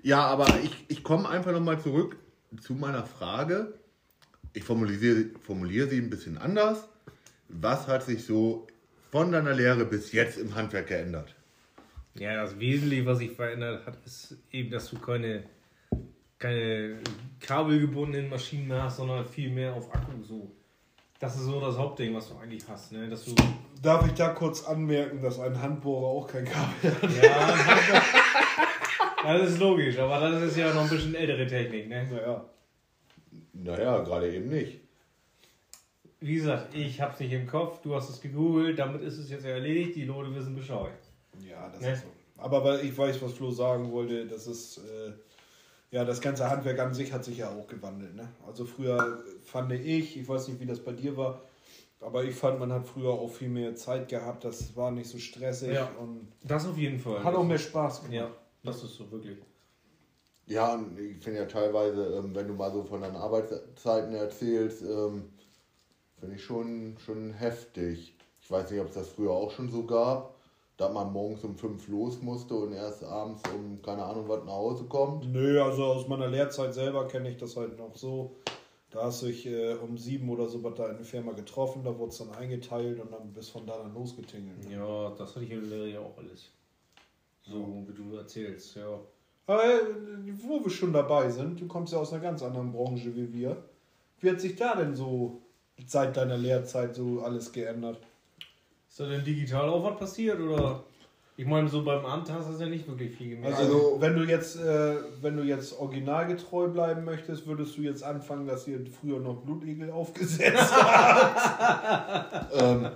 ja, 0.01 0.21
aber 0.25 0.47
ich, 0.63 0.85
ich 0.87 1.03
komme 1.03 1.27
einfach 1.27 1.51
nochmal 1.51 1.81
zurück 1.81 2.15
zu 2.61 2.71
meiner 2.73 3.03
Frage. 3.03 3.73
ich 4.53 4.63
formuliere, 4.63 5.25
formuliere 5.45 5.89
sie 5.89 5.97
ein 5.97 6.09
bisschen 6.09 6.37
anders. 6.37 6.87
Was 7.49 7.85
hat 7.89 8.03
sich 8.03 8.23
so 8.23 8.65
von 9.11 9.31
deiner 9.31 9.53
Lehre 9.53 9.85
bis 9.85 10.11
jetzt 10.11 10.37
im 10.37 10.55
Handwerk 10.55 10.87
geändert? 10.87 11.35
Ja, 12.15 12.35
das 12.41 12.59
Wesentliche, 12.59 13.05
was 13.05 13.19
sich 13.19 13.31
verändert 13.31 13.85
hat, 13.85 13.97
ist 14.05 14.37
eben, 14.51 14.71
dass 14.71 14.89
du 14.89 14.99
keine, 14.99 15.43
keine 16.37 16.97
kabelgebundenen 17.39 18.29
Maschinen 18.29 18.67
mehr 18.67 18.83
hast, 18.83 18.97
sondern 18.97 19.25
viel 19.25 19.49
mehr 19.51 19.73
auf 19.73 19.93
Akku 19.93 20.21
so. 20.23 20.51
Das 21.19 21.35
ist 21.35 21.43
so 21.43 21.59
das 21.59 21.77
Hauptding, 21.77 22.15
was 22.15 22.29
du 22.29 22.37
eigentlich 22.37 22.63
hast, 22.67 22.93
ne? 22.93 23.09
Dass 23.09 23.25
du 23.25 23.35
Darf 23.81 24.05
ich 24.07 24.13
da 24.13 24.29
kurz 24.29 24.65
anmerken, 24.65 25.21
dass 25.21 25.39
ein 25.39 25.61
Handbohrer 25.61 26.07
auch 26.07 26.27
kein 26.27 26.45
Kabel 26.45 26.91
hat? 26.91 28.03
ja, 29.23 29.37
das 29.37 29.51
ist 29.51 29.59
logisch, 29.59 29.97
aber 29.97 30.19
das 30.19 30.43
ist 30.43 30.57
ja 30.57 30.73
noch 30.73 30.83
ein 30.83 30.89
bisschen 30.89 31.15
ältere 31.15 31.47
Technik, 31.47 31.87
ne? 31.87 32.07
Naja. 32.09 32.45
Naja, 33.53 33.99
gerade 33.99 34.33
eben 34.33 34.49
nicht. 34.49 34.79
Wie 36.21 36.35
gesagt, 36.35 36.75
ich 36.75 36.99
hab's 36.99 37.19
nicht 37.19 37.31
im 37.31 37.47
Kopf, 37.47 37.81
du 37.81 37.95
hast 37.95 38.09
es 38.09 38.19
gegoogelt, 38.19 38.77
damit 38.77 39.01
ist 39.01 39.17
es 39.17 39.29
jetzt 39.29 39.45
erledigt, 39.45 39.95
die 39.95 40.03
Leute 40.05 40.35
wissen 40.35 40.53
Bescheid. 40.55 40.91
Ja, 41.47 41.69
das 41.69 41.81
Ne? 41.81 41.93
ist 41.93 42.01
so. 42.01 42.07
Aber 42.37 42.63
weil 42.63 42.85
ich 42.85 42.97
weiß, 42.97 43.21
was 43.21 43.33
Flo 43.33 43.51
sagen 43.51 43.91
wollte, 43.91 44.25
das 44.27 44.47
ist, 44.47 44.77
äh, 44.79 45.11
ja, 45.91 46.03
das 46.05 46.19
ganze 46.21 46.49
Handwerk 46.49 46.79
an 46.79 46.93
sich 46.93 47.11
hat 47.13 47.23
sich 47.23 47.37
ja 47.37 47.49
auch 47.49 47.67
gewandelt. 47.67 48.15
Ne? 48.15 48.27
Also 48.45 48.65
früher 48.65 49.23
fand 49.43 49.71
ich, 49.73 50.17
ich 50.17 50.27
weiß 50.27 50.47
nicht, 50.49 50.59
wie 50.59 50.65
das 50.65 50.79
bei 50.83 50.91
dir 50.91 51.15
war, 51.17 51.41
aber 52.01 52.23
ich 52.25 52.35
fand, 52.35 52.59
man 52.59 52.71
hat 52.71 52.85
früher 52.87 53.09
auch 53.11 53.29
viel 53.31 53.49
mehr 53.49 53.75
Zeit 53.75 54.07
gehabt, 54.09 54.43
das 54.43 54.75
war 54.75 54.91
nicht 54.91 55.09
so 55.09 55.17
stressig 55.17 55.73
Ja. 55.73 55.89
und 55.99 56.27
Das 56.43 56.65
auf 56.67 56.77
jeden 56.77 56.99
Fall. 56.99 57.23
hat 57.23 57.33
auch 57.35 57.43
mehr 57.45 57.57
Spaß 57.57 57.99
gemacht. 58.03 58.13
Ja, 58.13 58.31
das 58.63 58.83
ist 58.83 58.95
so 58.95 59.09
wirklich. 59.11 59.37
Ja, 60.47 60.73
und 60.73 60.97
ich 60.99 61.23
finde 61.23 61.39
ja 61.41 61.45
teilweise, 61.45 62.05
ähm, 62.17 62.33
wenn 62.35 62.47
du 62.47 62.53
mal 62.55 62.71
so 62.71 62.83
von 62.83 63.01
deinen 63.01 63.15
Arbeitszeiten 63.15 64.13
erzählst, 64.15 64.81
ähm, 64.81 65.25
finde 66.19 66.35
ich 66.35 66.43
schon, 66.43 66.97
schon 67.05 67.33
heftig. 67.33 68.15
Ich 68.41 68.51
weiß 68.51 68.71
nicht, 68.71 68.81
ob 68.81 68.87
es 68.87 68.95
das 68.95 69.09
früher 69.09 69.31
auch 69.31 69.51
schon 69.51 69.69
so 69.69 69.83
gab, 69.83 70.35
da 70.77 70.89
man 70.89 71.11
morgens 71.11 71.43
um 71.43 71.55
fünf 71.55 71.87
los 71.87 72.21
musste 72.21 72.55
und 72.55 72.73
erst 72.73 73.03
abends 73.03 73.41
um 73.53 73.81
keine 73.81 74.03
Ahnung 74.03 74.27
was 74.27 74.43
nach 74.43 74.53
Hause 74.53 74.85
kommt. 74.85 75.31
Nö, 75.31 75.61
also 75.61 75.85
aus 75.85 76.07
meiner 76.07 76.27
Lehrzeit 76.27 76.73
selber 76.73 77.07
kenne 77.07 77.29
ich 77.29 77.37
das 77.37 77.55
halt 77.55 77.77
noch 77.77 77.95
so. 77.95 78.35
Da 78.91 79.03
hast 79.03 79.21
du 79.21 79.27
dich 79.27 79.45
äh, 79.45 79.75
um 79.75 79.97
sieben 79.97 80.29
oder 80.29 80.47
so 80.47 80.63
was 80.63 80.73
da 80.73 80.89
in 80.89 80.97
der 80.97 81.05
Firma 81.05 81.33
getroffen, 81.33 81.83
da 81.83 81.97
wurde 81.97 82.09
es 82.09 82.17
dann 82.17 82.31
eingeteilt 82.31 82.99
und 82.99 83.11
dann 83.11 83.33
bis 83.33 83.49
von 83.49 83.67
da 83.67 83.77
dann 83.77 83.93
losgetingelt. 83.93 84.67
ne? 84.67 84.77
Ja, 84.77 85.11
das 85.11 85.35
hatte 85.35 85.45
ich 85.45 85.51
in 85.51 85.61
der 85.61 85.69
Lehre 85.69 85.89
ja 85.89 85.99
auch 85.99 86.17
alles. 86.17 86.49
So, 87.43 87.83
wie 87.87 87.93
du 87.93 88.15
erzählst, 88.15 88.75
ja. 88.75 88.99
Aber 89.45 89.63
äh, 89.63 89.79
wo 90.41 90.63
wir 90.63 90.71
schon 90.71 90.93
dabei 90.93 91.29
sind, 91.29 91.61
du 91.61 91.67
kommst 91.67 91.93
ja 91.93 91.99
aus 91.99 92.13
einer 92.13 92.21
ganz 92.21 92.41
anderen 92.41 92.71
Branche 92.71 93.15
wie 93.15 93.31
wir. 93.31 93.63
Wie 94.21 94.31
hat 94.31 94.41
sich 94.41 94.55
da 94.55 94.75
denn 94.75 94.95
so 94.95 95.41
seit 95.87 96.17
deiner 96.17 96.37
Lehrzeit 96.37 96.95
so 96.95 97.21
alles 97.21 97.51
geändert? 97.51 97.97
Ist 98.89 98.99
da 98.99 99.05
denn 99.07 99.23
digital 99.23 99.69
auch 99.69 99.83
was 99.83 99.97
passiert 99.99 100.39
oder? 100.39 100.83
Ich 101.37 101.45
meine, 101.45 101.69
so 101.69 101.83
beim 101.85 102.05
Amt 102.05 102.29
hast 102.29 102.49
du 102.49 102.61
ja 102.61 102.69
nicht 102.69 102.85
wirklich 102.85 103.15
viel 103.15 103.29
gemerkt. 103.35 103.57
Also, 103.57 103.73
Also- 103.73 104.01
wenn 104.01 104.15
du 104.17 104.23
jetzt, 104.23 104.57
äh, 104.57 104.95
wenn 105.21 105.37
du 105.37 105.43
jetzt 105.43 105.79
originalgetreu 105.79 106.67
bleiben 106.67 107.05
möchtest, 107.05 107.47
würdest 107.47 107.77
du 107.77 107.81
jetzt 107.81 108.03
anfangen, 108.03 108.45
dass 108.45 108.67
ihr 108.67 108.81
früher 108.99 109.19
noch 109.21 109.37
Blutegel 109.37 109.89
aufgesetzt 109.91 110.69
habt? 110.73 112.51
Ähm, 112.61 112.89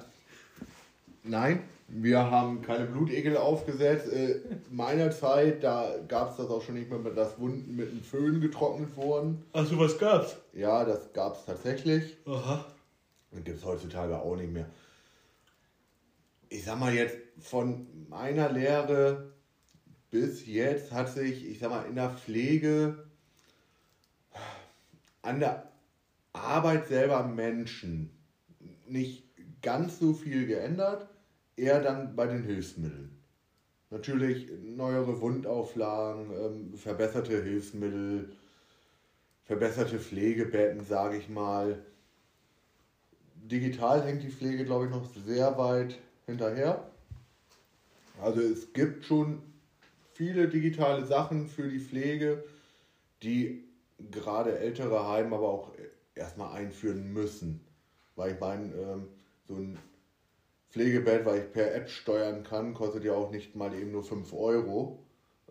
nein, 1.23 1.63
wir 1.87 2.19
haben 2.19 2.61
keine 2.61 2.85
Blutegel 2.85 3.37
aufgesetzt. 3.37 4.11
Äh, 4.11 4.41
meiner 4.71 5.11
Zeit, 5.11 5.63
da 5.63 5.87
gab 6.07 6.31
es 6.31 6.37
das 6.37 6.49
auch 6.49 6.61
schon 6.61 6.75
nicht 6.75 6.89
mehr, 6.89 6.99
dass 7.13 7.39
Wunden 7.39 7.75
mit 7.77 7.91
einem 7.91 8.01
Föhn 8.01 8.41
getrocknet 8.41 8.95
wurden. 8.97 9.41
Achso, 9.53 9.77
was 9.79 9.97
gab's? 9.97 10.35
Ja, 10.53 10.83
das 10.83 11.13
gab 11.13 11.35
es 11.37 11.45
tatsächlich. 11.45 12.17
Aha. 12.25 12.65
Und 13.33 13.45
gibt 13.45 13.59
es 13.59 13.65
heutzutage 13.65 14.17
auch 14.17 14.35
nicht 14.35 14.51
mehr. 14.51 14.69
Ich 16.49 16.63
sag 16.65 16.79
mal 16.79 16.93
jetzt, 16.93 17.17
von 17.39 18.07
meiner 18.09 18.51
Lehre 18.51 19.33
bis 20.11 20.45
jetzt 20.45 20.91
hat 20.91 21.11
sich, 21.11 21.49
ich 21.49 21.59
sag 21.59 21.71
mal, 21.71 21.85
in 21.85 21.95
der 21.95 22.11
Pflege 22.11 23.07
an 25.23 25.39
der 25.39 25.71
Arbeit 26.33 26.87
selber 26.87 27.23
Menschen 27.23 28.11
nicht 28.87 29.23
ganz 29.61 29.99
so 29.99 30.13
viel 30.13 30.45
geändert, 30.45 31.07
eher 31.55 31.81
dann 31.81 32.15
bei 32.15 32.27
den 32.27 32.43
Hilfsmitteln. 32.43 33.17
Natürlich 33.89 34.49
neuere 34.63 35.21
Wundauflagen, 35.21 36.31
ähm, 36.31 36.77
verbesserte 36.77 37.41
Hilfsmittel, 37.41 38.31
verbesserte 39.45 39.99
Pflegebetten, 39.99 40.83
sage 40.83 41.17
ich 41.17 41.29
mal. 41.29 41.83
Digital 43.43 44.03
hängt 44.03 44.23
die 44.23 44.31
Pflege, 44.31 44.63
glaube 44.63 44.85
ich, 44.85 44.91
noch 44.91 45.05
sehr 45.13 45.57
weit 45.57 45.99
hinterher. 46.25 46.89
Also 48.21 48.39
es 48.39 48.71
gibt 48.71 49.05
schon 49.05 49.43
viele 50.13 50.47
digitale 50.47 51.05
Sachen 51.05 51.47
für 51.47 51.67
die 51.67 51.79
Pflege, 51.79 52.43
die 53.21 53.65
gerade 54.11 54.57
ältere 54.59 55.09
Heime 55.09 55.35
aber 55.35 55.49
auch 55.49 55.71
erstmal 56.15 56.53
einführen 56.53 57.11
müssen. 57.11 57.65
Weil 58.15 58.33
ich 58.33 58.39
meine, 58.39 58.73
ähm, 58.75 59.07
so 59.47 59.55
ein 59.55 59.77
Pflegebett, 60.69 61.25
weil 61.25 61.41
ich 61.41 61.51
per 61.51 61.75
App 61.75 61.89
steuern 61.89 62.43
kann, 62.43 62.73
kostet 62.73 63.03
ja 63.03 63.13
auch 63.13 63.31
nicht 63.31 63.55
mal 63.55 63.73
eben 63.73 63.91
nur 63.91 64.03
5 64.03 64.31
Euro. 64.33 65.03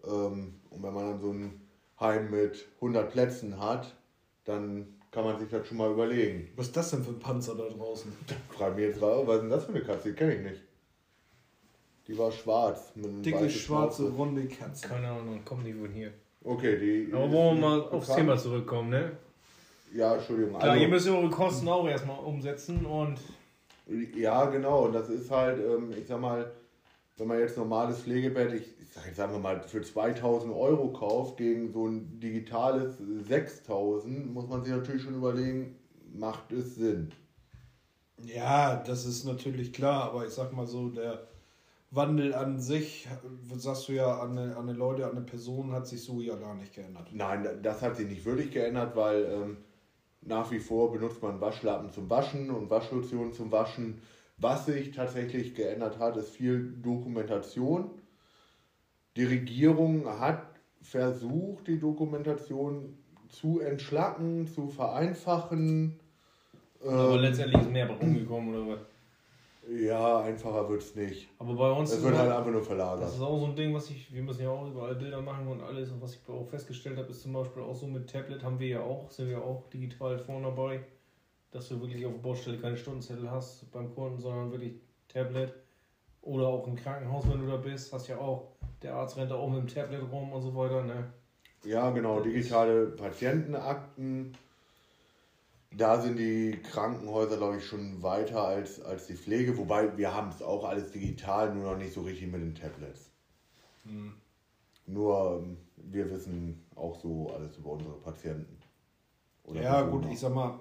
Ähm, 0.05 0.55
und 0.71 0.83
wenn 0.83 0.95
man 0.95 1.11
dann 1.11 1.21
so 1.21 1.31
ein 1.31 1.61
Heim 2.01 2.31
mit 2.31 2.67
100 2.77 3.13
Plätzen 3.13 3.61
hat, 3.61 3.95
dann 4.45 5.02
kann 5.13 5.25
man 5.25 5.39
sich 5.39 5.49
das 5.49 5.67
schon 5.69 5.77
mal 5.77 5.93
überlegen. 5.93 6.49
Was 6.57 6.67
ist 6.67 6.77
das 6.77 6.91
denn 6.91 7.05
für 7.05 7.11
ein 7.11 7.21
Panzer 7.21 7.55
da 7.55 7.69
draußen? 7.69 8.13
Frag 8.51 8.75
mich 8.75 8.87
jetzt 8.87 9.01
mal, 9.01 9.25
was 9.27 9.37
ist 9.37 9.43
denn 9.43 9.51
das 9.51 9.65
für 9.67 9.71
eine 9.73 9.83
Katze? 9.83 10.09
Die 10.11 10.15
kenne 10.17 10.35
ich 10.35 10.41
nicht. 10.43 10.63
Die 12.09 12.19
war 12.19 12.33
schwarz. 12.33 12.91
Mit 12.97 13.07
einem 13.07 13.23
Dicke, 13.23 13.49
schwarze, 13.49 14.03
Schnauze. 14.07 14.17
runde 14.17 14.47
Katze. 14.49 14.89
Keine 14.89 15.09
Ahnung, 15.09 15.45
kommen 15.45 15.65
die 15.65 15.73
von 15.75 15.91
hier. 15.91 16.13
Okay, 16.43 16.77
die. 16.79 17.13
Aber 17.13 17.31
wollen 17.31 17.61
wir 17.61 17.69
mal 17.69 17.81
aufs 17.83 18.09
bekannt. 18.09 18.17
Thema 18.27 18.37
zurückkommen, 18.39 18.91
ne? 18.91 19.13
Ja, 19.95 20.15
Entschuldigung. 20.17 20.55
Klar, 20.59 20.73
Also- 20.73 20.83
ihr 20.83 20.89
müsst 20.89 21.09
eure 21.09 21.31
Kosten 21.31 21.69
auch 21.69 21.87
erstmal 21.87 22.19
umsetzen 22.19 22.85
und 22.87 23.19
Ja, 24.17 24.47
genau. 24.47 24.87
Und 24.87 24.95
das 24.95 25.09
ist 25.11 25.31
halt, 25.31 25.59
ähm, 25.61 25.93
ich 25.97 26.07
sag 26.07 26.19
mal, 26.21 26.51
wenn 27.17 27.29
man 27.29 27.39
jetzt 27.39 27.57
normales 27.57 28.01
Pflegebett, 28.01 28.53
ich, 28.55 28.81
ich 28.81 28.93
sag 28.93 29.07
jetzt 29.07 29.17
sagen 29.17 29.33
wir 29.33 29.41
mal, 29.41 29.63
für 29.63 29.83
2000 29.83 30.55
Euro 30.55 30.89
kauft, 30.89 31.37
gegen 31.37 31.73
so 31.73 31.87
ein 31.87 32.21
digitales 32.21 32.99
6000, 32.99 34.33
muss 34.33 34.49
man 34.49 34.63
sich 34.63 34.73
natürlich 34.73 35.03
schon 35.03 35.15
überlegen, 35.15 35.77
macht 36.13 36.53
es 36.53 36.77
Sinn. 36.77 37.13
Ja, 38.25 38.77
das 38.77 39.05
ist 39.05 39.25
natürlich 39.25 39.73
klar, 39.73 40.05
aber 40.05 40.27
ich 40.27 40.33
sag 40.33 40.53
mal 40.53 40.67
so, 40.67 40.89
der 40.89 41.27
Wandel 41.91 42.35
an 42.35 42.59
sich, 42.59 43.09
sagst 43.57 43.89
du 43.89 43.93
ja, 43.93 44.21
an 44.21 44.39
eine, 44.39 44.57
an 44.57 44.69
eine 44.69 44.79
Leute, 44.79 45.05
an 45.05 45.13
eine 45.13 45.27
Person 45.27 45.73
hat 45.73 45.87
sich 45.87 46.03
so 46.03 46.21
ja 46.21 46.37
gar 46.37 46.55
nicht 46.55 46.75
geändert. 46.75 47.09
Nein, 47.13 47.47
das 47.63 47.83
hat 47.83 47.97
sich 47.97 48.09
nicht 48.09 48.25
wirklich 48.25 48.51
geändert, 48.51 48.97
weil 48.97 49.25
ähm, 49.25 49.57
nach 50.23 50.51
wie 50.51 50.61
vor 50.61 50.93
benutzt 50.93 51.23
man 51.23 51.41
Waschlappen 51.41 51.93
zum 51.93 52.09
Waschen 52.09 52.51
und 52.51 52.71
Waschlotion 52.71 53.33
zum 53.33 53.53
Waschen. 53.53 54.01
Was 54.43 54.67
sich 54.67 54.91
tatsächlich 54.91 55.55
geändert 55.55 55.99
hat, 56.01 56.17
ist 56.17 56.31
viel 56.31 56.73
Dokumentation. 56.83 57.91
Die 59.17 59.25
Regierung 59.25 60.05
hat 60.19 60.43
versucht, 60.81 61.69
die 61.69 61.79
Dokumentation 61.79 62.99
zu 63.29 63.61
entschlacken, 63.61 64.47
zu 64.49 64.69
vereinfachen. 64.69 66.01
aber 66.85 67.15
Ähm, 67.15 67.21
letztendlich 67.21 67.63
ist 67.63 67.71
mehr 67.71 67.89
rumgekommen 67.89 68.55
oder 68.55 68.73
was. 68.75 68.81
ja, 69.81 70.21
einfacher 70.23 70.69
wird 70.69 70.83
es 70.83 70.97
nicht. 70.97 71.29
Aber 71.39 71.55
bei 71.55 71.71
uns 71.71 71.93
Es 71.93 72.03
wird 72.03 72.17
halt 72.17 72.33
einfach 72.33 72.51
nur 72.51 72.59
das 72.61 72.67
verlagert. 72.67 73.09
ist 73.09 73.21
auch 73.21 73.39
so 73.39 73.47
ein 73.47 73.55
Ding, 73.55 73.73
was 73.73 73.89
ich, 73.91 74.13
wir 74.13 74.23
müssen 74.23 74.43
ja 74.43 74.51
auch 74.51 74.69
überall 74.69 74.97
Bilder 74.97 75.21
machen 75.23 75.47
und 75.47 75.63
alles. 75.63 75.93
Und 75.93 76.03
was 76.03 76.15
ich 76.17 76.29
auch 76.29 76.49
festgestellt 76.49 76.99
habe, 76.99 77.09
ist 77.11 77.23
zum 77.23 77.33
Beispiel 77.33 77.63
auch 77.63 77.77
so 77.77 77.87
mit 77.87 78.11
Tablet 78.11 78.43
haben 78.43 78.59
wir 78.59 78.67
ja 78.69 78.81
auch, 78.81 79.09
sind 79.11 79.29
wir 79.29 79.43
auch 79.45 79.69
digital 79.71 80.19
vorne 80.19 80.47
dabei, 80.49 80.81
dass 81.53 81.69
du 81.69 81.81
wirklich 81.81 82.05
auf 82.07 82.13
der 82.13 82.21
Baustelle 82.21 82.59
keine 82.59 82.77
Stundenzettel 82.77 83.31
hast 83.31 83.71
beim 83.71 83.95
Kunden, 83.95 84.19
sondern 84.19 84.51
wirklich 84.51 84.81
Tablet. 85.09 85.53
Oder 86.23 86.49
auch 86.49 86.67
im 86.67 86.77
Krankenhaus, 86.77 87.29
wenn 87.29 87.41
du 87.41 87.47
da 87.47 87.57
bist, 87.57 87.93
hast 87.93 88.09
ja 88.09 88.19
auch, 88.19 88.49
der 88.81 88.95
Arzt 88.95 89.17
rennt 89.17 89.31
da 89.31 89.37
auch 89.37 89.51
mit 89.51 89.61
dem 89.61 89.69
Tablet 89.69 90.03
rum 90.11 90.33
und 90.33 90.43
so 90.43 90.55
weiter, 90.55 90.83
ne? 90.83 91.13
Ja, 91.65 91.91
genau, 91.91 92.21
digitale 92.21 92.87
Patientenakten. 92.87 94.33
Da 95.75 96.01
sind 96.01 96.19
die 96.19 96.61
Krankenhäuser, 96.63 97.37
glaube 97.39 97.57
ich, 97.57 97.65
schon 97.67 98.03
weiter 98.03 98.43
als, 98.43 98.81
als 98.81 99.07
die 99.07 99.15
Pflege, 99.15 99.57
wobei 99.57 99.97
wir 99.97 100.15
haben 100.15 100.29
es 100.29 100.43
auch 100.43 100.65
alles 100.65 100.91
digital, 100.91 101.55
nur 101.55 101.73
noch 101.73 101.79
nicht 101.79 101.93
so 101.95 102.03
richtig 102.03 102.31
mit 102.31 102.43
den 102.43 102.55
Tablets. 102.55 103.11
Nur 104.87 105.41
ähm, 105.43 105.59
wir 105.77 106.11
wissen 106.11 106.61
auch 106.75 107.01
so 107.01 107.31
alles 107.35 107.57
über 107.57 107.71
unsere 107.71 107.97
Patienten. 107.97 108.59
Oder 109.45 109.63
Ja, 109.63 109.83
Bewohner. 109.83 110.03
gut, 110.03 110.13
ich 110.13 110.21
sag 110.21 110.35
mal, 110.35 110.61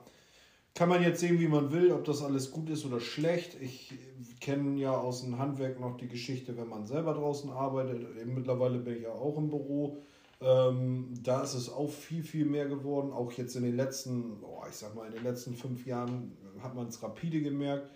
kann 0.73 0.89
man 0.89 1.03
jetzt 1.03 1.19
sehen, 1.19 1.39
wie 1.39 1.47
man 1.47 1.71
will, 1.71 1.91
ob 1.91 2.05
das 2.05 2.23
alles 2.23 2.51
gut 2.51 2.69
ist 2.69 2.85
oder 2.85 2.99
schlecht. 2.99 3.57
Ich 3.61 3.93
kenne 4.39 4.79
ja 4.79 4.97
aus 4.97 5.21
dem 5.21 5.37
Handwerk 5.37 5.79
noch 5.79 5.97
die 5.97 6.07
Geschichte, 6.07 6.57
wenn 6.57 6.69
man 6.69 6.85
selber 6.85 7.13
draußen 7.13 7.49
arbeitet. 7.49 8.25
Mittlerweile 8.25 8.79
bin 8.79 8.97
ich 8.97 9.03
ja 9.03 9.11
auch 9.11 9.37
im 9.37 9.49
Büro. 9.49 9.97
Ähm, 10.39 11.13
da 11.21 11.43
ist 11.43 11.53
es 11.53 11.71
auch 11.71 11.89
viel, 11.89 12.23
viel 12.23 12.45
mehr 12.45 12.67
geworden. 12.67 13.11
Auch 13.11 13.31
jetzt 13.33 13.55
in 13.55 13.63
den 13.63 13.75
letzten, 13.75 14.37
oh, 14.41 14.63
ich 14.67 14.75
sag 14.75 14.95
mal, 14.95 15.05
in 15.07 15.13
den 15.13 15.23
letzten 15.23 15.55
fünf 15.55 15.85
Jahren 15.85 16.35
hat 16.61 16.73
man 16.73 16.87
es 16.87 17.03
rapide 17.03 17.41
gemerkt, 17.41 17.91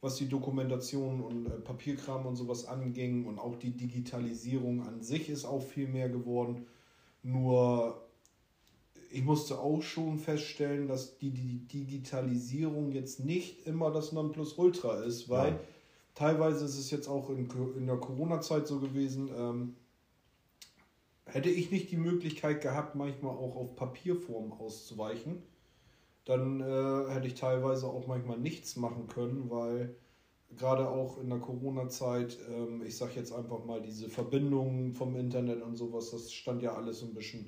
was 0.00 0.16
die 0.16 0.28
Dokumentation 0.28 1.22
und 1.22 1.46
äh, 1.46 1.50
Papierkram 1.50 2.26
und 2.26 2.36
sowas 2.36 2.66
anging. 2.66 3.24
Und 3.24 3.38
auch 3.38 3.56
die 3.56 3.70
Digitalisierung 3.70 4.86
an 4.86 5.00
sich 5.00 5.30
ist 5.30 5.44
auch 5.44 5.62
viel 5.62 5.88
mehr 5.88 6.08
geworden. 6.08 6.66
Nur 7.22 8.05
ich 9.16 9.24
musste 9.24 9.58
auch 9.58 9.80
schon 9.80 10.18
feststellen, 10.18 10.88
dass 10.88 11.16
die, 11.16 11.30
die 11.30 11.66
Digitalisierung 11.66 12.92
jetzt 12.92 13.24
nicht 13.24 13.66
immer 13.66 13.90
das 13.90 14.12
Nonplusultra 14.12 15.04
ist, 15.04 15.30
weil 15.30 15.52
ja. 15.52 15.60
teilweise 16.14 16.66
ist 16.66 16.78
es 16.78 16.90
jetzt 16.90 17.08
auch 17.08 17.30
in, 17.30 17.48
in 17.78 17.86
der 17.86 17.96
Corona-Zeit 17.96 18.66
so 18.66 18.78
gewesen, 18.78 19.30
ähm, 19.34 19.76
hätte 21.24 21.48
ich 21.48 21.70
nicht 21.70 21.90
die 21.90 21.96
Möglichkeit 21.96 22.60
gehabt, 22.60 22.94
manchmal 22.94 23.34
auch 23.34 23.56
auf 23.56 23.74
Papierform 23.74 24.52
auszuweichen, 24.52 25.42
dann 26.26 26.60
äh, 26.60 27.10
hätte 27.10 27.26
ich 27.26 27.34
teilweise 27.36 27.86
auch 27.86 28.06
manchmal 28.06 28.38
nichts 28.38 28.76
machen 28.76 29.08
können, 29.08 29.48
weil 29.48 29.96
gerade 30.58 30.90
auch 30.90 31.18
in 31.18 31.30
der 31.30 31.38
Corona-Zeit, 31.38 32.36
ähm, 32.50 32.82
ich 32.84 32.98
sage 32.98 33.12
jetzt 33.16 33.32
einfach 33.32 33.64
mal, 33.64 33.80
diese 33.80 34.10
Verbindungen 34.10 34.92
vom 34.92 35.16
Internet 35.16 35.62
und 35.62 35.76
sowas, 35.76 36.10
das 36.10 36.30
stand 36.34 36.60
ja 36.62 36.74
alles 36.74 36.98
so 36.98 37.06
ein 37.06 37.14
bisschen 37.14 37.46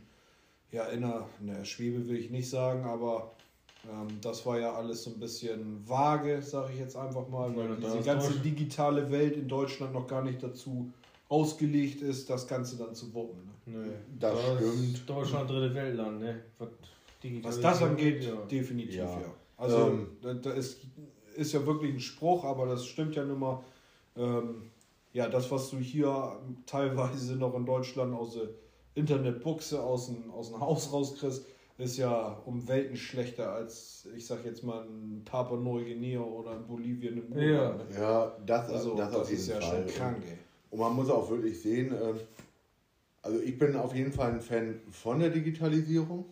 ja, 0.72 0.84
in 0.86 1.00
der, 1.00 1.26
in 1.40 1.46
der 1.46 1.64
Schwebe 1.64 2.06
will 2.08 2.16
ich 2.16 2.30
nicht 2.30 2.48
sagen, 2.48 2.84
aber 2.84 3.32
ähm, 3.88 4.20
das 4.20 4.44
war 4.44 4.58
ja 4.58 4.74
alles 4.74 5.04
so 5.04 5.10
ein 5.10 5.18
bisschen 5.18 5.88
vage, 5.88 6.42
sage 6.42 6.72
ich 6.74 6.80
jetzt 6.80 6.96
einfach 6.96 7.28
mal, 7.28 7.54
weil 7.56 7.70
ja, 7.70 7.76
diese 7.76 8.00
ganze 8.00 8.38
digitale 8.40 9.10
Welt 9.10 9.36
in 9.36 9.48
Deutschland 9.48 9.92
noch 9.92 10.06
gar 10.06 10.22
nicht 10.22 10.42
dazu 10.42 10.92
ausgelegt 11.28 12.02
ist, 12.02 12.28
das 12.28 12.46
Ganze 12.46 12.76
dann 12.76 12.94
zu 12.94 13.12
wuppen. 13.14 13.50
Ne? 13.66 13.78
Nee, 13.78 13.92
das, 14.18 14.34
das 14.34 14.56
stimmt. 14.56 15.08
Deutschland 15.08 15.50
dritte 15.50 15.74
Weltland, 15.74 16.20
ne? 16.20 16.42
Was, 16.58 16.68
Was 17.42 17.60
das 17.60 17.82
angeht, 17.82 18.24
ja. 18.24 18.34
definitiv, 18.50 18.96
ja. 18.96 19.20
ja. 19.20 19.34
Also, 19.56 19.88
ähm. 19.88 20.08
da, 20.22 20.34
da, 20.34 20.50
ist, 20.52 20.80
ist 21.36 21.52
ja 21.52 21.64
wirklich 21.66 21.94
ein 21.94 22.00
Spruch, 22.00 22.44
aber 22.44 22.66
das 22.66 22.86
stimmt 22.86 23.14
ja 23.16 23.24
nun 23.24 23.38
mal. 23.38 23.64
Ähm, 24.16 24.70
ja, 25.12 25.28
das, 25.28 25.50
was 25.50 25.70
du 25.70 25.78
hier 25.78 26.38
teilweise 26.66 27.36
noch 27.36 27.54
in 27.54 27.64
Deutschland 27.64 28.14
aus 28.14 28.34
der 28.34 28.48
Internetbuchse 28.98 29.82
aus 29.82 30.06
dem, 30.06 30.30
aus 30.30 30.50
dem 30.50 30.60
Haus 30.60 30.92
rauskriegst, 30.92 31.46
ist 31.78 31.96
ja 31.96 32.42
um 32.44 32.66
Welten 32.66 32.96
schlechter 32.96 33.52
als, 33.52 34.08
ich 34.16 34.26
sag 34.26 34.44
jetzt 34.44 34.64
mal, 34.64 34.84
in 34.86 35.22
Papua 35.24 35.56
Neuguinea 35.56 36.20
oder 36.20 36.56
in 36.56 36.66
Bolivien 36.66 37.18
im. 37.18 37.38
Ja, 37.38 37.74
ne? 37.74 37.86
ja 37.96 38.36
das, 38.44 38.68
also, 38.68 38.96
das, 38.96 39.12
das 39.12 39.30
ist 39.30 39.48
ja 39.48 39.60
Fall. 39.60 39.88
schon 39.88 39.94
krank, 39.94 40.24
ey. 40.26 40.38
Und 40.70 40.80
man 40.80 40.94
muss 40.94 41.08
auch 41.08 41.30
wirklich 41.30 41.60
sehen, 41.60 41.92
ähm, 41.92 42.20
also 43.22 43.40
ich 43.40 43.56
bin 43.58 43.76
auf 43.76 43.94
jeden 43.94 44.12
Fall 44.12 44.32
ein 44.32 44.40
Fan 44.40 44.80
von 44.90 45.20
der 45.20 45.30
Digitalisierung, 45.30 46.26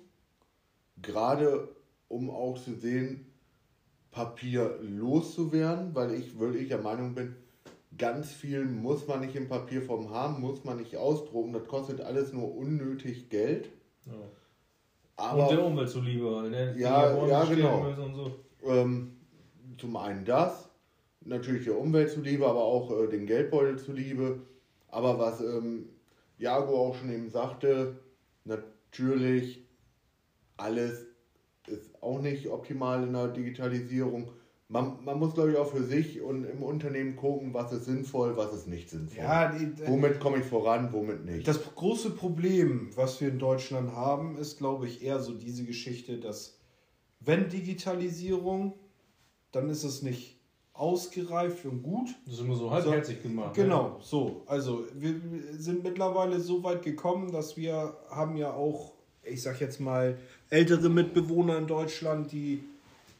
gerade 1.00 1.68
um 2.08 2.28
auch 2.30 2.58
zu 2.58 2.74
sehen, 2.74 3.26
Papier 4.10 4.78
loszuwerden, 4.80 5.94
weil 5.94 6.14
ich 6.14 6.38
wirklich 6.38 6.68
der 6.68 6.78
Meinung 6.78 7.14
bin, 7.14 7.34
ganz 7.98 8.32
viel 8.32 8.64
muss 8.64 9.06
man 9.06 9.20
nicht 9.20 9.36
in 9.36 9.48
Papierform 9.48 10.10
haben, 10.10 10.40
muss 10.40 10.64
man 10.64 10.78
nicht 10.78 10.96
ausdrucken, 10.96 11.52
das 11.52 11.66
kostet 11.66 12.00
alles 12.00 12.32
nur 12.32 12.54
unnötig 12.54 13.28
Geld. 13.28 13.70
Ja. 14.06 14.12
Aber, 15.16 15.44
und 15.44 15.56
der 15.56 15.64
Umwelt 15.64 15.88
zuliebe, 15.88 16.48
ne? 16.50 16.74
Ja, 16.78 17.26
ja 17.26 17.44
genau. 17.44 17.86
So. 18.14 18.70
Ähm, 18.70 19.16
zum 19.78 19.96
einen 19.96 20.24
das, 20.24 20.68
natürlich 21.24 21.64
der 21.64 21.78
Umwelt 21.78 22.10
zuliebe, 22.10 22.46
aber 22.46 22.62
auch 22.62 22.90
äh, 22.90 23.08
den 23.08 23.26
Geldbeutel 23.26 23.78
zuliebe. 23.78 24.40
Aber 24.88 25.18
was 25.18 25.40
ähm, 25.40 25.88
Jago 26.38 26.88
auch 26.88 26.94
schon 26.94 27.10
eben 27.10 27.30
sagte, 27.30 27.98
natürlich 28.44 29.66
alles 30.56 31.06
ist 31.66 32.02
auch 32.02 32.20
nicht 32.20 32.48
optimal 32.48 33.02
in 33.04 33.12
der 33.12 33.28
Digitalisierung 33.28 34.30
man, 34.68 35.04
man 35.04 35.18
muss, 35.18 35.34
glaube 35.34 35.52
ich, 35.52 35.56
auch 35.56 35.70
für 35.70 35.84
sich 35.84 36.20
und 36.20 36.44
im 36.44 36.62
Unternehmen 36.62 37.14
gucken, 37.14 37.54
was 37.54 37.72
ist 37.72 37.84
sinnvoll, 37.84 38.36
was 38.36 38.52
ist 38.52 38.66
nicht 38.66 38.90
sinnvoll. 38.90 39.18
Ja, 39.18 39.52
die, 39.52 39.86
womit 39.86 40.18
komme 40.18 40.38
ich 40.38 40.44
voran, 40.44 40.92
womit 40.92 41.24
nicht. 41.24 41.46
Das 41.46 41.60
große 41.74 42.10
Problem, 42.10 42.90
was 42.96 43.20
wir 43.20 43.28
in 43.28 43.38
Deutschland 43.38 43.92
haben, 43.92 44.36
ist, 44.38 44.58
glaube 44.58 44.86
ich, 44.86 45.04
eher 45.04 45.20
so 45.20 45.34
diese 45.34 45.64
Geschichte, 45.64 46.18
dass 46.18 46.58
wenn 47.20 47.48
Digitalisierung, 47.48 48.74
dann 49.52 49.70
ist 49.70 49.84
es 49.84 50.02
nicht 50.02 50.36
ausgereift 50.72 51.64
und 51.64 51.82
gut. 51.82 52.08
Das 52.24 52.34
ist 52.34 52.40
immer 52.40 52.56
so 52.56 52.70
halbherzig 52.70 53.18
so, 53.22 53.28
gemacht. 53.28 53.54
Genau, 53.54 53.88
ne? 53.88 53.94
so. 54.00 54.42
Also 54.46 54.86
wir 54.94 55.14
sind 55.52 55.84
mittlerweile 55.84 56.40
so 56.40 56.62
weit 56.64 56.82
gekommen, 56.82 57.30
dass 57.30 57.56
wir 57.56 57.96
haben 58.10 58.36
ja 58.36 58.52
auch, 58.52 58.92
ich 59.22 59.42
sag 59.42 59.60
jetzt 59.60 59.80
mal, 59.80 60.18
ältere 60.50 60.90
Mitbewohner 60.90 61.56
in 61.56 61.66
Deutschland, 61.66 62.32
die 62.32 62.64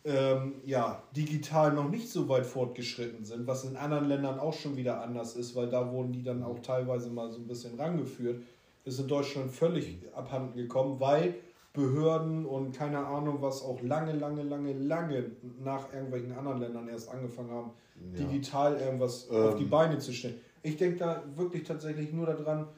ähm, 0.07 0.55
ja, 0.65 1.03
digital 1.17 1.73
noch 1.73 1.91
nicht 1.91 2.09
so 2.09 2.29
weit 2.29 2.47
fortgeschritten 2.47 3.25
sind, 3.25 3.49
was 3.49 3.65
in 3.65 3.77
anderen 3.77 4.07
Ländern 4.07 4.39
auch 4.39 4.55
schon 4.55 4.77
wieder 4.77 5.03
anders 5.03 5.35
ist, 5.35 5.57
weil 5.57 5.69
da 5.69 5.91
wurden 5.91 6.13
die 6.13 6.23
dann 6.23 6.45
auch 6.45 6.61
teilweise 6.61 7.11
mal 7.11 7.29
so 7.33 7.39
ein 7.39 7.49
bisschen 7.49 7.79
rangeführt, 7.79 8.41
ist 8.85 9.01
in 9.01 9.09
Deutschland 9.09 9.51
völlig 9.51 9.99
abhanden 10.15 10.57
gekommen, 10.57 11.01
weil 11.01 11.35
Behörden 11.73 12.47
und 12.47 12.71
keine 12.73 13.05
Ahnung 13.05 13.39
was 13.41 13.63
auch 13.63 13.83
lange, 13.83 14.13
lange, 14.13 14.45
lange, 14.45 14.75
lange 14.75 15.33
nach 15.59 15.93
irgendwelchen 15.93 16.33
anderen 16.33 16.61
Ländern 16.61 16.89
erst 16.89 17.11
angefangen 17.11 17.51
haben, 17.51 17.71
ja. 18.15 18.25
digital 18.25 18.77
irgendwas 18.77 19.29
ähm. 19.29 19.37
auf 19.37 19.57
die 19.57 19.65
Beine 19.65 19.99
zu 19.99 20.13
stellen. 20.13 20.41
Ich 20.63 20.77
denke 20.77 20.99
da 20.99 21.25
wirklich 21.35 21.65
tatsächlich 21.65 22.13
nur 22.13 22.27
daran, 22.27 22.69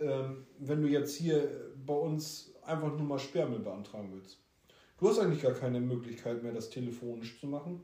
ähm, 0.00 0.46
wenn 0.58 0.80
du 0.80 0.88
jetzt 0.88 1.16
hier 1.16 1.50
bei 1.86 1.94
uns 1.94 2.54
einfach 2.64 2.96
nur 2.96 3.06
mal 3.06 3.18
Sperrmüll 3.18 3.60
beantragen 3.60 4.08
willst. 4.14 4.38
Du 4.98 5.08
hast 5.08 5.18
eigentlich 5.20 5.42
gar 5.42 5.52
keine 5.52 5.80
Möglichkeit 5.80 6.42
mehr, 6.42 6.52
das 6.52 6.70
telefonisch 6.70 7.38
zu 7.40 7.46
machen. 7.46 7.82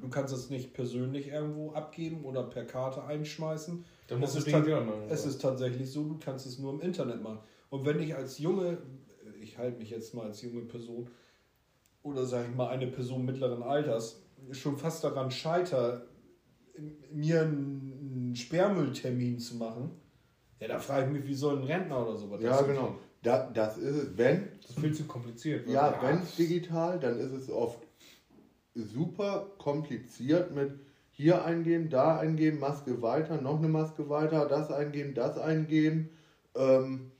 Du 0.00 0.08
kannst 0.08 0.32
es 0.32 0.48
nicht 0.48 0.72
persönlich 0.72 1.28
irgendwo 1.28 1.72
abgeben 1.72 2.24
oder 2.24 2.44
per 2.44 2.64
Karte 2.64 3.04
einschmeißen. 3.04 3.84
Dann 4.08 4.20
musst 4.20 4.36
es, 4.36 4.46
ist 4.46 4.52
machen, 4.52 4.92
es 5.10 5.26
ist 5.26 5.42
tatsächlich 5.42 5.90
so, 5.90 6.04
du 6.04 6.18
kannst 6.18 6.46
es 6.46 6.58
nur 6.58 6.72
im 6.72 6.80
Internet 6.80 7.22
machen. 7.22 7.40
Und 7.68 7.84
wenn 7.84 8.00
ich 8.00 8.14
als 8.14 8.38
junge, 8.38 8.78
ich 9.40 9.58
halte 9.58 9.78
mich 9.78 9.90
jetzt 9.90 10.14
mal 10.14 10.26
als 10.26 10.40
junge 10.40 10.62
Person, 10.62 11.10
oder 12.02 12.24
sage 12.24 12.48
ich 12.50 12.56
mal 12.56 12.68
eine 12.68 12.86
Person 12.86 13.26
mittleren 13.26 13.62
Alters, 13.62 14.22
schon 14.50 14.78
fast 14.78 15.04
daran 15.04 15.30
scheiter, 15.30 16.06
mir 17.12 17.42
einen 17.42 18.34
Sperrmülltermin 18.34 19.38
zu 19.38 19.56
machen, 19.56 19.90
ja, 20.58 20.68
da 20.68 20.78
frage 20.78 21.06
ich 21.06 21.12
mich, 21.12 21.26
wie 21.26 21.34
soll 21.34 21.58
ein 21.58 21.64
Rentner 21.64 22.06
oder 22.06 22.16
sowas 22.16 22.40
Ja, 22.40 22.62
genau. 22.62 22.96
Da, 23.22 23.48
das 23.54 23.78
ist 23.78 23.96
es, 23.96 24.18
wenn. 24.18 24.48
Das 24.60 24.70
ist 24.70 24.80
viel 24.80 24.94
zu 24.94 25.04
kompliziert. 25.04 25.68
Ja, 25.68 25.92
ja. 25.92 26.02
wenn 26.02 26.22
es 26.22 26.36
digital, 26.36 26.98
dann 26.98 27.18
ist 27.18 27.32
es 27.32 27.50
oft 27.50 27.78
super 28.74 29.52
kompliziert 29.58 30.54
mit 30.54 30.72
hier 31.12 31.44
eingeben, 31.44 31.90
da 31.90 32.18
eingeben, 32.18 32.58
Maske 32.58 33.02
weiter, 33.02 33.40
noch 33.40 33.58
eine 33.58 33.68
Maske 33.68 34.08
weiter, 34.08 34.46
das 34.46 34.70
eingeben, 34.70 35.14
das 35.14 35.38
eingeben. 35.38 36.08
Ähm, 36.54 37.12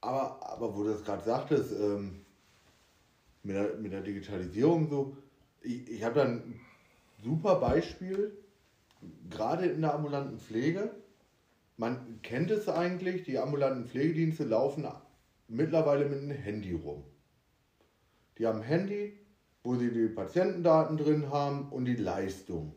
aber, 0.00 0.50
aber 0.50 0.74
wo 0.74 0.82
du 0.82 0.90
das 0.90 1.04
gerade 1.04 1.22
sagtest, 1.22 1.72
ähm, 1.72 2.22
mit, 3.42 3.54
der, 3.54 3.76
mit 3.76 3.92
der 3.92 4.00
Digitalisierung 4.00 4.88
so, 4.88 5.16
ich, 5.60 5.88
ich 5.88 6.02
habe 6.02 6.16
da 6.16 6.24
ein 6.24 6.60
super 7.22 7.56
Beispiel, 7.56 8.36
gerade 9.30 9.66
in 9.66 9.82
der 9.82 9.94
ambulanten 9.94 10.38
Pflege 10.38 10.90
man 11.76 12.20
kennt 12.22 12.50
es 12.50 12.68
eigentlich, 12.68 13.24
die 13.24 13.38
ambulanten 13.38 13.86
Pflegedienste 13.86 14.44
laufen 14.44 14.86
mittlerweile 15.48 16.06
mit 16.06 16.18
einem 16.18 16.30
Handy 16.30 16.72
rum. 16.72 17.04
Die 18.38 18.46
haben 18.46 18.58
ein 18.58 18.64
Handy, 18.64 19.18
wo 19.62 19.76
sie 19.76 19.90
die 19.90 20.08
Patientendaten 20.08 20.96
drin 20.96 21.30
haben 21.30 21.68
und 21.70 21.84
die 21.84 21.96
Leistung. 21.96 22.74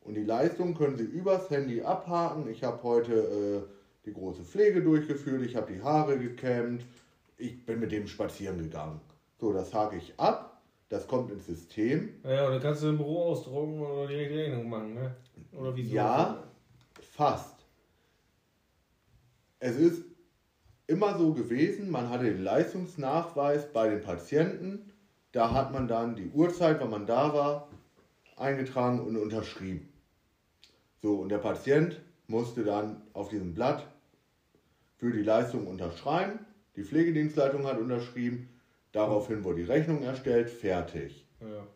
Und 0.00 0.14
die 0.14 0.24
Leistung 0.24 0.74
können 0.74 0.96
sie 0.96 1.04
übers 1.04 1.50
Handy 1.50 1.82
abhaken. 1.82 2.48
Ich 2.48 2.64
habe 2.64 2.82
heute 2.82 3.12
äh, 3.12 4.06
die 4.06 4.12
große 4.12 4.42
Pflege 4.42 4.82
durchgeführt, 4.82 5.42
ich 5.42 5.54
habe 5.54 5.72
die 5.72 5.82
Haare 5.82 6.18
gekämmt, 6.18 6.86
ich 7.36 7.64
bin 7.66 7.78
mit 7.80 7.92
dem 7.92 8.06
spazieren 8.06 8.58
gegangen. 8.58 9.00
So, 9.38 9.52
das 9.52 9.72
hake 9.72 9.96
ich 9.96 10.18
ab, 10.18 10.62
das 10.88 11.06
kommt 11.06 11.30
ins 11.30 11.46
System. 11.46 12.14
Ja, 12.24 12.48
oder 12.48 12.58
kannst 12.58 12.82
du 12.82 12.88
im 12.88 12.96
Büro 12.96 13.24
ausdrucken 13.24 13.80
oder 13.80 14.08
direkt 14.08 14.32
die 14.32 14.36
Rechnung 14.36 14.68
machen, 14.68 14.94
ne? 14.94 15.14
Oder 15.52 15.76
wieso? 15.76 15.94
Ja, 15.94 16.42
fast 17.00 17.57
es 19.60 19.76
ist 19.76 20.04
immer 20.86 21.18
so 21.18 21.34
gewesen, 21.34 21.90
man 21.90 22.08
hatte 22.08 22.24
den 22.24 22.42
Leistungsnachweis 22.42 23.72
bei 23.72 23.88
den 23.88 24.00
Patienten, 24.00 24.92
da 25.32 25.52
hat 25.52 25.72
man 25.72 25.88
dann 25.88 26.16
die 26.16 26.30
Uhrzeit, 26.30 26.80
wann 26.80 26.90
man 26.90 27.06
da 27.06 27.34
war, 27.34 27.68
eingetragen 28.36 29.00
und 29.00 29.16
unterschrieben. 29.16 29.92
So, 31.02 31.16
und 31.16 31.28
der 31.28 31.38
Patient 31.38 32.00
musste 32.26 32.64
dann 32.64 33.02
auf 33.12 33.28
diesem 33.28 33.54
Blatt 33.54 33.86
für 34.96 35.12
die 35.12 35.22
Leistung 35.22 35.66
unterschreiben, 35.66 36.40
die 36.76 36.84
Pflegedienstleitung 36.84 37.66
hat 37.66 37.78
unterschrieben, 37.78 38.48
daraufhin 38.92 39.44
wurde 39.44 39.58
die 39.58 39.70
Rechnung 39.70 40.02
erstellt, 40.02 40.48
fertig. 40.48 41.26
Ja. 41.40 41.66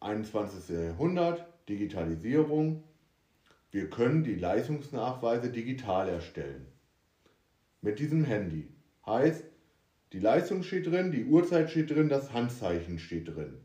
21. 0.00 0.68
Jahrhundert, 0.68 1.46
Digitalisierung, 1.68 2.82
wir 3.70 3.88
können 3.90 4.24
die 4.24 4.34
Leistungsnachweise 4.34 5.50
digital 5.50 6.08
erstellen. 6.08 6.66
mit 7.82 7.98
diesem 7.98 8.24
Handy. 8.24 8.68
Heißt, 9.06 9.44
die 10.12 10.18
Leistung 10.18 10.62
steht 10.62 10.86
drin, 10.86 11.12
die 11.12 11.24
Uhrzeit 11.24 11.70
steht 11.70 11.90
drin, 11.90 12.08
das 12.08 12.32
Handzeichen 12.32 12.98
steht 12.98 13.28
drin. 13.28 13.58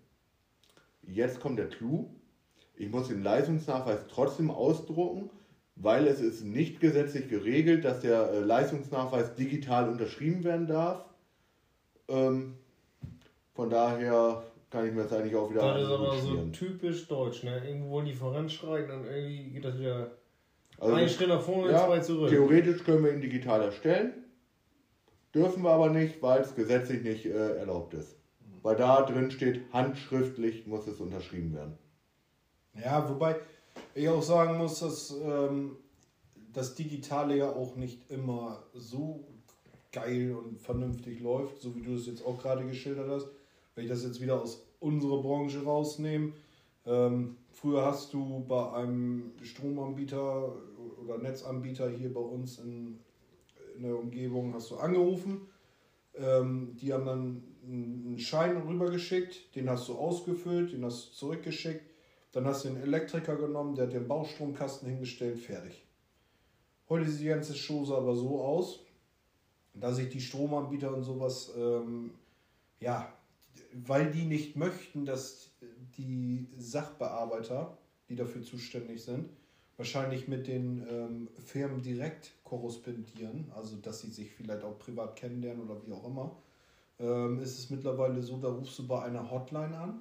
Jetzt 1.02 1.40
kommt 1.40 1.60
der 1.60 1.70
Clou. 1.70 2.10
Ich 2.76 2.90
muss 2.90 3.08
den 3.10 3.24
Leistungsnachweis 3.24 4.08
trotzdem 4.08 4.52
ausdrucken, 4.52 5.30
weil 5.76 6.08
es 6.08 6.22
ist 6.22 6.44
nicht 6.44 6.80
gesetzlich 6.80 7.30
geregelt, 7.30 7.84
dass 7.84 8.02
der 8.02 8.32
äh, 8.32 8.40
Leistungsnachweis 8.40 9.36
digital 9.36 9.90
unterschrieben 9.90 10.44
werden 10.44 10.68
darf. 10.68 11.06
Ähm, 12.08 12.56
von 13.54 13.70
daher 13.70 14.44
kann 14.76 14.88
ich 14.88 14.94
mir 14.94 15.04
das 15.04 15.14
eigentlich 15.14 15.36
auch 15.36 15.50
wieder 15.50 15.62
Das 15.62 15.84
ist 15.84 15.90
aber 15.90 16.18
so 16.18 16.46
typisch 16.52 17.08
deutsch, 17.08 17.44
ne? 17.44 17.66
Irgendwo 17.66 17.92
wollen 17.92 18.06
die 18.08 18.14
voranschreiten 18.14 18.92
und 18.92 19.06
irgendwie 19.06 19.52
geht 19.52 19.64
das 19.64 19.80
wieder 19.80 20.12
Also, 20.78 20.96
ein 20.96 21.08
Schritt 21.08 21.30
nach 21.30 21.42
vorne 21.42 21.68
und 21.68 21.72
ja, 21.72 21.86
zwei 21.86 22.00
zurück. 22.00 22.30
theoretisch 22.30 22.84
können 22.84 23.06
wir 23.06 23.14
ihn 23.14 23.22
digital 23.22 23.62
erstellen, 23.62 24.26
dürfen 25.34 25.64
wir 25.64 25.70
aber 25.72 25.90
nicht, 25.90 26.22
weil 26.22 26.42
es 26.42 26.54
gesetzlich 26.56 27.04
nicht 27.04 27.26
äh, 27.26 27.56
erlaubt 27.56 27.94
ist. 27.94 28.18
Weil 28.64 28.76
da 28.76 29.04
drin 29.04 29.32
steht, 29.32 29.62
handschriftlich 29.72 30.68
muss 30.68 30.88
es 30.88 31.00
unterschrieben 31.00 31.54
werden. 31.54 31.78
Ja, 32.74 33.08
wobei 33.10 33.38
ich 33.94 34.10
auch 34.10 34.24
sagen 34.24 34.58
muss, 34.58 34.80
dass 34.80 35.16
ähm, 35.24 35.78
das 36.52 36.76
Digitale 36.76 37.38
ja 37.38 37.50
auch 37.50 37.78
nicht 37.78 38.12
immer 38.12 38.64
so 38.74 39.26
geil 39.94 40.36
und 40.36 40.60
vernünftig 40.60 41.22
läuft, 41.22 41.62
so 41.62 41.74
wie 41.78 41.82
du 41.82 41.96
es 41.96 42.08
jetzt 42.08 42.26
auch 42.26 42.38
gerade 42.42 42.66
geschildert 42.66 43.08
hast. 43.08 43.28
Wenn 43.76 43.86
ich 43.86 43.90
das 43.90 44.04
jetzt 44.04 44.20
wieder 44.20 44.42
aus 44.42 44.65
unserer 44.86 45.22
Branche 45.22 45.64
rausnehme, 45.64 46.34
ähm, 46.86 47.38
früher 47.52 47.84
hast 47.84 48.14
du 48.14 48.46
bei 48.48 48.72
einem 48.74 49.32
Stromanbieter 49.42 50.54
oder 51.04 51.18
Netzanbieter 51.18 51.90
hier 51.90 52.14
bei 52.14 52.22
uns 52.22 52.60
in, 52.60 53.00
in 53.76 53.84
der 53.84 53.98
Umgebung 53.98 54.54
hast 54.54 54.70
du 54.70 54.78
angerufen. 54.78 55.48
Ähm, 56.14 56.76
die 56.80 56.94
haben 56.94 57.06
dann 57.06 57.44
einen 57.64 58.20
Schein 58.20 58.58
rübergeschickt, 58.58 59.56
den 59.56 59.70
hast 59.70 59.90
du 59.90 59.96
ausgefüllt, 59.96 60.74
den 60.74 60.86
hast 60.86 61.08
du 61.08 61.14
zurückgeschickt. 61.14 61.84
Dann 62.32 62.46
hast 62.46 62.66
du 62.66 62.70
den 62.70 62.84
Elektriker 62.84 63.38
genommen, 63.38 63.76
der 63.76 63.88
hat 63.88 63.94
den 63.94 64.08
Baustromkasten 64.08 64.90
hingestellt, 64.90 65.40
fertig. 65.40 65.86
Heute 66.90 67.10
sieht 67.10 67.22
die 67.22 67.30
ganze 67.30 67.54
Chose 67.56 67.96
aber 67.96 68.16
so 68.16 68.42
aus, 68.42 68.82
dass 69.74 69.96
sich 69.96 70.10
die 70.10 70.22
Stromanbieter 70.22 70.94
und 70.94 71.04
sowas, 71.04 71.52
ähm, 71.58 72.12
ja, 72.80 73.12
weil 73.84 74.12
die 74.12 74.26
nicht 74.26 74.56
möchten, 74.56 75.06
dass 75.06 75.50
die 75.98 76.48
Sachbearbeiter, 76.58 77.78
die 78.10 78.16
dafür 78.16 78.42
zuständig 78.42 79.04
sind, 79.04 79.30
wahrscheinlich 79.78 80.28
mit 80.28 80.48
den 80.48 80.86
ähm, 80.90 81.30
Firmen 81.44 81.82
direkt 81.82 82.32
korrespondieren, 82.44 83.52
also 83.56 83.76
dass 83.78 84.02
sie 84.02 84.10
sich 84.10 84.32
vielleicht 84.32 84.64
auch 84.64 84.80
privat 84.80 85.18
kennenlernen 85.18 85.70
oder 85.70 85.86
wie 85.86 85.92
auch 85.92 86.06
immer, 86.06 86.38
ähm, 87.00 87.40
ist 87.40 87.60
es 87.60 87.70
mittlerweile 87.70 88.22
so, 88.22 88.38
da 88.38 88.48
rufst 88.48 88.80
du 88.80 88.88
bei 88.88 89.02
einer 89.04 89.30
Hotline 89.30 89.78
an. 89.78 90.00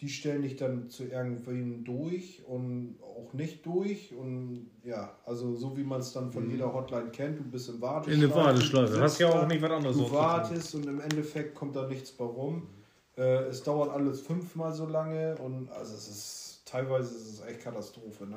Die 0.00 0.08
stellen 0.08 0.42
dich 0.42 0.56
dann 0.56 0.88
zu 0.88 1.04
irgendwen 1.04 1.84
durch 1.84 2.42
und 2.46 2.96
auch 3.02 3.34
nicht 3.34 3.66
durch. 3.66 4.14
Und 4.14 4.70
ja, 4.82 5.14
also 5.26 5.54
so 5.56 5.76
wie 5.76 5.84
man 5.84 6.00
es 6.00 6.12
dann 6.12 6.32
von 6.32 6.48
jeder 6.50 6.72
Hotline 6.72 7.10
kennt, 7.10 7.38
du 7.38 7.44
bist 7.44 7.68
im 7.68 7.80
Warteschleife. 7.80 8.24
In 8.24 8.28
der 8.28 8.34
Warteschleife. 8.34 8.94
du 8.94 9.00
Hast 9.00 9.18
ja 9.18 9.28
auch 9.28 9.46
nicht 9.46 9.60
was 9.60 9.70
anderes 9.70 9.96
Du 9.96 10.10
wartest 10.10 10.74
und 10.74 10.86
im 10.86 11.00
Endeffekt 11.00 11.54
kommt 11.54 11.76
da 11.76 11.86
nichts 11.86 12.12
bei 12.12 12.24
rum. 12.24 12.68
Äh, 13.16 13.44
es 13.48 13.62
dauert 13.62 13.90
alles 13.90 14.22
fünfmal 14.22 14.72
so 14.72 14.86
lange 14.86 15.36
und 15.36 15.70
also 15.70 15.94
es 15.94 16.08
ist 16.08 16.62
teilweise 16.70 17.14
ist 17.14 17.34
es 17.34 17.46
echt 17.46 17.60
Katastrophe. 17.60 18.26
Ne? 18.26 18.36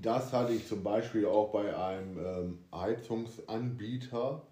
Das 0.00 0.32
hatte 0.32 0.52
ich 0.52 0.66
zum 0.66 0.82
Beispiel 0.82 1.26
auch 1.26 1.52
bei 1.52 1.76
einem 1.76 2.18
ähm, 2.18 2.58
Heizungsanbieter. 2.74 4.42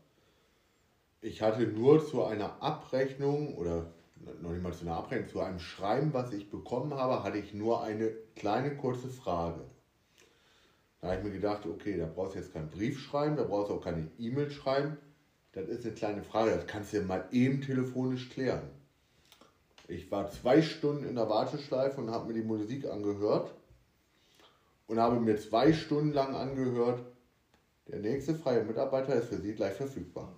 Ich 1.20 1.42
hatte 1.42 1.66
nur 1.66 2.06
zu 2.06 2.24
einer 2.24 2.62
Abrechnung 2.62 3.56
oder 3.56 3.86
noch 4.40 4.52
nicht 4.52 4.62
mal 4.62 4.72
zu 4.72 4.84
einer 4.84 4.96
Abrechnung, 4.96 5.28
zu 5.28 5.40
einem 5.40 5.58
Schreiben, 5.58 6.12
was 6.12 6.32
ich 6.32 6.50
bekommen 6.50 6.94
habe, 6.94 7.22
hatte 7.22 7.38
ich 7.38 7.54
nur 7.54 7.82
eine 7.82 8.10
kleine 8.36 8.76
kurze 8.76 9.08
Frage. 9.08 9.60
Da 11.00 11.08
habe 11.08 11.18
ich 11.18 11.24
mir 11.24 11.32
gedacht, 11.32 11.66
okay, 11.66 11.96
da 11.96 12.06
brauchst 12.06 12.34
du 12.34 12.40
jetzt 12.40 12.52
keinen 12.52 12.70
Brief 12.70 13.00
schreiben, 13.00 13.36
da 13.36 13.44
brauchst 13.44 13.70
du 13.70 13.74
auch 13.74 13.84
keine 13.84 14.10
E-Mail 14.18 14.50
schreiben. 14.50 14.96
Das 15.52 15.68
ist 15.68 15.84
eine 15.84 15.94
kleine 15.94 16.22
Frage, 16.22 16.50
das 16.50 16.66
kannst 16.66 16.92
du 16.92 16.98
ja 16.98 17.02
mal 17.04 17.26
eben 17.30 17.62
telefonisch 17.62 18.30
klären. 18.30 18.68
Ich 19.86 20.10
war 20.10 20.30
zwei 20.30 20.60
Stunden 20.60 21.04
in 21.04 21.14
der 21.14 21.28
Warteschleife 21.28 22.00
und 22.00 22.10
habe 22.10 22.26
mir 22.26 22.34
die 22.34 22.46
Musik 22.46 22.86
angehört 22.86 23.54
und 24.86 24.98
habe 24.98 25.20
mir 25.20 25.38
zwei 25.38 25.72
Stunden 25.72 26.12
lang 26.12 26.34
angehört, 26.34 27.00
der 27.86 28.00
nächste 28.00 28.34
freie 28.34 28.64
Mitarbeiter 28.64 29.14
ist 29.14 29.28
für 29.28 29.38
Sie 29.38 29.54
gleich 29.54 29.74
verfügbar. 29.74 30.34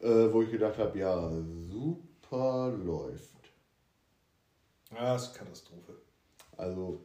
Äh, 0.00 0.30
wo 0.30 0.42
ich 0.42 0.50
gedacht 0.50 0.76
habe, 0.76 0.98
ja, 0.98 1.30
super 1.70 2.15
läuft. 2.68 3.34
Ja, 4.94 5.14
das 5.14 5.28
ist 5.28 5.34
Katastrophe. 5.34 5.92
Also, 6.56 7.00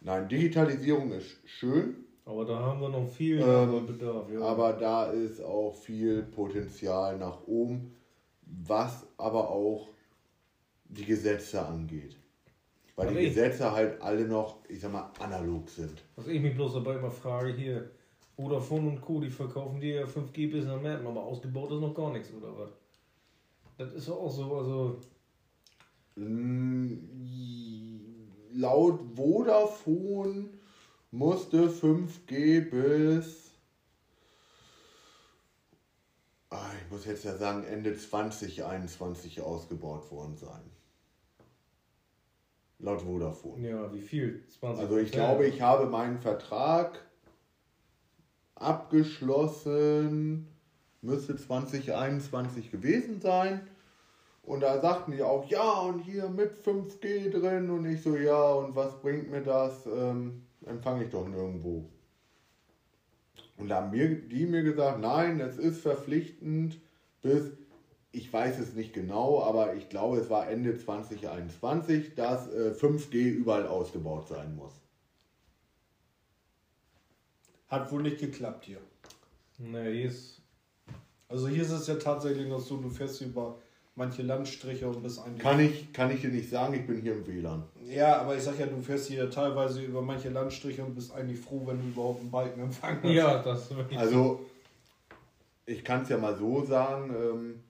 nein, 0.00 0.28
Digitalisierung 0.28 1.10
ist 1.12 1.36
schön, 1.44 2.04
Aber 2.24 2.44
da 2.44 2.58
haben 2.58 2.80
wir 2.80 2.88
noch 2.88 3.08
viel 3.08 3.40
Ähm, 3.40 3.86
Bedarf. 3.86 4.30
Ja. 4.30 4.40
aber 4.40 4.72
da 4.72 5.04
ist 5.10 5.40
auch 5.40 5.74
viel 5.74 6.22
Potenzial 6.22 7.16
nach 7.18 7.46
oben, 7.46 7.94
was 8.42 9.06
aber 9.16 9.48
auch 9.50 9.88
die 10.84 11.04
Gesetze 11.04 11.64
angeht. 11.66 12.16
Weil 12.96 13.08
die 13.08 13.14
Okay. 13.14 13.28
Gesetze 13.28 13.70
halt 13.72 14.00
alle 14.00 14.26
noch, 14.26 14.56
ich 14.68 14.80
sag 14.80 14.92
mal, 14.92 15.10
analog 15.20 15.68
sind. 15.68 16.02
Was 16.16 16.28
ich 16.28 16.40
mich 16.40 16.54
bloß 16.54 16.74
dabei 16.74 16.94
immer 16.96 17.10
frage, 17.10 17.52
hier, 17.52 17.90
Vodafone 18.36 18.88
und 18.88 19.00
Co., 19.00 19.20
die 19.20 19.30
verkaufen 19.30 19.80
dir 19.80 20.06
5G 20.08 20.46
bis 20.50 20.64
nach 20.64 20.80
Merten, 20.80 21.06
aber 21.06 21.22
ausgebaut 21.22 21.70
ist 21.72 21.80
noch 21.80 21.94
gar 21.94 22.10
nichts, 22.12 22.32
oder 22.32 22.56
was? 22.56 22.70
Das 23.76 23.92
ist 23.92 24.08
auch 24.08 24.30
so, 24.30 24.56
also, 24.56 25.00
Mm, 26.16 26.94
Laut 28.54 29.00
Vodafone 29.14 30.48
musste 31.10 31.68
5G 31.68 32.70
bis, 32.70 33.50
ah, 36.48 36.70
ich 36.82 36.90
muss 36.90 37.04
jetzt 37.04 37.24
ja 37.24 37.36
sagen, 37.36 37.64
Ende 37.64 37.94
2021 37.94 39.42
ausgebaut 39.42 40.10
worden 40.10 40.36
sein. 40.36 40.70
Laut 42.78 43.02
Vodafone. 43.02 43.68
ja, 43.68 43.92
wie 43.92 44.00
viel? 44.00 44.42
20 44.48 44.82
Also 44.82 44.96
ich 44.96 45.12
glaube, 45.12 45.46
ich 45.46 45.60
habe 45.60 45.86
meinen 45.86 46.18
Vertrag 46.18 47.04
abgeschlossen, 48.54 50.48
müsste 51.06 51.36
2021 51.36 52.70
gewesen 52.70 53.20
sein. 53.20 53.66
Und 54.42 54.60
da 54.60 54.80
sagten 54.80 55.12
die 55.12 55.22
auch, 55.22 55.48
ja, 55.48 55.80
und 55.80 56.00
hier 56.00 56.28
mit 56.28 56.52
5G 56.54 57.30
drin. 57.30 57.70
Und 57.70 57.86
ich 57.86 58.02
so, 58.02 58.16
ja, 58.16 58.52
und 58.52 58.76
was 58.76 59.00
bringt 59.00 59.30
mir 59.30 59.42
das? 59.42 59.86
Ähm, 59.86 60.42
empfange 60.66 61.04
ich 61.04 61.10
doch 61.10 61.26
nirgendwo. 61.26 61.88
Und 63.56 63.68
da 63.68 63.82
haben 63.82 63.90
mir, 63.90 64.14
die 64.14 64.46
mir 64.46 64.62
gesagt, 64.62 65.00
nein, 65.00 65.40
es 65.40 65.56
ist 65.56 65.80
verpflichtend 65.80 66.78
bis, 67.22 67.52
ich 68.12 68.32
weiß 68.32 68.58
es 68.58 68.74
nicht 68.74 68.92
genau, 68.92 69.42
aber 69.42 69.74
ich 69.74 69.88
glaube, 69.88 70.18
es 70.18 70.30
war 70.30 70.48
Ende 70.48 70.76
2021, 70.76 72.14
dass 72.14 72.52
äh, 72.52 72.72
5G 72.72 73.14
überall 73.30 73.66
ausgebaut 73.66 74.28
sein 74.28 74.54
muss. 74.54 74.72
Hat 77.68 77.90
wohl 77.90 78.02
nicht 78.02 78.18
geklappt 78.18 78.64
hier. 78.64 78.80
Ne, 79.58 79.90
hier 79.90 80.06
ist, 80.06 80.35
Also 81.28 81.48
hier 81.48 81.62
ist 81.62 81.70
es 81.72 81.86
ja 81.86 81.96
tatsächlich 81.96 82.48
noch 82.48 82.60
so, 82.60 82.76
du 82.76 82.88
fährst 82.88 83.20
über 83.20 83.56
manche 83.96 84.22
Landstriche 84.22 84.86
und 84.86 85.02
bist 85.02 85.18
eigentlich. 85.18 85.42
Kann 85.42 85.58
ich, 85.58 85.92
kann 85.92 86.10
ich 86.10 86.20
dir 86.20 86.30
nicht 86.30 86.48
sagen, 86.48 86.74
ich 86.74 86.86
bin 86.86 87.00
hier 87.00 87.14
im 87.14 87.26
WLAN. 87.26 87.64
Ja, 87.84 88.20
aber 88.20 88.36
ich 88.36 88.42
sag 88.42 88.58
ja, 88.58 88.66
du 88.66 88.80
fährst 88.80 89.08
hier 89.08 89.28
teilweise 89.30 89.82
über 89.82 90.02
manche 90.02 90.28
Landstriche 90.28 90.84
und 90.84 90.94
bist 90.94 91.12
eigentlich 91.12 91.40
froh, 91.40 91.62
wenn 91.66 91.78
du 91.80 91.88
überhaupt 91.88 92.20
einen 92.20 92.30
Balkenempfang 92.30 93.02
hast. 93.02 93.10
ja, 93.10 93.42
das 93.42 93.62
ist 93.62 93.76
wirklich 93.76 93.98
Also, 93.98 94.46
ich 95.64 95.82
kann 95.82 96.02
es 96.02 96.10
ja 96.10 96.18
mal 96.18 96.36
so 96.36 96.64
sagen, 96.64 97.10
ähm, 97.10 97.60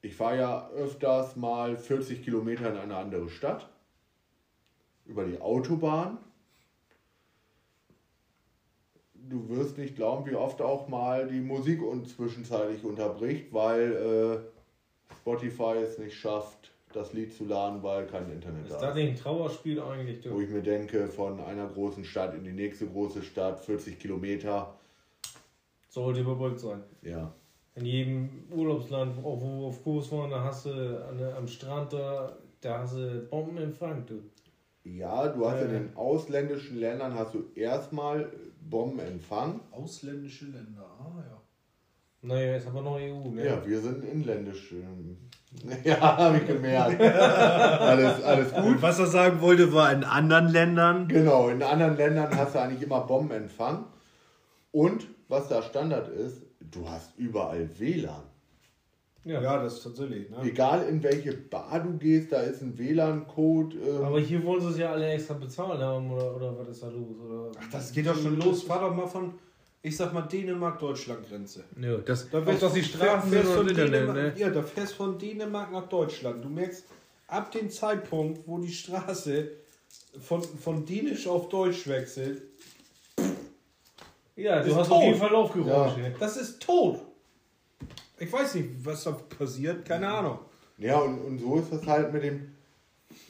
ich 0.00 0.14
fahre 0.14 0.38
ja 0.38 0.70
öfters 0.70 1.36
mal 1.36 1.76
40 1.76 2.22
Kilometer 2.22 2.70
in 2.70 2.78
eine 2.78 2.96
andere 2.96 3.28
Stadt 3.28 3.68
über 5.04 5.24
die 5.24 5.40
Autobahn. 5.40 6.18
Du 9.28 9.48
wirst 9.48 9.76
nicht 9.78 9.96
glauben, 9.96 10.24
wie 10.30 10.34
oft 10.34 10.60
auch 10.62 10.88
mal 10.88 11.26
die 11.26 11.40
Musik 11.40 11.82
uns 11.82 12.14
zwischenzeitlich 12.16 12.82
unterbricht, 12.84 13.52
weil 13.52 13.92
äh, 15.10 15.14
Spotify 15.14 15.74
es 15.82 15.98
nicht 15.98 16.16
schafft, 16.16 16.72
das 16.92 17.12
Lied 17.12 17.34
zu 17.34 17.44
laden, 17.44 17.82
weil 17.82 18.06
kein 18.06 18.30
Internet 18.32 18.66
Ist 18.66 18.72
da 18.76 18.80
das 18.80 18.90
ist. 18.90 18.94
nicht 19.02 19.08
ein 19.10 19.16
Trauerspiel 19.16 19.80
eigentlich? 19.80 20.24
Wo 20.30 20.36
Du? 20.36 20.40
ich 20.40 20.48
mir 20.48 20.62
denke, 20.62 21.08
von 21.08 21.40
einer 21.40 21.66
großen 21.66 22.04
Stadt 22.04 22.34
in 22.34 22.44
die 22.44 22.52
nächste 22.52 22.86
große 22.86 23.22
Stadt, 23.22 23.60
40 23.60 23.98
Kilometer, 23.98 24.74
Sollte 25.90 26.20
überbrückt 26.20 26.60
sein. 26.60 26.82
ja. 27.02 27.32
In 27.74 27.84
jedem 27.84 28.28
Urlaubsland, 28.50 29.18
auch 29.24 29.40
wo 29.40 29.60
wir 29.60 29.66
auf 29.68 29.84
Kurs 29.84 30.10
waren, 30.10 30.30
da 30.30 30.42
hast 30.42 30.66
du 30.66 30.70
der- 31.16 31.36
am 31.36 31.46
Strand, 31.46 31.92
da, 31.92 32.36
da 32.60 32.78
hast 32.80 32.96
du 32.96 33.20
Bombenempfang, 33.30 34.04
du. 34.04 34.22
Ja, 34.82 35.28
du 35.28 35.46
hast 35.48 35.62
in 35.62 35.68
Äh. 35.70 35.72
den 35.74 35.96
ausländischen 35.96 36.78
Ländern 36.78 37.14
hast 37.14 37.34
du 37.34 37.44
erstmal 37.54 38.32
Bombenempfang. 38.70 39.60
Ausländische 39.70 40.46
Länder, 40.46 40.84
ah 41.00 41.12
ja. 41.18 41.40
Naja, 42.20 42.56
ist 42.56 42.66
aber 42.66 42.82
noch 42.82 42.96
EU, 42.96 43.30
ne? 43.30 43.46
Ja, 43.46 43.64
wir 43.64 43.80
sind 43.80 44.04
inländisch. 44.04 44.72
ähm, 44.72 45.16
Ja, 45.84 46.16
habe 46.16 46.38
ich 46.38 46.46
gemerkt. 46.46 47.00
alles, 47.00 48.22
alles 48.22 48.52
gut. 48.52 48.82
Was 48.82 48.98
er 48.98 49.06
sagen 49.06 49.40
wollte, 49.40 49.72
war 49.72 49.92
in 49.92 50.04
anderen 50.04 50.48
Ländern. 50.48 51.08
Genau, 51.08 51.48
in 51.48 51.62
anderen 51.62 51.96
Ländern 51.96 52.36
hast 52.36 52.54
du 52.54 52.60
eigentlich 52.60 52.82
immer 52.82 53.00
Bombenempfang. 53.00 53.86
Und 54.72 55.06
was 55.28 55.48
da 55.48 55.62
Standard 55.62 56.08
ist, 56.08 56.42
du 56.60 56.88
hast 56.88 57.16
überall 57.16 57.68
WLAN. 57.78 58.22
Ja. 59.28 59.42
Ja, 59.42 59.62
das 59.62 59.74
ist 59.74 59.82
tatsächlich. 59.84 60.30
Ne? 60.30 60.38
Egal 60.42 60.88
in 60.88 61.02
welche 61.02 61.32
Bar 61.34 61.80
du 61.80 61.98
gehst, 61.98 62.32
da 62.32 62.40
ist 62.40 62.62
ein 62.62 62.76
WLAN-Code. 62.78 63.76
Ähm, 63.76 64.04
Aber 64.04 64.20
hier 64.20 64.42
wollen 64.44 64.60
sie 64.62 64.68
es 64.70 64.78
ja 64.78 64.90
alle 64.92 65.06
extra 65.10 65.34
bezahlen 65.34 65.80
haben, 65.80 66.10
oder, 66.10 66.34
oder 66.36 66.58
was 66.58 66.68
ist 66.68 66.82
da 66.82 66.88
los? 66.88 67.16
Oder? 67.24 67.50
Ach, 67.60 67.70
das 67.70 67.92
geht 67.92 68.06
doch 68.06 68.16
schon 68.16 68.40
los. 68.40 68.62
Fahr 68.62 68.80
doch 68.88 68.94
mal 68.96 69.06
von, 69.06 69.34
ich 69.82 69.96
sag 69.96 70.12
mal, 70.14 70.22
Dänemark-Deutschland-Grenze. 70.22 71.64
Ja, 71.80 71.98
das, 71.98 72.30
Da 72.30 72.38
auch, 72.38 72.46
wärst- 72.46 72.62
dass 72.62 72.72
die 72.72 72.82
Straßen 72.84 73.30
fährst 73.30 73.52
von 73.52 73.66
Dänemark, 73.66 74.16
ne? 74.16 74.32
Ja, 74.36 74.48
da 74.50 74.62
fährst 74.62 74.94
von 74.94 75.18
Dänemark 75.18 75.72
nach 75.72 75.88
Deutschland. 75.88 76.42
Du 76.44 76.48
merkst, 76.48 76.84
ab 77.26 77.52
dem 77.52 77.68
Zeitpunkt, 77.70 78.40
wo 78.46 78.58
die 78.58 78.72
Straße 78.72 79.48
von, 80.20 80.42
von 80.42 80.86
Dänisch 80.86 81.26
auf 81.26 81.48
Deutsch 81.50 81.86
wechselt, 81.86 82.42
Ja, 84.36 84.62
du 84.62 84.74
hast 84.74 84.90
auf 84.90 85.02
jeden 85.02 85.18
tot. 85.18 85.20
Fall 85.22 85.32
Laufgeräusche. 85.32 86.00
Ja. 86.00 86.08
das 86.18 86.36
ist 86.36 86.60
tot. 86.62 87.00
Ich 88.18 88.32
weiß 88.32 88.54
nicht, 88.56 88.84
was 88.84 89.04
da 89.04 89.12
passiert, 89.12 89.86
keine 89.86 90.08
Ahnung. 90.08 90.38
Ja, 90.76 90.98
und, 90.98 91.18
und 91.18 91.38
so 91.38 91.58
ist 91.58 91.72
das 91.72 91.86
halt 91.86 92.12
mit 92.12 92.22
dem 92.22 92.54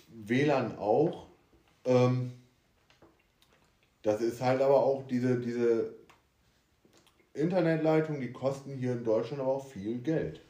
WLAN 0.09 0.79
auch. 0.79 1.27
Ähm, 1.85 2.33
das 4.03 4.21
ist 4.21 4.41
halt 4.41 4.63
aber 4.63 4.83
auch 4.83 5.07
diese, 5.07 5.39
diese 5.39 5.95
Internetleitung, 7.35 8.21
die 8.21 8.33
kosten 8.33 8.77
hier 8.77 8.93
in 8.93 9.05
Deutschland 9.05 9.43
aber 9.43 9.53
auch 9.53 9.67
viel 9.67 9.99
Geld. 9.99 10.41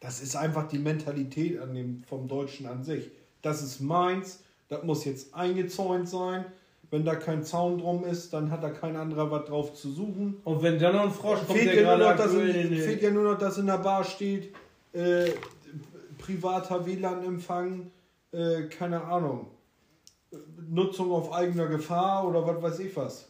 Das 0.00 0.20
ist 0.20 0.34
einfach 0.34 0.66
die 0.68 0.78
Mentalität 0.78 1.60
an 1.60 1.74
dem, 1.74 2.02
vom 2.04 2.26
Deutschen 2.26 2.66
an 2.66 2.84
sich. 2.84 3.10
Das 3.42 3.62
ist 3.62 3.80
meins, 3.80 4.40
das 4.68 4.82
muss 4.82 5.04
jetzt 5.04 5.34
eingezäunt 5.34 6.08
sein. 6.08 6.44
Wenn 6.90 7.04
da 7.04 7.14
kein 7.14 7.44
Zaun 7.44 7.78
drum 7.78 8.04
ist, 8.04 8.32
dann 8.32 8.50
hat 8.50 8.64
da 8.64 8.70
kein 8.70 8.96
anderer 8.96 9.30
was 9.30 9.46
drauf 9.46 9.74
zu 9.74 9.90
suchen. 9.92 10.40
Und 10.44 10.62
wenn 10.62 10.78
dann 10.78 10.96
noch 10.96 11.04
ein 11.04 11.12
Frosch 11.12 11.38
kommt, 11.46 11.58
Fehlt 11.58 11.74
der 11.74 11.82
ja, 11.82 11.96
nur 11.96 12.06
gerade 12.14 12.32
noch, 12.32 12.40
in, 12.42 12.72
in, 12.72 12.76
fehlt 12.76 13.02
ja 13.02 13.10
nur 13.10 13.32
noch, 13.32 13.38
dass 13.38 13.58
in 13.58 13.66
der 13.66 13.78
Bar 13.78 14.02
steht, 14.02 14.52
äh, 14.92 15.30
privater 16.18 16.84
WLAN-Empfang, 16.84 17.90
äh, 18.32 18.62
keine 18.64 19.04
Ahnung, 19.04 19.46
Nutzung 20.68 21.12
auf 21.12 21.32
eigener 21.32 21.66
Gefahr 21.66 22.26
oder 22.26 22.46
was 22.46 22.62
weiß 22.62 22.78
ich 22.80 22.96
was. 22.96 23.28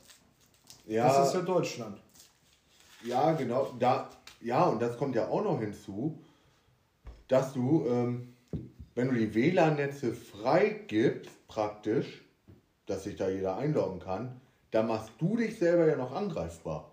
Ja, 0.87 1.07
Das 1.07 1.29
ist 1.29 1.35
ja 1.35 1.41
Deutschland. 1.43 1.99
Ja, 3.05 3.33
genau. 3.33 3.75
Da, 3.79 4.11
ja, 4.41 4.65
und 4.65 4.81
das 4.81 4.97
kommt 4.97 5.15
ja 5.15 5.29
auch 5.29 5.43
noch 5.43 5.61
hinzu, 5.61 6.19
dass 7.29 7.53
du, 7.53 7.87
ähm, 7.87 8.35
wenn 8.95 9.09
du 9.09 9.15
die 9.15 9.35
WLAN-Netze 9.35 10.13
freigibst, 10.13 11.31
praktisch, 11.47 12.23
dass 12.91 13.05
sich 13.05 13.16
da 13.16 13.28
jeder 13.28 13.57
einloggen 13.57 14.01
kann, 14.01 14.41
dann 14.70 14.86
machst 14.86 15.11
du 15.18 15.36
dich 15.36 15.59
selber 15.59 15.86
ja 15.86 15.97
noch 15.97 16.12
angreifbar. 16.12 16.91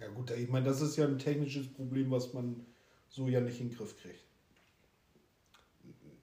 Ja 0.00 0.08
gut, 0.08 0.30
ich 0.30 0.48
meine, 0.48 0.66
das 0.66 0.80
ist 0.80 0.96
ja 0.96 1.06
ein 1.06 1.18
technisches 1.18 1.72
Problem, 1.72 2.10
was 2.10 2.32
man 2.32 2.64
so 3.08 3.28
ja 3.28 3.40
nicht 3.40 3.60
in 3.60 3.68
den 3.68 3.76
Griff 3.76 4.00
kriegt. 4.00 4.24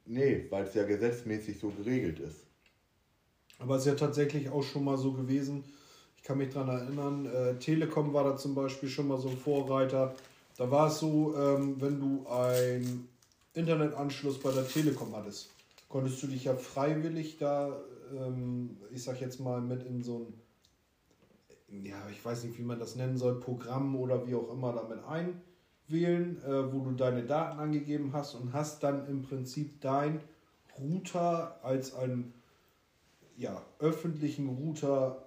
Nee, 0.06 0.46
weil 0.50 0.66
es 0.66 0.74
ja 0.76 0.84
gesetzmäßig 0.84 1.60
so 1.60 1.70
geregelt 1.70 2.20
ist. 2.20 2.46
Aber 3.58 3.76
es 3.76 3.82
ist 3.82 3.88
ja 3.88 3.96
tatsächlich 3.96 4.50
auch 4.50 4.64
schon 4.64 4.84
mal 4.84 4.98
so 4.98 5.14
gewesen, 5.14 5.64
ich 6.18 6.24
kann 6.24 6.38
mich 6.38 6.54
daran 6.54 6.70
erinnern, 6.70 7.26
äh, 7.26 7.56
Telekom 7.60 8.14
war 8.14 8.24
da 8.24 8.38
zum 8.38 8.56
Beispiel 8.56 8.90
schon 8.90 9.08
mal 9.08 9.20
so 9.20 9.30
ein 9.30 9.38
Vorreiter. 9.38 10.16
Da 10.58 10.70
war 10.72 10.88
es 10.88 11.00
so, 11.00 11.36
ähm, 11.38 11.80
wenn 11.80 12.00
du 12.00 12.28
einen 12.28 13.08
Internetanschluss 13.54 14.40
bei 14.40 14.52
der 14.52 14.68
Telekom 14.68 15.16
hattest, 15.16 15.55
konntest 15.96 16.22
du 16.24 16.28
dich 16.28 16.44
ja 16.44 16.58
freiwillig 16.58 17.38
da, 17.38 17.80
ähm, 18.14 18.76
ich 18.92 19.02
sag 19.02 19.22
jetzt 19.22 19.40
mal, 19.40 19.62
mit 19.62 19.86
in 19.86 20.04
so 20.04 20.36
ein, 21.70 21.86
ja, 21.86 21.96
ich 22.12 22.26
weiß 22.26 22.44
nicht, 22.44 22.60
wie 22.60 22.64
man 22.64 22.80
das 22.80 22.98
nennen 22.98 23.16
soll, 23.18 23.40
Programm 23.40 23.96
oder 23.96 24.28
wie 24.28 24.36
auch 24.36 24.52
immer 24.52 24.74
damit 24.74 25.00
einwählen, 25.06 26.38
äh, 26.44 26.74
wo 26.74 26.82
du 26.82 26.92
deine 26.92 27.24
Daten 27.24 27.60
angegeben 27.60 28.12
hast 28.12 28.36
und 28.36 28.52
hast 28.52 28.84
dann 28.84 29.08
im 29.08 29.22
Prinzip 29.22 29.80
dein 29.80 30.20
Router 30.78 31.64
als 31.64 31.96
einen 31.96 32.34
ja, 33.38 33.62
öffentlichen 33.80 34.50
Router 34.50 35.22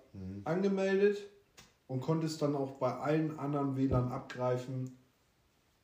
angemeldet 0.44 1.30
und 1.86 2.00
konntest 2.00 2.42
dann 2.42 2.54
auch 2.54 2.72
bei 2.72 2.94
allen 2.94 3.38
anderen 3.38 3.74
WLAN 3.74 4.08
abgreifen, 4.08 4.90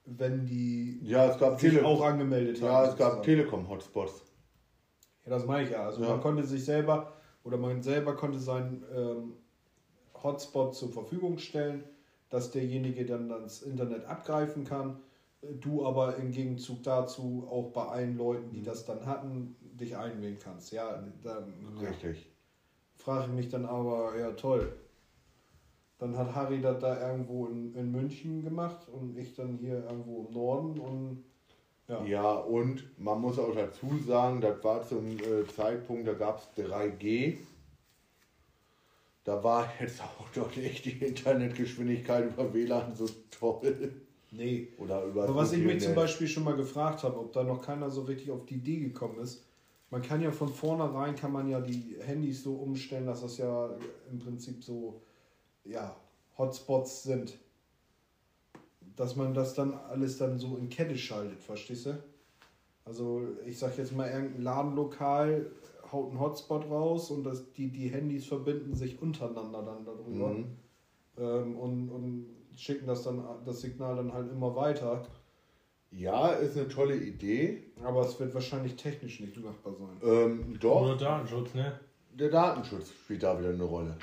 wenn 0.05 0.45
die 0.45 0.99
Ja, 1.05 1.29
es 1.31 1.39
gab 1.39 1.59
sich 1.59 1.73
Tele 1.73 1.87
auch 1.87 2.03
angemeldet 2.03 2.61
haben. 2.61 2.67
ja, 2.67 2.85
es 2.85 2.97
gab 2.97 3.13
sozusagen. 3.13 3.23
Telekom-Hotspots. 3.23 4.34
Ja, 5.25 5.31
das 5.31 5.47
meine 5.47 5.65
ich 5.65 5.71
ja. 5.71 5.85
Also 5.85 6.01
Ja. 6.03 6.09
man 6.09 6.21
konnte 6.21 6.45
sich 6.45 6.65
selber 6.65 7.13
oder 7.45 7.59
man 7.59 7.83
selber 7.83 8.17
konnte 8.17 8.39
seinen 8.39 8.85
ähm, 8.95 9.35
Hotspot 10.23 10.75
zur 10.75 10.91
Verfügung 10.93 11.39
stellen, 11.39 11.85
dass 12.31 12.51
derjenige 12.51 13.05
dann 13.05 13.29
das 13.29 13.63
Internet 13.63 14.05
abgreifen 14.07 14.65
kann. 14.65 14.97
Du 15.61 15.85
aber 15.85 16.17
im 16.17 16.31
Gegenzug 16.31 16.83
dazu 16.83 17.47
auch 17.51 17.73
bei 17.73 17.87
allen 17.87 18.17
Leuten, 18.17 18.51
die 18.51 18.63
das 18.63 18.85
dann 18.85 19.05
hatten, 19.05 19.55
dich 19.61 19.97
einwählen 19.97 20.39
kannst. 20.39 20.73
Ja, 20.73 20.99
dann 21.23 21.77
Richtig. 21.79 22.31
frage 22.97 23.25
ich 23.27 23.31
mich 23.33 23.49
dann 23.51 23.67
aber, 23.67 24.19
ja 24.19 24.33
toll. 24.33 24.67
Dann 25.99 26.17
hat 26.17 26.35
Harry 26.35 26.61
das 26.61 26.79
da 26.81 27.09
irgendwo 27.11 27.47
in, 27.47 27.75
in 27.75 27.91
München 27.91 28.43
gemacht 28.43 28.89
und 28.89 29.17
ich 29.17 29.35
dann 29.35 29.57
hier 29.59 29.85
irgendwo 29.85 30.23
im 30.23 30.31
Norden 30.31 30.79
und 30.79 31.23
ja. 31.89 32.05
Ja, 32.05 32.33
und 32.33 32.85
man 32.99 33.21
muss 33.21 33.39
auch 33.39 33.55
dazu 33.55 33.99
sagen, 34.07 34.41
das 34.41 34.63
war 34.65 34.87
zum 34.87 35.19
äh, 35.19 35.47
Zeitpunkt, 35.55 36.09
da 36.09 36.15
gab 36.15 36.39
es 36.39 36.65
3G. 36.65 37.39
Da 39.25 39.43
war 39.43 39.71
jetzt 39.81 40.03
auch 40.03 40.29
doch 40.35 40.55
nicht 40.57 40.85
die 40.85 41.05
Internetgeschwindigkeit 41.05 42.31
über 42.31 42.53
WLAN 42.53 42.95
so 42.95 43.07
toll. 43.31 43.93
Nee. 44.31 44.69
Oder 44.79 45.05
über 45.05 45.25
Aber 45.25 45.37
was 45.37 45.53
ich 45.53 45.65
mich 45.65 45.83
zum 45.83 45.95
Beispiel 45.95 46.27
schon 46.27 46.45
mal 46.45 46.57
gefragt 46.57 47.05
habe, 47.05 47.19
ob 47.19 47.33
da 47.33 47.45
noch 47.45 47.63
keiner 47.63 47.91
so 47.91 48.03
richtig 48.03 48.31
auf 48.31 48.45
die 48.47 48.57
Idee 48.57 48.79
gekommen 48.79 49.19
ist, 49.21 49.45
man 49.91 50.03
kann 50.03 50.21
ja 50.21 50.33
von 50.33 50.49
vornherein, 50.49 51.15
kann 51.15 51.33
man 51.33 51.49
ja 51.49 51.61
die 51.61 51.97
Handys 52.01 52.43
so 52.43 52.55
umstellen, 52.55 53.07
dass 53.07 53.21
das 53.21 53.39
ja 53.39 53.71
im 54.11 54.19
Prinzip 54.19 54.65
so, 54.65 55.01
ja, 55.65 55.95
Hotspots 56.37 57.05
sind. 57.05 57.39
Dass 58.97 59.17
man 59.17 59.35
das 59.35 59.55
dann 59.55 59.75
alles 59.75 60.19
dann 60.19 60.39
so 60.39 60.57
in 60.57 60.69
Kette 60.69 60.97
schaltet, 60.97 61.43
verstehst 61.43 61.87
du? 61.87 62.03
Also 62.85 63.23
ich 63.47 63.59
sag 63.59 63.77
jetzt 63.79 63.95
mal, 63.97 64.09
irgendein 64.11 64.43
Ladenlokal 64.43 65.51
haut 65.91 66.11
einen 66.11 66.21
Hotspot 66.21 66.65
raus 66.71 67.11
und 67.11 67.25
das, 67.25 67.53
die, 67.53 67.69
die 67.71 67.89
Handys 67.89 68.27
verbinden 68.27 68.75
sich 68.75 69.01
untereinander 69.01 69.63
dann 69.63 69.85
darüber 69.85 70.29
Mhm. 70.31 70.57
ähm, 71.19 71.57
und, 71.57 71.89
und 71.91 72.27
schicken 72.57 72.87
das 72.87 73.03
dann 73.03 73.25
das 73.45 73.61
Signal 73.63 73.97
dann 73.97 74.13
halt 74.13 74.31
immer 74.31 74.55
weiter. 74.55 75.05
Ja, 75.91 76.33
ist 76.33 76.57
eine 76.57 76.69
tolle 76.69 76.97
Idee. 76.97 77.73
Aber 77.83 78.03
es 78.03 78.19
wird 78.19 78.35
wahrscheinlich 78.35 78.77
technisch 78.77 79.21
nicht 79.21 79.37
machbar 79.37 79.75
sein. 79.75 80.01
Ähm, 80.03 80.59
doch, 80.61 80.83
Oder 80.83 80.97
Datenschutz, 80.97 81.55
ne? 81.55 81.79
der 82.13 82.31
Datenschutz 82.31 82.91
spielt 82.91 83.23
da 83.23 83.39
wieder 83.39 83.51
eine 83.51 83.63
Rolle. 83.65 83.97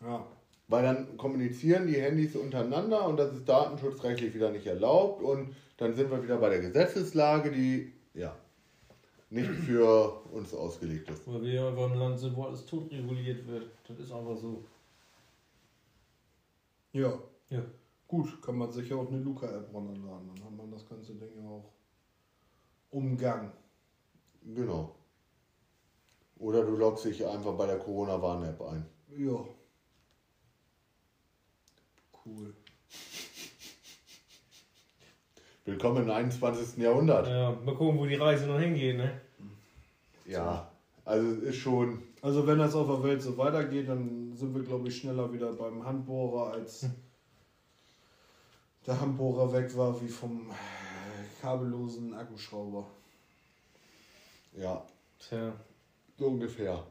Ja. 0.00 0.26
Weil 0.68 0.82
dann 0.82 1.16
kommunizieren 1.16 1.86
die 1.86 2.00
Handys 2.00 2.36
untereinander 2.36 3.06
und 3.06 3.18
das 3.18 3.34
ist 3.34 3.48
datenschutzrechtlich 3.48 4.34
wieder 4.34 4.50
nicht 4.50 4.66
erlaubt 4.66 5.22
und 5.22 5.54
dann 5.76 5.94
sind 5.94 6.10
wir 6.10 6.22
wieder 6.22 6.38
bei 6.38 6.48
der 6.48 6.60
Gesetzeslage, 6.60 7.50
die 7.50 7.92
ja 8.14 8.34
nicht 9.30 9.50
für 9.50 10.22
uns 10.32 10.54
ausgelegt 10.54 11.10
ist. 11.10 11.26
Weil 11.26 11.42
wir 11.42 11.52
ja 11.52 11.68
einfach 11.68 11.90
im 11.90 11.98
Land 11.98 12.18
sind, 12.18 12.36
wo 12.36 12.44
alles 12.44 12.64
tot 12.64 12.90
reguliert 12.90 13.46
wird. 13.46 13.68
Das 13.86 13.98
ist 13.98 14.12
einfach 14.12 14.36
so. 14.36 14.64
Ja. 16.92 17.18
Ja. 17.50 17.62
Gut, 18.06 18.40
kann 18.40 18.56
man 18.56 18.70
sich 18.70 18.88
ja 18.88 18.96
auch 18.96 19.08
eine 19.08 19.18
Luca-App 19.18 19.74
runterladen. 19.74 20.30
Dann 20.34 20.44
hat 20.44 20.56
man 20.56 20.70
das 20.70 20.88
ganze 20.88 21.14
Ding 21.14 21.36
ja 21.36 21.48
auch 21.48 21.72
Umgang. 22.90 23.52
Genau. 24.54 24.94
Oder 26.38 26.64
du 26.64 26.76
loggst 26.76 27.04
dich 27.04 27.26
einfach 27.26 27.54
bei 27.54 27.66
der 27.66 27.78
Corona-Warn-App 27.78 28.60
ein. 28.62 28.86
Ja. 29.16 29.44
Cool. 32.26 32.54
Willkommen 35.66 36.04
im 36.04 36.10
21. 36.10 36.78
Jahrhundert. 36.78 37.26
Ja, 37.26 37.50
mal 37.50 37.74
gucken, 37.74 37.98
wo 37.98 38.06
die 38.06 38.14
Reise 38.14 38.46
noch 38.46 38.58
hingeht, 38.58 38.96
ne? 38.96 39.20
Ja, 40.24 40.70
also 41.04 41.28
es 41.28 41.42
ist 41.42 41.56
schon. 41.56 42.02
Also 42.22 42.46
wenn 42.46 42.58
das 42.58 42.74
auf 42.74 42.86
der 42.86 43.02
Welt 43.02 43.20
so 43.20 43.36
weitergeht, 43.36 43.90
dann 43.90 44.34
sind 44.34 44.54
wir, 44.54 44.62
glaube 44.62 44.88
ich, 44.88 44.96
schneller 44.96 45.30
wieder 45.34 45.52
beim 45.52 45.84
Handbohrer, 45.84 46.52
als 46.52 46.86
der 48.86 48.98
Handbohrer 48.98 49.52
weg 49.52 49.76
war, 49.76 50.00
wie 50.00 50.08
vom 50.08 50.50
kabellosen 51.42 52.14
Akkuschrauber. 52.14 52.86
Ja, 54.56 54.82
Tja. 55.18 55.52
So 56.18 56.28
ungefähr. 56.28 56.86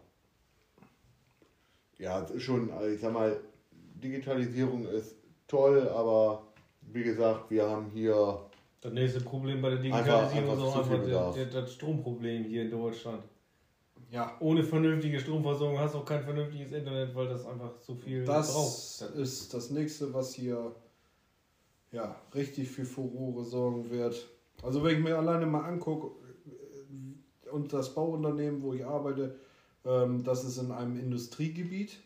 Ja, 1.97 2.21
es 2.21 2.31
ist 2.31 2.43
schon, 2.43 2.69
also 2.71 2.87
ich 2.87 3.01
sag 3.01 3.13
mal, 3.13 3.39
Digitalisierung 3.71 4.85
ist 4.85 5.22
toll, 5.53 5.87
aber 5.89 6.43
wie 6.81 7.03
gesagt, 7.03 7.49
wir 7.51 7.69
haben 7.69 7.89
hier. 7.93 8.39
Das 8.81 8.91
nächste 8.91 9.21
Problem 9.21 9.61
bei 9.61 9.69
der 9.69 9.79
Digitalisierung 9.79 10.57
ist 10.57 10.63
auch 10.63 10.77
einfach 10.77 11.05
der, 11.05 11.31
der, 11.31 11.61
das 11.61 11.73
Stromproblem 11.73 12.43
hier 12.43 12.63
in 12.63 12.71
Deutschland. 12.71 13.23
Ja. 14.11 14.35
Ohne 14.41 14.63
vernünftige 14.63 15.19
Stromversorgung 15.19 15.79
hast 15.79 15.95
du 15.95 15.99
auch 15.99 16.05
kein 16.05 16.23
vernünftiges 16.23 16.71
Internet, 16.71 17.15
weil 17.15 17.27
das 17.27 17.45
einfach 17.45 17.79
zu 17.79 17.95
viel 17.95 18.25
das 18.25 18.53
braucht. 18.53 19.01
Das 19.01 19.11
ist 19.15 19.53
das 19.53 19.71
nächste, 19.71 20.13
was 20.13 20.33
hier 20.33 20.75
ja, 21.91 22.15
richtig 22.35 22.69
für 22.69 22.85
Furore 22.85 23.43
sorgen 23.45 23.89
wird. 23.89 24.27
Also 24.61 24.83
wenn 24.83 24.97
ich 24.97 25.03
mir 25.03 25.17
alleine 25.17 25.45
mal 25.45 25.63
angucke, 25.63 26.11
äh, 26.45 27.49
und 27.49 27.71
das 27.71 27.95
Bauunternehmen, 27.95 28.61
wo 28.61 28.73
ich 28.73 28.85
arbeite, 28.85 29.35
ähm, 29.85 30.23
das 30.23 30.43
ist 30.43 30.57
in 30.57 30.71
einem 30.71 30.99
Industriegebiet. 30.99 31.99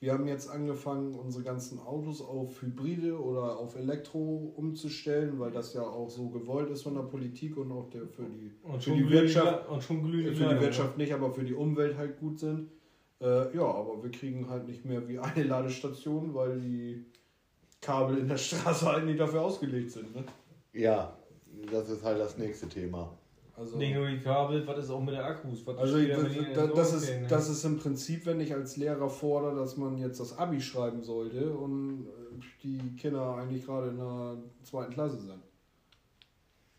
Wir 0.00 0.12
haben 0.12 0.28
jetzt 0.28 0.48
angefangen, 0.48 1.14
unsere 1.14 1.42
ganzen 1.42 1.80
Autos 1.80 2.20
auf 2.22 2.62
Hybride 2.62 3.20
oder 3.20 3.58
auf 3.58 3.74
Elektro 3.74 4.52
umzustellen, 4.54 5.40
weil 5.40 5.50
das 5.50 5.74
ja 5.74 5.82
auch 5.82 6.08
so 6.08 6.28
gewollt 6.28 6.70
ist 6.70 6.82
von 6.82 6.94
der 6.94 7.02
Politik 7.02 7.56
und 7.56 7.72
auch 7.72 7.90
der, 7.90 8.06
für 8.06 8.22
die, 8.22 8.52
und 8.62 8.82
für 8.82 8.92
die 8.92 9.10
Wirtschaft. 9.10 9.68
Und 9.68 9.82
schon 9.82 10.04
glühende 10.04 10.32
für 10.34 10.54
die 10.54 10.60
Wirtschaft 10.60 10.98
nicht, 10.98 11.12
aber 11.12 11.32
für 11.32 11.42
die 11.42 11.54
Umwelt 11.54 11.96
halt 11.96 12.20
gut 12.20 12.38
sind. 12.38 12.70
Äh, 13.20 13.56
ja, 13.56 13.64
aber 13.64 14.00
wir 14.00 14.10
kriegen 14.12 14.48
halt 14.48 14.68
nicht 14.68 14.84
mehr 14.84 15.08
wie 15.08 15.18
eine 15.18 15.42
Ladestation, 15.42 16.32
weil 16.32 16.60
die 16.60 17.04
Kabel 17.80 18.18
in 18.18 18.28
der 18.28 18.36
Straße 18.36 18.86
halt 18.86 19.04
nicht 19.04 19.18
dafür 19.18 19.42
ausgelegt 19.42 19.90
sind. 19.90 20.14
Ne? 20.14 20.24
Ja, 20.72 21.16
das 21.72 21.90
ist 21.90 22.04
halt 22.04 22.20
das 22.20 22.38
nächste 22.38 22.68
Thema. 22.68 23.17
Also, 23.58 23.76
nicht 23.76 23.94
nur 23.94 24.06
die 24.06 24.20
Kabel, 24.20 24.64
was 24.66 24.84
ist 24.84 24.90
auch 24.90 25.00
mit 25.00 25.14
den 25.14 25.20
Akkus? 25.20 25.66
Was 25.66 25.78
also 25.78 25.98
ich, 25.98 26.08
das, 26.08 26.72
das, 26.74 26.92
ist, 26.92 27.12
das 27.28 27.48
ist 27.48 27.64
im 27.64 27.78
Prinzip, 27.78 28.24
wenn 28.26 28.40
ich 28.40 28.54
als 28.54 28.76
Lehrer 28.76 29.10
fordere, 29.10 29.56
dass 29.56 29.76
man 29.76 29.98
jetzt 29.98 30.20
das 30.20 30.38
Abi 30.38 30.60
schreiben 30.60 31.02
sollte 31.02 31.50
und 31.50 32.06
äh, 32.06 32.40
die 32.62 32.96
Kinder 32.96 33.34
eigentlich 33.34 33.66
gerade 33.66 33.88
in 33.88 33.96
der 33.96 34.36
zweiten 34.62 34.92
Klasse 34.92 35.18
sind. 35.18 35.42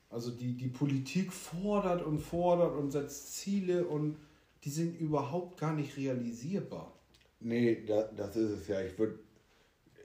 Also 0.10 0.32
die, 0.32 0.56
die 0.56 0.70
Politik 0.70 1.34
fordert 1.34 2.02
und 2.02 2.20
fordert 2.20 2.76
und 2.78 2.92
setzt 2.92 3.36
Ziele 3.36 3.86
und 3.86 4.16
die 4.64 4.70
sind 4.70 5.00
überhaupt 5.00 5.60
gar 5.60 5.74
nicht 5.74 5.98
realisierbar. 5.98 6.94
Nee, 7.42 7.84
das, 7.86 8.06
das 8.16 8.36
ist 8.38 8.52
es 8.52 8.68
ja. 8.70 8.82
Ich 8.82 8.98
würde 8.98 9.20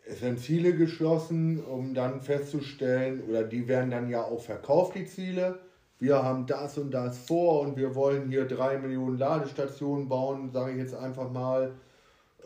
es 0.06 0.20
sind 0.20 0.38
Ziele 0.38 0.74
geschlossen, 0.74 1.64
um 1.64 1.94
dann 1.94 2.20
festzustellen, 2.20 3.22
oder 3.28 3.44
die 3.44 3.68
werden 3.68 3.90
dann 3.90 4.10
ja 4.10 4.22
auch 4.22 4.40
verkauft, 4.40 4.96
die 4.96 5.06
Ziele 5.06 5.60
wir 5.98 6.22
haben 6.22 6.46
das 6.46 6.76
und 6.78 6.90
das 6.90 7.18
vor 7.18 7.62
und 7.62 7.76
wir 7.76 7.94
wollen 7.94 8.28
hier 8.28 8.46
drei 8.46 8.78
Millionen 8.78 9.18
Ladestationen 9.18 10.08
bauen, 10.08 10.50
sage 10.50 10.72
ich 10.72 10.78
jetzt 10.78 10.94
einfach 10.94 11.30
mal. 11.30 11.74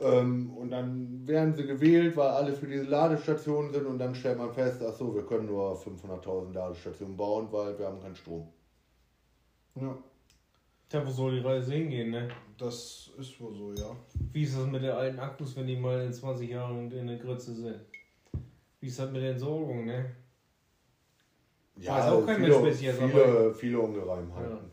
Ähm, 0.01 0.57
und 0.57 0.71
dann 0.71 1.27
werden 1.27 1.55
sie 1.55 1.67
gewählt, 1.67 2.17
weil 2.17 2.29
alle 2.29 2.55
für 2.55 2.69
diese 2.69 2.85
Ladestationen 2.85 3.73
sind 3.73 3.87
und 3.87 3.99
dann 3.99 4.15
stellt 4.15 4.39
man 4.39 4.53
fest, 4.53 4.81
ach 4.87 4.95
so, 4.95 5.15
wir 5.15 5.27
können 5.27 5.47
nur 5.47 5.77
500.000 5.77 6.53
Ladestationen 6.53 7.17
bauen, 7.17 7.49
weil 7.51 7.77
wir 7.79 7.87
haben 7.87 8.01
keinen 8.01 8.15
Strom. 8.15 8.47
Ja. 9.75 9.97
Tja, 10.89 11.05
wo 11.05 11.11
soll 11.11 11.41
die 11.41 11.47
Reise 11.47 11.73
hingehen, 11.73 12.11
ne? 12.11 12.29
Das 12.57 13.11
ist 13.19 13.41
wohl 13.41 13.55
so, 13.55 13.73
ja. 13.75 13.95
Wie 14.33 14.45
ist 14.45 14.57
das 14.57 14.67
mit 14.67 14.83
den 14.83 14.93
alten 14.93 15.19
Akkus, 15.19 15.57
wenn 15.57 15.67
die 15.67 15.77
mal 15.77 16.01
in 16.01 16.13
20 16.13 16.49
Jahren 16.49 16.91
in 16.91 17.07
der 17.07 17.19
Grütze 17.19 17.55
sind? 17.55 17.81
Wie 18.81 18.87
ist 18.87 18.99
das 18.99 19.11
mit 19.11 19.21
der 19.21 19.33
Entsorgung, 19.33 19.85
ne? 19.85 20.15
Ja, 21.81 21.97
Weiß 21.97 22.13
auch 22.13 22.27
kein 22.27 22.37
viele, 22.37 22.61
Mensch 22.61 22.77
viele, 22.77 22.95
viele, 22.95 23.55
viele 23.55 23.81
Ungereimheiten. 23.81 24.71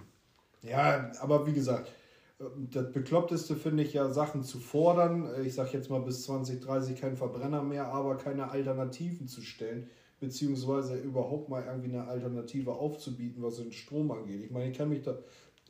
Ja. 0.64 0.70
ja, 0.70 1.12
aber 1.22 1.46
wie 1.46 1.54
gesagt, 1.54 1.92
das 2.38 2.92
Bekloppteste 2.92 3.56
finde 3.56 3.84
ich 3.84 3.94
ja, 3.94 4.12
Sachen 4.12 4.44
zu 4.44 4.60
fordern. 4.60 5.30
Ich 5.46 5.54
sage 5.56 5.70
jetzt 5.74 5.90
mal 5.90 6.02
bis 6.02 6.24
2030 6.24 7.00
kein 7.00 7.16
Verbrenner 7.16 7.64
mehr, 7.64 7.88
aber 7.88 8.18
keine 8.18 8.50
Alternativen 8.50 9.28
zu 9.28 9.42
stellen, 9.42 9.90
beziehungsweise 10.20 10.98
überhaupt 10.98 11.50
mal 11.50 11.64
irgendwie 11.64 11.96
eine 11.96 12.08
Alternative 12.08 12.74
aufzubieten, 12.74 13.42
was 13.42 13.58
den 13.58 13.72
Strom 13.72 14.12
angeht. 14.12 14.44
Ich 14.44 14.52
meine, 14.52 14.72
ich 14.72 14.78
kann 14.78 14.90
mich 14.90 15.04
da 15.04 15.18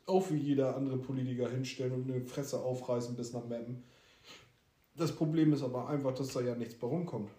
auch 0.08 0.30
wie 0.32 0.38
jeder 0.38 0.76
andere 0.76 0.98
Politiker 0.98 1.50
hinstellen 1.50 1.94
und 1.94 2.12
eine 2.12 2.22
Fresse 2.22 2.60
aufreißen 2.60 3.16
bis 3.16 3.34
nach 3.34 3.46
Meppen. 3.46 3.84
Das 4.96 5.12
Problem 5.12 5.54
ist 5.54 5.64
aber 5.64 5.90
einfach, 5.90 6.14
dass 6.14 6.30
da 6.30 6.42
ja 6.42 6.56
nichts 6.56 6.76
bei 6.76 6.88
rumkommt. 6.88 7.30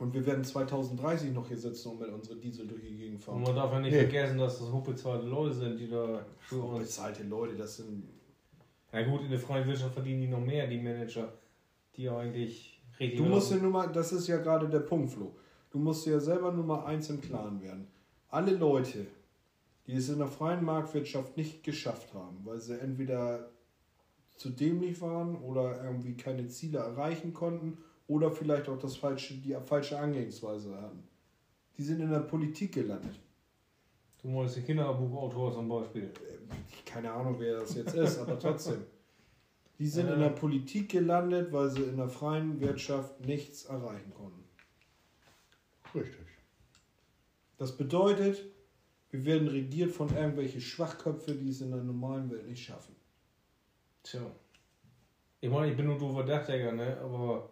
Und 0.00 0.14
wir 0.14 0.24
werden 0.24 0.42
2030 0.42 1.34
noch 1.34 1.46
hier 1.46 1.58
sitzen 1.58 1.90
und 1.90 2.00
mit 2.00 2.08
unserer 2.08 2.36
Diesel 2.36 2.66
durch 2.66 2.80
die 2.80 2.96
Gegend 2.96 3.22
fahren. 3.22 3.36
Und 3.36 3.42
man 3.42 3.54
darf 3.54 3.70
ja 3.70 3.80
nicht 3.80 3.92
nee. 3.92 3.98
vergessen, 3.98 4.38
dass 4.38 4.58
das 4.58 4.72
hochbezahlte 4.72 5.26
Leute 5.26 5.54
sind, 5.54 5.78
die 5.78 5.90
da 5.90 6.24
für 6.38 6.56
uns. 6.56 6.72
Hochbezahlte 6.72 7.22
Leute, 7.24 7.54
das 7.54 7.76
sind. 7.76 8.08
Ja 8.94 9.02
gut, 9.02 9.20
in 9.20 9.30
der 9.30 9.38
freien 9.38 9.68
Wirtschaft 9.68 9.92
verdienen 9.92 10.22
die 10.22 10.28
noch 10.28 10.40
mehr, 10.40 10.66
die 10.66 10.78
Manager, 10.78 11.30
die 11.94 12.08
eigentlich 12.08 12.82
richtig. 12.98 13.18
Du 13.18 13.26
musst 13.26 13.50
ja 13.50 13.58
nur 13.58 13.70
mal, 13.70 13.92
das 13.92 14.10
ist 14.12 14.26
ja 14.26 14.38
gerade 14.38 14.70
der 14.70 14.80
Punkt, 14.80 15.10
Flo. 15.10 15.36
Du 15.70 15.78
musst 15.78 16.06
ja 16.06 16.18
selber 16.18 16.50
nur 16.50 16.64
mal 16.64 16.86
eins 16.86 17.10
im 17.10 17.20
Klaren 17.20 17.60
werden. 17.60 17.86
Alle 18.30 18.52
Leute, 18.52 19.06
die 19.86 19.96
es 19.96 20.08
in 20.08 20.18
der 20.18 20.28
freien 20.28 20.64
Marktwirtschaft 20.64 21.36
nicht 21.36 21.62
geschafft 21.62 22.14
haben, 22.14 22.38
weil 22.44 22.58
sie 22.58 22.80
entweder 22.80 23.50
zu 24.34 24.48
dämlich 24.48 25.02
waren 25.02 25.36
oder 25.36 25.84
irgendwie 25.84 26.16
keine 26.16 26.48
Ziele 26.48 26.78
erreichen 26.78 27.34
konnten 27.34 27.76
oder 28.10 28.32
vielleicht 28.32 28.68
auch 28.68 28.78
das 28.78 28.96
falsche, 28.96 29.34
die 29.34 29.56
falsche 29.64 29.96
Angehensweise 29.96 30.74
hatten. 30.76 31.04
Die 31.78 31.82
sind 31.84 32.00
in 32.00 32.10
der 32.10 32.18
Politik 32.18 32.74
gelandet. 32.74 33.20
Du 34.20 34.28
meinst 34.28 34.56
die 34.56 34.62
Kinderbuchautor 34.62 35.52
zum 35.54 35.68
Beispiel? 35.68 36.02
Äh, 36.02 36.84
keine 36.84 37.12
Ahnung, 37.12 37.36
wer 37.38 37.60
das 37.60 37.76
jetzt 37.76 37.94
ist, 37.94 38.18
aber 38.18 38.36
trotzdem. 38.40 38.82
Die 39.78 39.86
sind 39.86 40.08
äh. 40.08 40.14
in 40.14 40.18
der 40.18 40.30
Politik 40.30 40.90
gelandet, 40.90 41.52
weil 41.52 41.70
sie 41.70 41.84
in 41.84 41.96
der 41.96 42.08
freien 42.08 42.60
Wirtschaft 42.60 43.24
nichts 43.24 43.66
erreichen 43.66 44.12
konnten. 44.12 44.42
Richtig. 45.94 46.26
Das 47.58 47.76
bedeutet, 47.76 48.44
wir 49.10 49.24
werden 49.24 49.46
regiert 49.46 49.92
von 49.92 50.12
irgendwelchen 50.12 50.60
Schwachköpfen, 50.60 51.38
die 51.38 51.50
es 51.50 51.60
in 51.60 51.70
der 51.70 51.82
normalen 51.82 52.28
Welt 52.28 52.48
nicht 52.48 52.64
schaffen. 52.64 52.96
Tja. 54.02 54.20
Ich 55.40 55.48
meine, 55.48 55.70
ich 55.70 55.76
bin 55.76 55.86
nur 55.86 55.96
doofer 55.96 56.24
Dachdecker, 56.24 56.72
ne? 56.72 56.98
Aber 57.00 57.50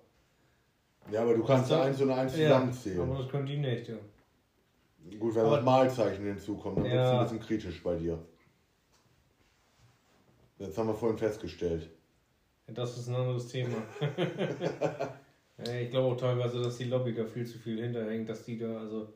ja, 1.11 1.23
aber 1.23 1.35
du 1.35 1.45
kannst 1.45 1.71
da 1.71 1.83
eins 1.83 2.01
und 2.01 2.11
eins 2.11 2.33
zusammenzählen. 2.35 2.99
Ja, 2.99 3.03
aber 3.05 3.23
das 3.23 3.29
können 3.29 3.47
die 3.47 3.57
nicht, 3.57 3.89
ja. 3.89 3.97
Gut, 5.19 5.35
wenn 5.35 5.47
aber 5.47 5.57
das 5.57 5.65
Malzeichen 5.65 6.27
hinzukommt, 6.27 6.79
dann 6.79 6.87
ja. 6.87 6.93
wird 6.93 7.05
es 7.05 7.11
ein 7.11 7.39
bisschen 7.39 7.41
kritisch 7.41 7.83
bei 7.83 7.95
dir. 7.97 8.19
Das 10.59 10.77
haben 10.77 10.89
wir 10.89 10.95
vorhin 10.95 11.19
festgestellt. 11.19 11.89
Das 12.67 12.99
ist 12.99 13.09
ein 13.09 13.15
anderes 13.15 13.49
Thema. 13.49 13.77
ich 15.81 15.91
glaube 15.91 16.09
auch 16.09 16.17
teilweise, 16.17 16.61
dass 16.61 16.77
die 16.77 16.85
Lobby 16.85 17.15
da 17.15 17.25
viel 17.25 17.47
zu 17.47 17.59
viel 17.59 17.81
hinterhängt, 17.81 18.29
dass 18.29 18.45
die 18.45 18.59
da, 18.59 18.79
also, 18.79 19.09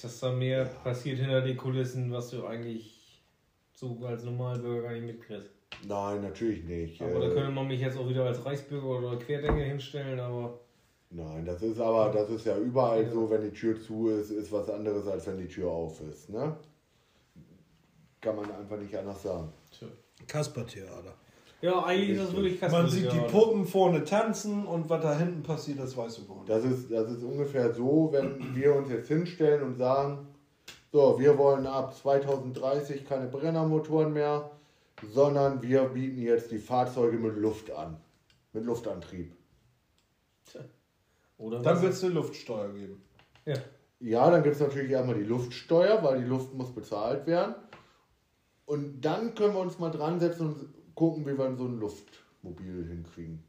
dass 0.00 0.20
da 0.20 0.32
mehr 0.32 0.62
ja. 0.62 0.64
passiert 0.64 1.18
hinter 1.18 1.42
den 1.42 1.56
Kulissen, 1.56 2.10
was 2.10 2.30
du 2.30 2.46
eigentlich 2.46 2.99
so 3.80 3.98
als 4.06 4.22
Normalbürger 4.24 4.82
gar 4.82 4.92
nicht 4.92 5.06
mitkriegst. 5.06 5.48
Nein, 5.86 6.20
natürlich 6.20 6.64
nicht. 6.64 7.00
Aber 7.00 7.16
äh, 7.16 7.28
da 7.28 7.34
könnte 7.34 7.50
man 7.50 7.66
mich 7.66 7.80
jetzt 7.80 7.96
auch 7.96 8.08
wieder 8.08 8.24
als 8.24 8.44
Reichsbürger 8.44 8.86
oder 8.86 9.16
Querdenker 9.16 9.62
hinstellen, 9.62 10.20
aber. 10.20 10.60
Nein, 11.10 11.44
das 11.44 11.62
ist 11.62 11.80
aber, 11.80 12.12
das 12.12 12.28
ist 12.30 12.46
ja 12.46 12.56
überall 12.56 13.02
ja. 13.02 13.10
so, 13.10 13.28
wenn 13.30 13.42
die 13.42 13.50
Tür 13.50 13.80
zu 13.80 14.10
ist, 14.10 14.30
ist 14.30 14.52
was 14.52 14.68
anderes, 14.68 15.06
als 15.08 15.26
wenn 15.26 15.38
die 15.38 15.48
Tür 15.48 15.70
auf 15.70 16.00
ist. 16.02 16.28
Ne? 16.28 16.56
Kann 18.20 18.36
man 18.36 18.52
einfach 18.52 18.78
nicht 18.78 18.94
anders 18.96 19.22
sagen. 19.22 19.52
Kaspertheater. 20.28 21.14
Ja, 21.62 21.84
eigentlich 21.84 22.10
ist 22.10 22.28
das 22.28 22.36
wirklich 22.36 22.60
Kaspertheater. 22.60 22.82
Man 22.82 22.90
sieht 22.90 23.12
die 23.12 23.32
Puppen 23.32 23.66
vorne 23.66 24.04
tanzen 24.04 24.66
und 24.66 24.88
was 24.88 25.02
da 25.02 25.18
hinten 25.18 25.42
passiert, 25.42 25.80
das 25.80 25.96
weißt 25.96 26.18
du 26.18 26.26
gar 26.26 26.36
nicht. 26.36 26.48
Das 26.48 26.64
ist, 26.64 26.92
das 26.92 27.10
ist 27.10 27.24
ungefähr 27.24 27.72
so, 27.74 28.10
wenn 28.12 28.54
wir 28.54 28.76
uns 28.76 28.90
jetzt 28.90 29.08
hinstellen 29.08 29.62
und 29.62 29.76
sagen, 29.76 30.28
so, 30.92 31.18
wir 31.20 31.38
wollen 31.38 31.66
ab 31.66 31.94
2030 31.94 33.06
keine 33.06 33.26
Brennermotoren 33.28 34.12
mehr, 34.12 34.50
sondern 35.12 35.62
wir 35.62 35.84
bieten 35.84 36.20
jetzt 36.20 36.50
die 36.50 36.58
Fahrzeuge 36.58 37.16
mit 37.18 37.36
Luft 37.36 37.70
an. 37.70 37.96
Mit 38.52 38.64
Luftantrieb. 38.64 39.32
Oder 41.38 41.60
dann 41.62 41.80
wird 41.80 41.92
es 41.92 42.04
eine 42.04 42.14
Luftsteuer 42.14 42.68
geben. 42.72 43.02
Ja. 43.46 43.54
Ja, 44.00 44.30
dann 44.30 44.42
gibt 44.42 44.56
es 44.56 44.60
natürlich 44.60 44.90
erstmal 44.90 45.16
die 45.16 45.24
Luftsteuer, 45.24 46.02
weil 46.02 46.20
die 46.20 46.26
Luft 46.26 46.52
muss 46.54 46.74
bezahlt 46.74 47.26
werden. 47.26 47.54
Und 48.66 49.00
dann 49.00 49.34
können 49.34 49.54
wir 49.54 49.60
uns 49.60 49.78
mal 49.78 49.90
dran 49.90 50.20
setzen 50.20 50.46
und 50.46 50.94
gucken, 50.94 51.24
wie 51.26 51.36
wir 51.36 51.56
so 51.56 51.64
ein 51.64 51.78
Luftmobil 51.78 52.86
hinkriegen. 52.88 53.42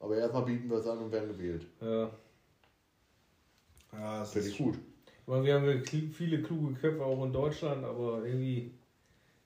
Aber 0.00 0.16
erstmal 0.16 0.42
bieten 0.42 0.68
wir 0.68 0.78
es 0.78 0.86
an 0.86 0.98
und 0.98 1.12
werden 1.12 1.28
gewählt. 1.28 1.66
Ja. 1.80 2.10
Ja, 3.92 4.20
das 4.20 4.32
Finde 4.32 4.48
ich 4.48 4.58
gut. 4.58 4.78
Weil 5.26 5.44
wir 5.44 5.54
haben 5.54 5.84
viele 5.84 6.42
kluge 6.42 6.74
Köpfe 6.74 7.04
auch 7.04 7.24
in 7.24 7.32
Deutschland, 7.32 7.84
aber 7.84 8.24
irgendwie 8.24 8.72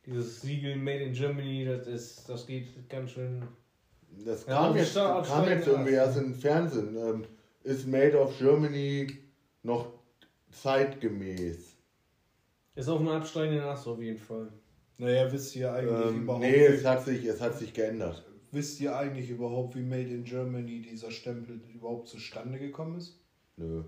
dieses 0.04 0.42
Siegel 0.42 0.76
Made 0.76 1.04
in 1.04 1.12
Germany, 1.14 1.64
das 1.64 1.86
ist, 1.86 2.28
das 2.28 2.46
geht 2.46 2.88
ganz 2.88 3.12
schön. 3.12 3.42
Das 4.24 4.44
kam, 4.44 4.74
ja, 4.74 4.82
jetzt, 4.82 4.94
kam 4.94 5.48
jetzt 5.48 5.66
irgendwie 5.66 5.92
erst 5.92 6.18
im 6.18 6.34
Fernsehen. 6.34 6.96
Ähm, 6.96 7.24
ist 7.62 7.86
Made 7.86 8.18
of 8.18 8.36
Germany 8.38 9.06
noch 9.62 9.92
zeitgemäß? 10.50 11.76
Ist 12.74 12.88
auf 12.88 12.98
dem 12.98 13.08
absteigenden 13.08 13.64
Ast 13.64 13.86
auf 13.86 14.00
jeden 14.00 14.18
Fall. 14.18 14.52
Naja, 14.98 15.30
wisst 15.32 15.56
ihr 15.56 15.72
eigentlich 15.72 16.06
Ähm, 16.08 16.22
überhaupt, 16.22 16.42
nee, 16.42 16.66
es 16.66 16.84
hat, 16.84 17.04
sich, 17.04 17.24
es 17.24 17.40
hat 17.40 17.56
sich 17.56 17.72
geändert. 17.72 18.22
wisst 18.50 18.80
ihr 18.80 18.94
eigentlich 18.94 19.30
überhaupt, 19.30 19.76
wie 19.76 19.82
Made 19.82 20.10
in 20.10 20.24
Germany 20.24 20.82
dieser 20.82 21.10
Stempel 21.10 21.60
überhaupt 21.72 22.08
zustande 22.08 22.58
gekommen 22.58 22.98
ist? 22.98 23.18
Nö. 23.56 23.84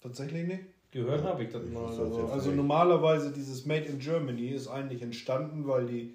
Tatsächlich 0.00 0.46
nicht? 0.46 0.62
Gehört 0.92 1.24
habe 1.24 1.44
ich 1.44 1.50
das 1.50 1.64
Ich 1.64 1.72
mal. 1.72 1.86
das 1.86 1.98
Also, 1.98 2.26
Also 2.26 2.50
normalerweise 2.52 3.32
dieses 3.32 3.64
Made 3.64 3.86
in 3.86 3.98
Germany 3.98 4.48
ist 4.48 4.68
eigentlich 4.68 5.00
entstanden, 5.02 5.66
weil 5.66 5.86
die 5.86 6.14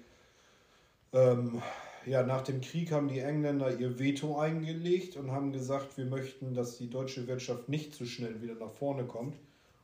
ähm, 1.12 1.60
ja 2.06 2.22
nach 2.22 2.42
dem 2.42 2.60
Krieg 2.60 2.92
haben 2.92 3.08
die 3.08 3.18
Engländer 3.18 3.76
ihr 3.76 3.98
Veto 3.98 4.38
eingelegt 4.38 5.16
und 5.16 5.32
haben 5.32 5.52
gesagt, 5.52 5.98
wir 5.98 6.06
möchten, 6.06 6.54
dass 6.54 6.78
die 6.78 6.88
deutsche 6.88 7.26
Wirtschaft 7.26 7.68
nicht 7.68 7.92
so 7.92 8.04
schnell 8.04 8.40
wieder 8.40 8.54
nach 8.54 8.70
vorne 8.70 9.04
kommt. 9.04 9.36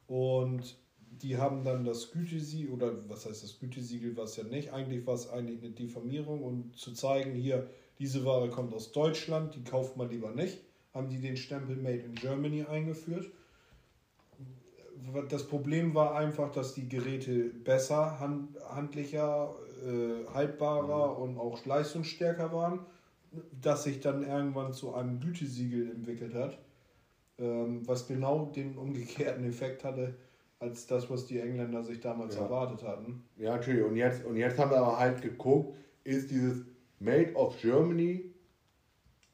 Und 0.07 0.77
die 1.11 1.39
haben 1.39 1.65
dann 1.65 1.85
das 1.85 2.13
Gütesiegel, 2.13 2.73
oder 2.73 2.93
was 3.09 3.27
heißt 3.27 3.43
das 3.43 3.59
Gütesiegel, 3.59 4.17
was 4.17 4.37
ja 4.37 4.45
nicht, 4.45 4.73
eigentlich 4.73 5.07
war 5.07 5.15
es 5.15 5.29
eigentlich 5.29 5.61
eine 5.63 5.71
Diffamierung 5.71 6.43
und 6.43 6.77
zu 6.77 6.93
zeigen, 6.93 7.35
hier, 7.35 7.69
diese 7.99 8.25
Ware 8.25 8.49
kommt 8.49 8.75
aus 8.75 8.93
Deutschland, 8.93 9.55
die 9.55 9.63
kauft 9.63 9.97
man 9.97 10.11
lieber 10.11 10.33
nicht, 10.33 10.59
haben 10.93 11.09
die 11.09 11.21
den 11.21 11.37
Stempel 11.37 11.77
Made 11.77 11.99
in 11.99 12.15
Germany 12.15 12.65
eingeführt 12.65 13.31
das 15.29 15.45
Problem 15.45 15.95
war 15.95 16.15
einfach, 16.15 16.51
dass 16.51 16.73
die 16.75 16.89
Geräte 16.89 17.51
besser, 17.65 18.19
hand, 18.19 18.57
handlicher, 18.69 19.55
äh, 19.85 20.25
haltbarer 20.33 21.19
und 21.19 21.39
auch 21.39 21.65
leistungsstärker 21.65 22.53
waren, 22.53 22.81
dass 23.51 23.83
sich 23.85 24.01
dann 24.01 24.23
irgendwann 24.23 24.73
zu 24.73 24.95
einem 24.95 25.19
Gütesiegel 25.21 25.91
entwickelt 25.91 26.35
hat, 26.35 26.59
ähm, 27.39 27.87
was 27.87 28.07
genau 28.07 28.47
den 28.47 28.77
umgekehrten 28.77 29.45
Effekt 29.45 29.85
hatte, 29.85 30.15
als 30.59 30.87
das, 30.87 31.11
was 31.11 31.27
die 31.27 31.39
Engländer 31.39 31.83
sich 31.83 32.01
damals 32.01 32.37
Ja. 32.37 32.43
erwartet 32.43 32.83
hatten. 32.83 33.21
Ja, 33.37 33.51
natürlich. 33.57 33.83
Und 33.83 33.97
jetzt, 33.97 34.25
und 34.25 34.37
jetzt 34.37 34.59
haben 34.59 34.71
wir 34.71 34.79
aber 34.79 34.99
halt 34.99 35.21
geguckt, 35.21 35.75
ist 36.05 36.31
dieses 36.31 36.65
Made 37.01 37.35
of 37.35 37.57
Germany 37.61 38.31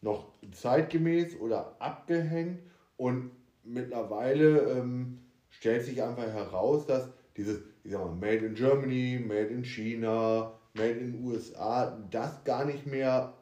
noch 0.01 0.25
zeitgemäß 0.53 1.37
oder 1.39 1.77
abgehängt 1.79 2.59
und 2.97 3.31
mittlerweile 3.63 4.79
ähm, 4.79 5.20
stellt 5.51 5.85
sich 5.85 6.03
einfach 6.03 6.27
heraus, 6.27 6.87
dass 6.87 7.11
dieses, 7.37 7.61
ich 7.85 7.93
sag 7.93 8.01
mal, 8.01 8.13
Made 8.15 8.47
in 8.47 8.55
Germany, 8.55 9.21
Made 9.25 9.47
in 9.49 9.65
China, 9.65 10.53
Made 10.75 10.91
in 10.99 11.25
USA, 11.25 11.97
das 12.11 12.43
gar 12.45 12.65
nicht 12.65 12.87
mehr 12.87 13.33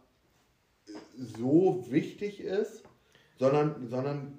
so 1.17 1.85
wichtig 1.91 2.41
ist, 2.41 2.83
sondern, 3.39 3.89
sondern 3.89 4.39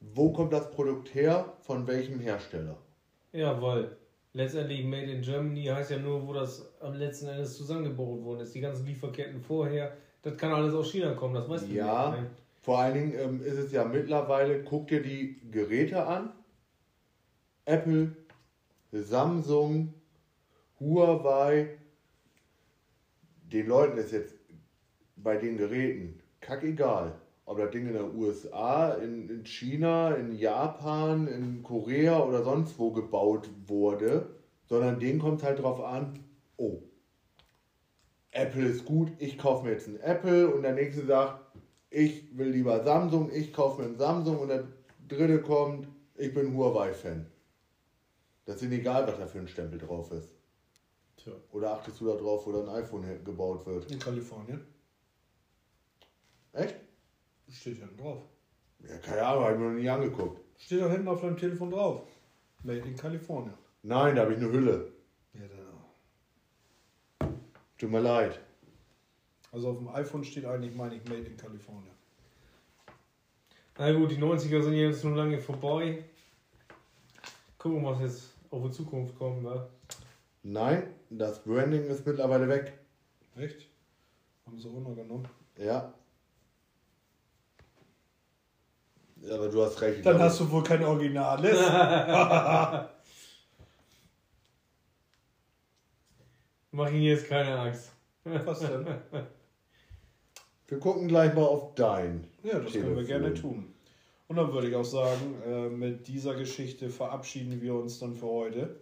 wo 0.00 0.32
kommt 0.32 0.52
das 0.52 0.70
Produkt 0.70 1.14
her, 1.14 1.52
von 1.60 1.86
welchem 1.86 2.18
Hersteller? 2.20 2.76
ja, 3.32 3.60
weil 3.62 3.96
letztendlich 4.34 4.84
Made 4.84 5.10
in 5.10 5.22
Germany 5.22 5.64
heißt 5.64 5.90
ja 5.90 5.98
nur, 5.98 6.26
wo 6.26 6.32
das 6.34 6.70
am 6.80 6.94
letzten 6.94 7.28
Endes 7.28 7.56
zusammengebaut 7.56 8.22
worden 8.22 8.40
ist. 8.40 8.54
Die 8.54 8.60
ganzen 8.60 8.84
Lieferketten 8.86 9.40
vorher, 9.40 9.92
das 10.22 10.36
kann 10.36 10.52
alles 10.52 10.74
aus 10.74 10.90
China 10.90 11.14
kommen, 11.14 11.34
das 11.34 11.48
weißt 11.48 11.68
du 11.68 11.72
Ja. 11.74 12.10
nicht. 12.10 12.22
Ne? 12.22 12.30
Vor 12.60 12.78
allen 12.78 12.94
Dingen 12.94 13.14
ähm, 13.18 13.42
ist 13.42 13.56
es 13.58 13.72
ja 13.72 13.84
mittlerweile, 13.84 14.62
guck 14.62 14.86
dir 14.88 15.02
die 15.02 15.40
Geräte 15.50 16.04
an. 16.06 16.30
Apple, 17.64 18.16
Samsung, 18.90 19.94
Huawei. 20.80 21.78
Den 23.52 23.66
Leuten 23.68 23.98
ist 23.98 24.12
jetzt 24.12 24.34
bei 25.16 25.36
den 25.36 25.58
Geräten 25.58 26.20
kackegal, 26.40 27.20
ob 27.44 27.58
das 27.58 27.70
Ding 27.70 27.86
in 27.86 27.92
den 27.92 28.16
USA, 28.16 28.94
in, 28.94 29.28
in 29.28 29.44
China, 29.46 30.14
in 30.14 30.32
Japan, 30.32 31.28
in 31.28 31.62
Korea 31.62 32.20
oder 32.24 32.42
sonst 32.42 32.78
wo 32.80 32.90
gebaut 32.90 33.48
wurde, 33.66 34.34
sondern 34.66 34.98
denen 34.98 35.20
kommt 35.20 35.44
halt 35.44 35.60
drauf 35.60 35.80
an, 35.80 36.24
oh, 36.56 36.78
Apple 38.32 38.66
ist 38.66 38.84
gut, 38.86 39.12
ich 39.18 39.38
kaufe 39.38 39.66
mir 39.66 39.72
jetzt 39.72 39.86
ein 39.86 40.00
Apple 40.00 40.52
und 40.52 40.62
der 40.62 40.72
nächste 40.72 41.04
sagt, 41.06 41.38
ich 41.90 42.36
will 42.36 42.48
lieber 42.48 42.82
Samsung, 42.82 43.30
ich 43.32 43.52
kaufe 43.52 43.82
mir 43.82 43.88
ein 43.88 43.98
Samsung 43.98 44.40
und 44.40 44.48
der 44.48 44.64
dritte 45.06 45.42
kommt, 45.42 45.86
ich 46.16 46.32
bin 46.34 46.56
Huawei-Fan. 46.56 47.31
Das 48.44 48.56
ist 48.56 48.62
ihnen 48.62 48.72
egal, 48.72 49.06
was 49.06 49.18
da 49.18 49.26
für 49.26 49.38
ein 49.38 49.48
Stempel 49.48 49.78
drauf 49.78 50.10
ist. 50.12 50.28
Tja. 51.16 51.32
Oder 51.52 51.74
achtest 51.74 52.00
du 52.00 52.06
da 52.06 52.14
drauf, 52.14 52.46
wo 52.46 52.52
dann 52.52 52.68
ein 52.68 52.82
iPhone 52.82 53.24
gebaut 53.24 53.64
wird? 53.66 53.90
In 53.90 53.98
Kalifornien. 53.98 54.66
Echt? 56.52 56.74
Steht 57.48 57.78
hinten 57.78 57.96
drauf. 57.96 58.22
Ja, 58.80 58.96
keine 58.98 59.22
Ahnung, 59.24 59.44
habe 59.44 59.52
ich 59.54 59.58
mir 59.60 59.70
noch 59.70 59.78
nie 59.78 59.88
angeguckt. 59.88 60.40
Steht 60.58 60.80
da 60.80 60.90
hinten 60.90 61.08
auf 61.08 61.20
deinem 61.20 61.36
Telefon 61.36 61.70
drauf. 61.70 62.02
Made 62.62 62.80
in 62.80 62.96
Kalifornien. 62.96 63.54
Nein, 63.82 64.16
da 64.16 64.22
habe 64.22 64.32
ich 64.32 64.38
eine 64.38 64.50
Hülle. 64.50 64.92
Ja, 65.34 65.40
dann 65.48 67.28
auch. 67.28 67.32
Tut 67.78 67.90
mir 67.90 68.00
leid. 68.00 68.40
Also 69.50 69.70
auf 69.70 69.78
dem 69.78 69.88
iPhone 69.88 70.24
steht 70.24 70.44
eigentlich, 70.44 70.74
meine 70.74 70.96
ich, 70.96 71.04
Made 71.04 71.22
in 71.22 71.36
Kalifornien. 71.36 71.94
Na 73.78 73.92
gut, 73.92 74.10
die 74.10 74.16
90er 74.16 74.62
sind 74.62 74.74
jetzt 74.74 75.04
nun 75.04 75.14
lange 75.14 75.38
vorbei. 75.38 76.04
Gucken, 77.62 77.84
was 77.84 78.00
jetzt 78.00 78.34
auf 78.50 78.64
die 78.64 78.72
Zukunft 78.72 79.16
kommt. 79.16 79.44
Ne? 79.44 79.64
Nein, 80.42 80.94
das 81.10 81.44
Branding 81.44 81.84
ist 81.86 82.04
mittlerweile 82.04 82.48
weg. 82.48 82.72
Echt? 83.36 83.68
Haben 84.44 84.58
sie 84.58 84.66
runtergenommen. 84.66 85.28
Ja. 85.56 85.94
Ja, 89.20 89.36
aber 89.36 89.48
du 89.48 89.62
hast 89.62 89.80
recht. 89.80 90.04
Dann 90.04 90.18
hast 90.18 90.40
du 90.40 90.50
wohl 90.50 90.64
kein 90.64 90.82
Originales. 90.84 91.56
Mach 96.72 96.88
ihnen 96.90 97.02
jetzt 97.02 97.28
keine 97.28 97.56
Angst. 97.60 97.92
Was 98.24 98.58
denn? 98.58 98.84
Wir 100.66 100.80
gucken 100.80 101.06
gleich 101.06 101.32
mal 101.32 101.44
auf 101.44 101.76
dein. 101.76 102.26
Ja, 102.42 102.58
das 102.58 102.72
können 102.72 102.96
wir 102.96 103.06
Telefon. 103.06 103.06
gerne 103.06 103.34
tun. 103.34 103.71
Und 104.28 104.36
dann 104.36 104.52
würde 104.52 104.68
ich 104.68 104.76
auch 104.76 104.84
sagen, 104.84 105.34
äh, 105.46 105.68
mit 105.68 106.08
dieser 106.08 106.34
Geschichte 106.34 106.88
verabschieden 106.88 107.60
wir 107.60 107.74
uns 107.74 107.98
dann 107.98 108.14
für 108.14 108.26
heute. 108.26 108.80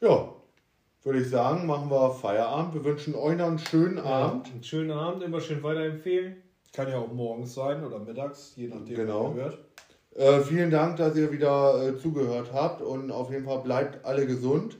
Ja, 0.00 0.32
würde 1.04 1.20
ich 1.20 1.30
sagen, 1.30 1.66
machen 1.66 1.90
wir 1.90 2.10
Feierabend. 2.10 2.74
Wir 2.74 2.84
wünschen 2.84 3.14
euch 3.14 3.36
noch 3.36 3.46
einen 3.46 3.58
schönen 3.58 3.98
Abend. 3.98 4.48
Einen 4.50 4.64
schönen 4.64 4.90
Abend, 4.90 5.22
immer 5.22 5.40
schön 5.40 5.62
weiterempfehlen. 5.62 6.36
Kann 6.72 6.88
ja 6.88 6.98
auch 6.98 7.12
morgens 7.12 7.54
sein 7.54 7.84
oder 7.84 7.98
mittags, 7.98 8.54
je 8.56 8.68
nachdem, 8.68 8.96
Genau. 8.96 9.34
ihr 9.36 9.42
hört. 9.42 9.58
Äh, 10.14 10.40
vielen 10.40 10.70
Dank, 10.70 10.96
dass 10.96 11.16
ihr 11.16 11.30
wieder 11.32 11.86
äh, 11.88 11.98
zugehört 11.98 12.52
habt 12.52 12.82
und 12.82 13.10
auf 13.10 13.30
jeden 13.30 13.44
Fall 13.44 13.60
bleibt 13.60 14.04
alle 14.04 14.26
gesund. 14.26 14.76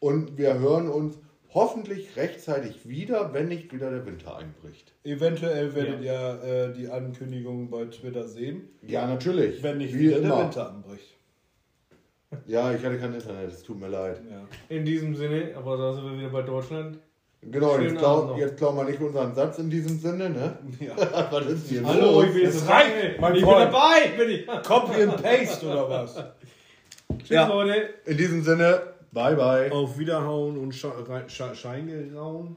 Und 0.00 0.36
wir 0.36 0.58
hören 0.58 0.88
uns 0.88 1.18
hoffentlich 1.54 2.16
rechtzeitig 2.16 2.88
wieder, 2.88 3.32
wenn 3.32 3.48
nicht 3.48 3.72
wieder 3.72 3.90
der 3.90 4.04
Winter 4.06 4.36
einbricht. 4.36 4.92
Eventuell 5.04 5.74
werdet 5.74 6.02
ihr 6.02 6.42
äh, 6.44 6.72
die 6.78 6.88
Ankündigung 6.88 7.70
bei 7.70 7.84
Twitter 7.86 8.26
sehen, 8.28 8.68
Ja, 8.86 9.06
natürlich. 9.06 9.62
wenn 9.62 9.78
nicht 9.78 9.94
Wie 9.94 10.00
wieder 10.00 10.16
der 10.20 10.24
immer. 10.24 10.44
Winter 10.44 10.68
anbricht. 10.70 11.14
Ja, 12.46 12.72
ich 12.74 12.84
hatte 12.84 12.98
kein 12.98 13.14
Internet, 13.14 13.48
es 13.50 13.62
tut 13.62 13.80
mir 13.80 13.88
leid. 13.88 14.20
Ja. 14.30 14.46
In 14.68 14.84
diesem 14.84 15.14
Sinne, 15.14 15.52
aber 15.56 15.78
da 15.78 15.94
sind 15.94 16.04
wir 16.04 16.18
wieder 16.18 16.28
bei 16.28 16.42
Deutschland. 16.42 16.98
Genau, 17.40 17.76
Schönen 17.76 17.90
jetzt, 17.94 18.02
noch. 18.02 18.36
jetzt 18.36 18.56
klauen 18.58 18.76
wir 18.76 18.84
nicht 18.84 19.00
unseren 19.00 19.32
Satz 19.34 19.58
in 19.58 19.70
diesem 19.70 19.98
Sinne, 19.98 20.28
ne? 20.28 20.58
Ja. 20.80 20.96
Was 21.30 21.46
ist 21.46 21.68
hier 21.68 21.84
Hallo, 21.86 22.20
los? 22.20 22.24
ich 22.26 22.32
bin 22.34 22.42
jetzt 22.42 22.54
Es 22.56 22.66
dabei. 22.66 22.74
reicht, 22.82 23.20
mein 23.20 23.34
ich 23.34 23.40
bin 23.40 23.48
Freund. 23.50 23.72
dabei, 23.72 24.08
bin 24.18 24.30
ich. 24.30 24.46
Copy 24.66 25.02
and 25.04 25.22
Paste 25.22 25.66
oder 25.66 25.88
was? 25.88 26.14
Tschüss, 27.18 27.28
Ja. 27.30 27.46
Leute. 27.46 27.88
In 28.06 28.16
diesem 28.16 28.42
Sinne, 28.42 28.82
bye 29.12 29.34
bye. 29.34 29.70
Auf 29.72 29.98
Wiederhauen 29.98 30.58
und 30.58 30.74
Sche 30.74 30.92
Schein 31.54 31.86
gehauen. 31.86 32.56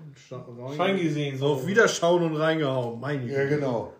Gesehen, 0.97 1.38
so. 1.38 1.47
Auf 1.47 1.68
Wiederschauen 1.68 2.24
und 2.24 2.36
reingehauen. 2.36 2.99
Meine 2.99 3.26
Ja, 3.26 3.45
genau. 3.45 3.93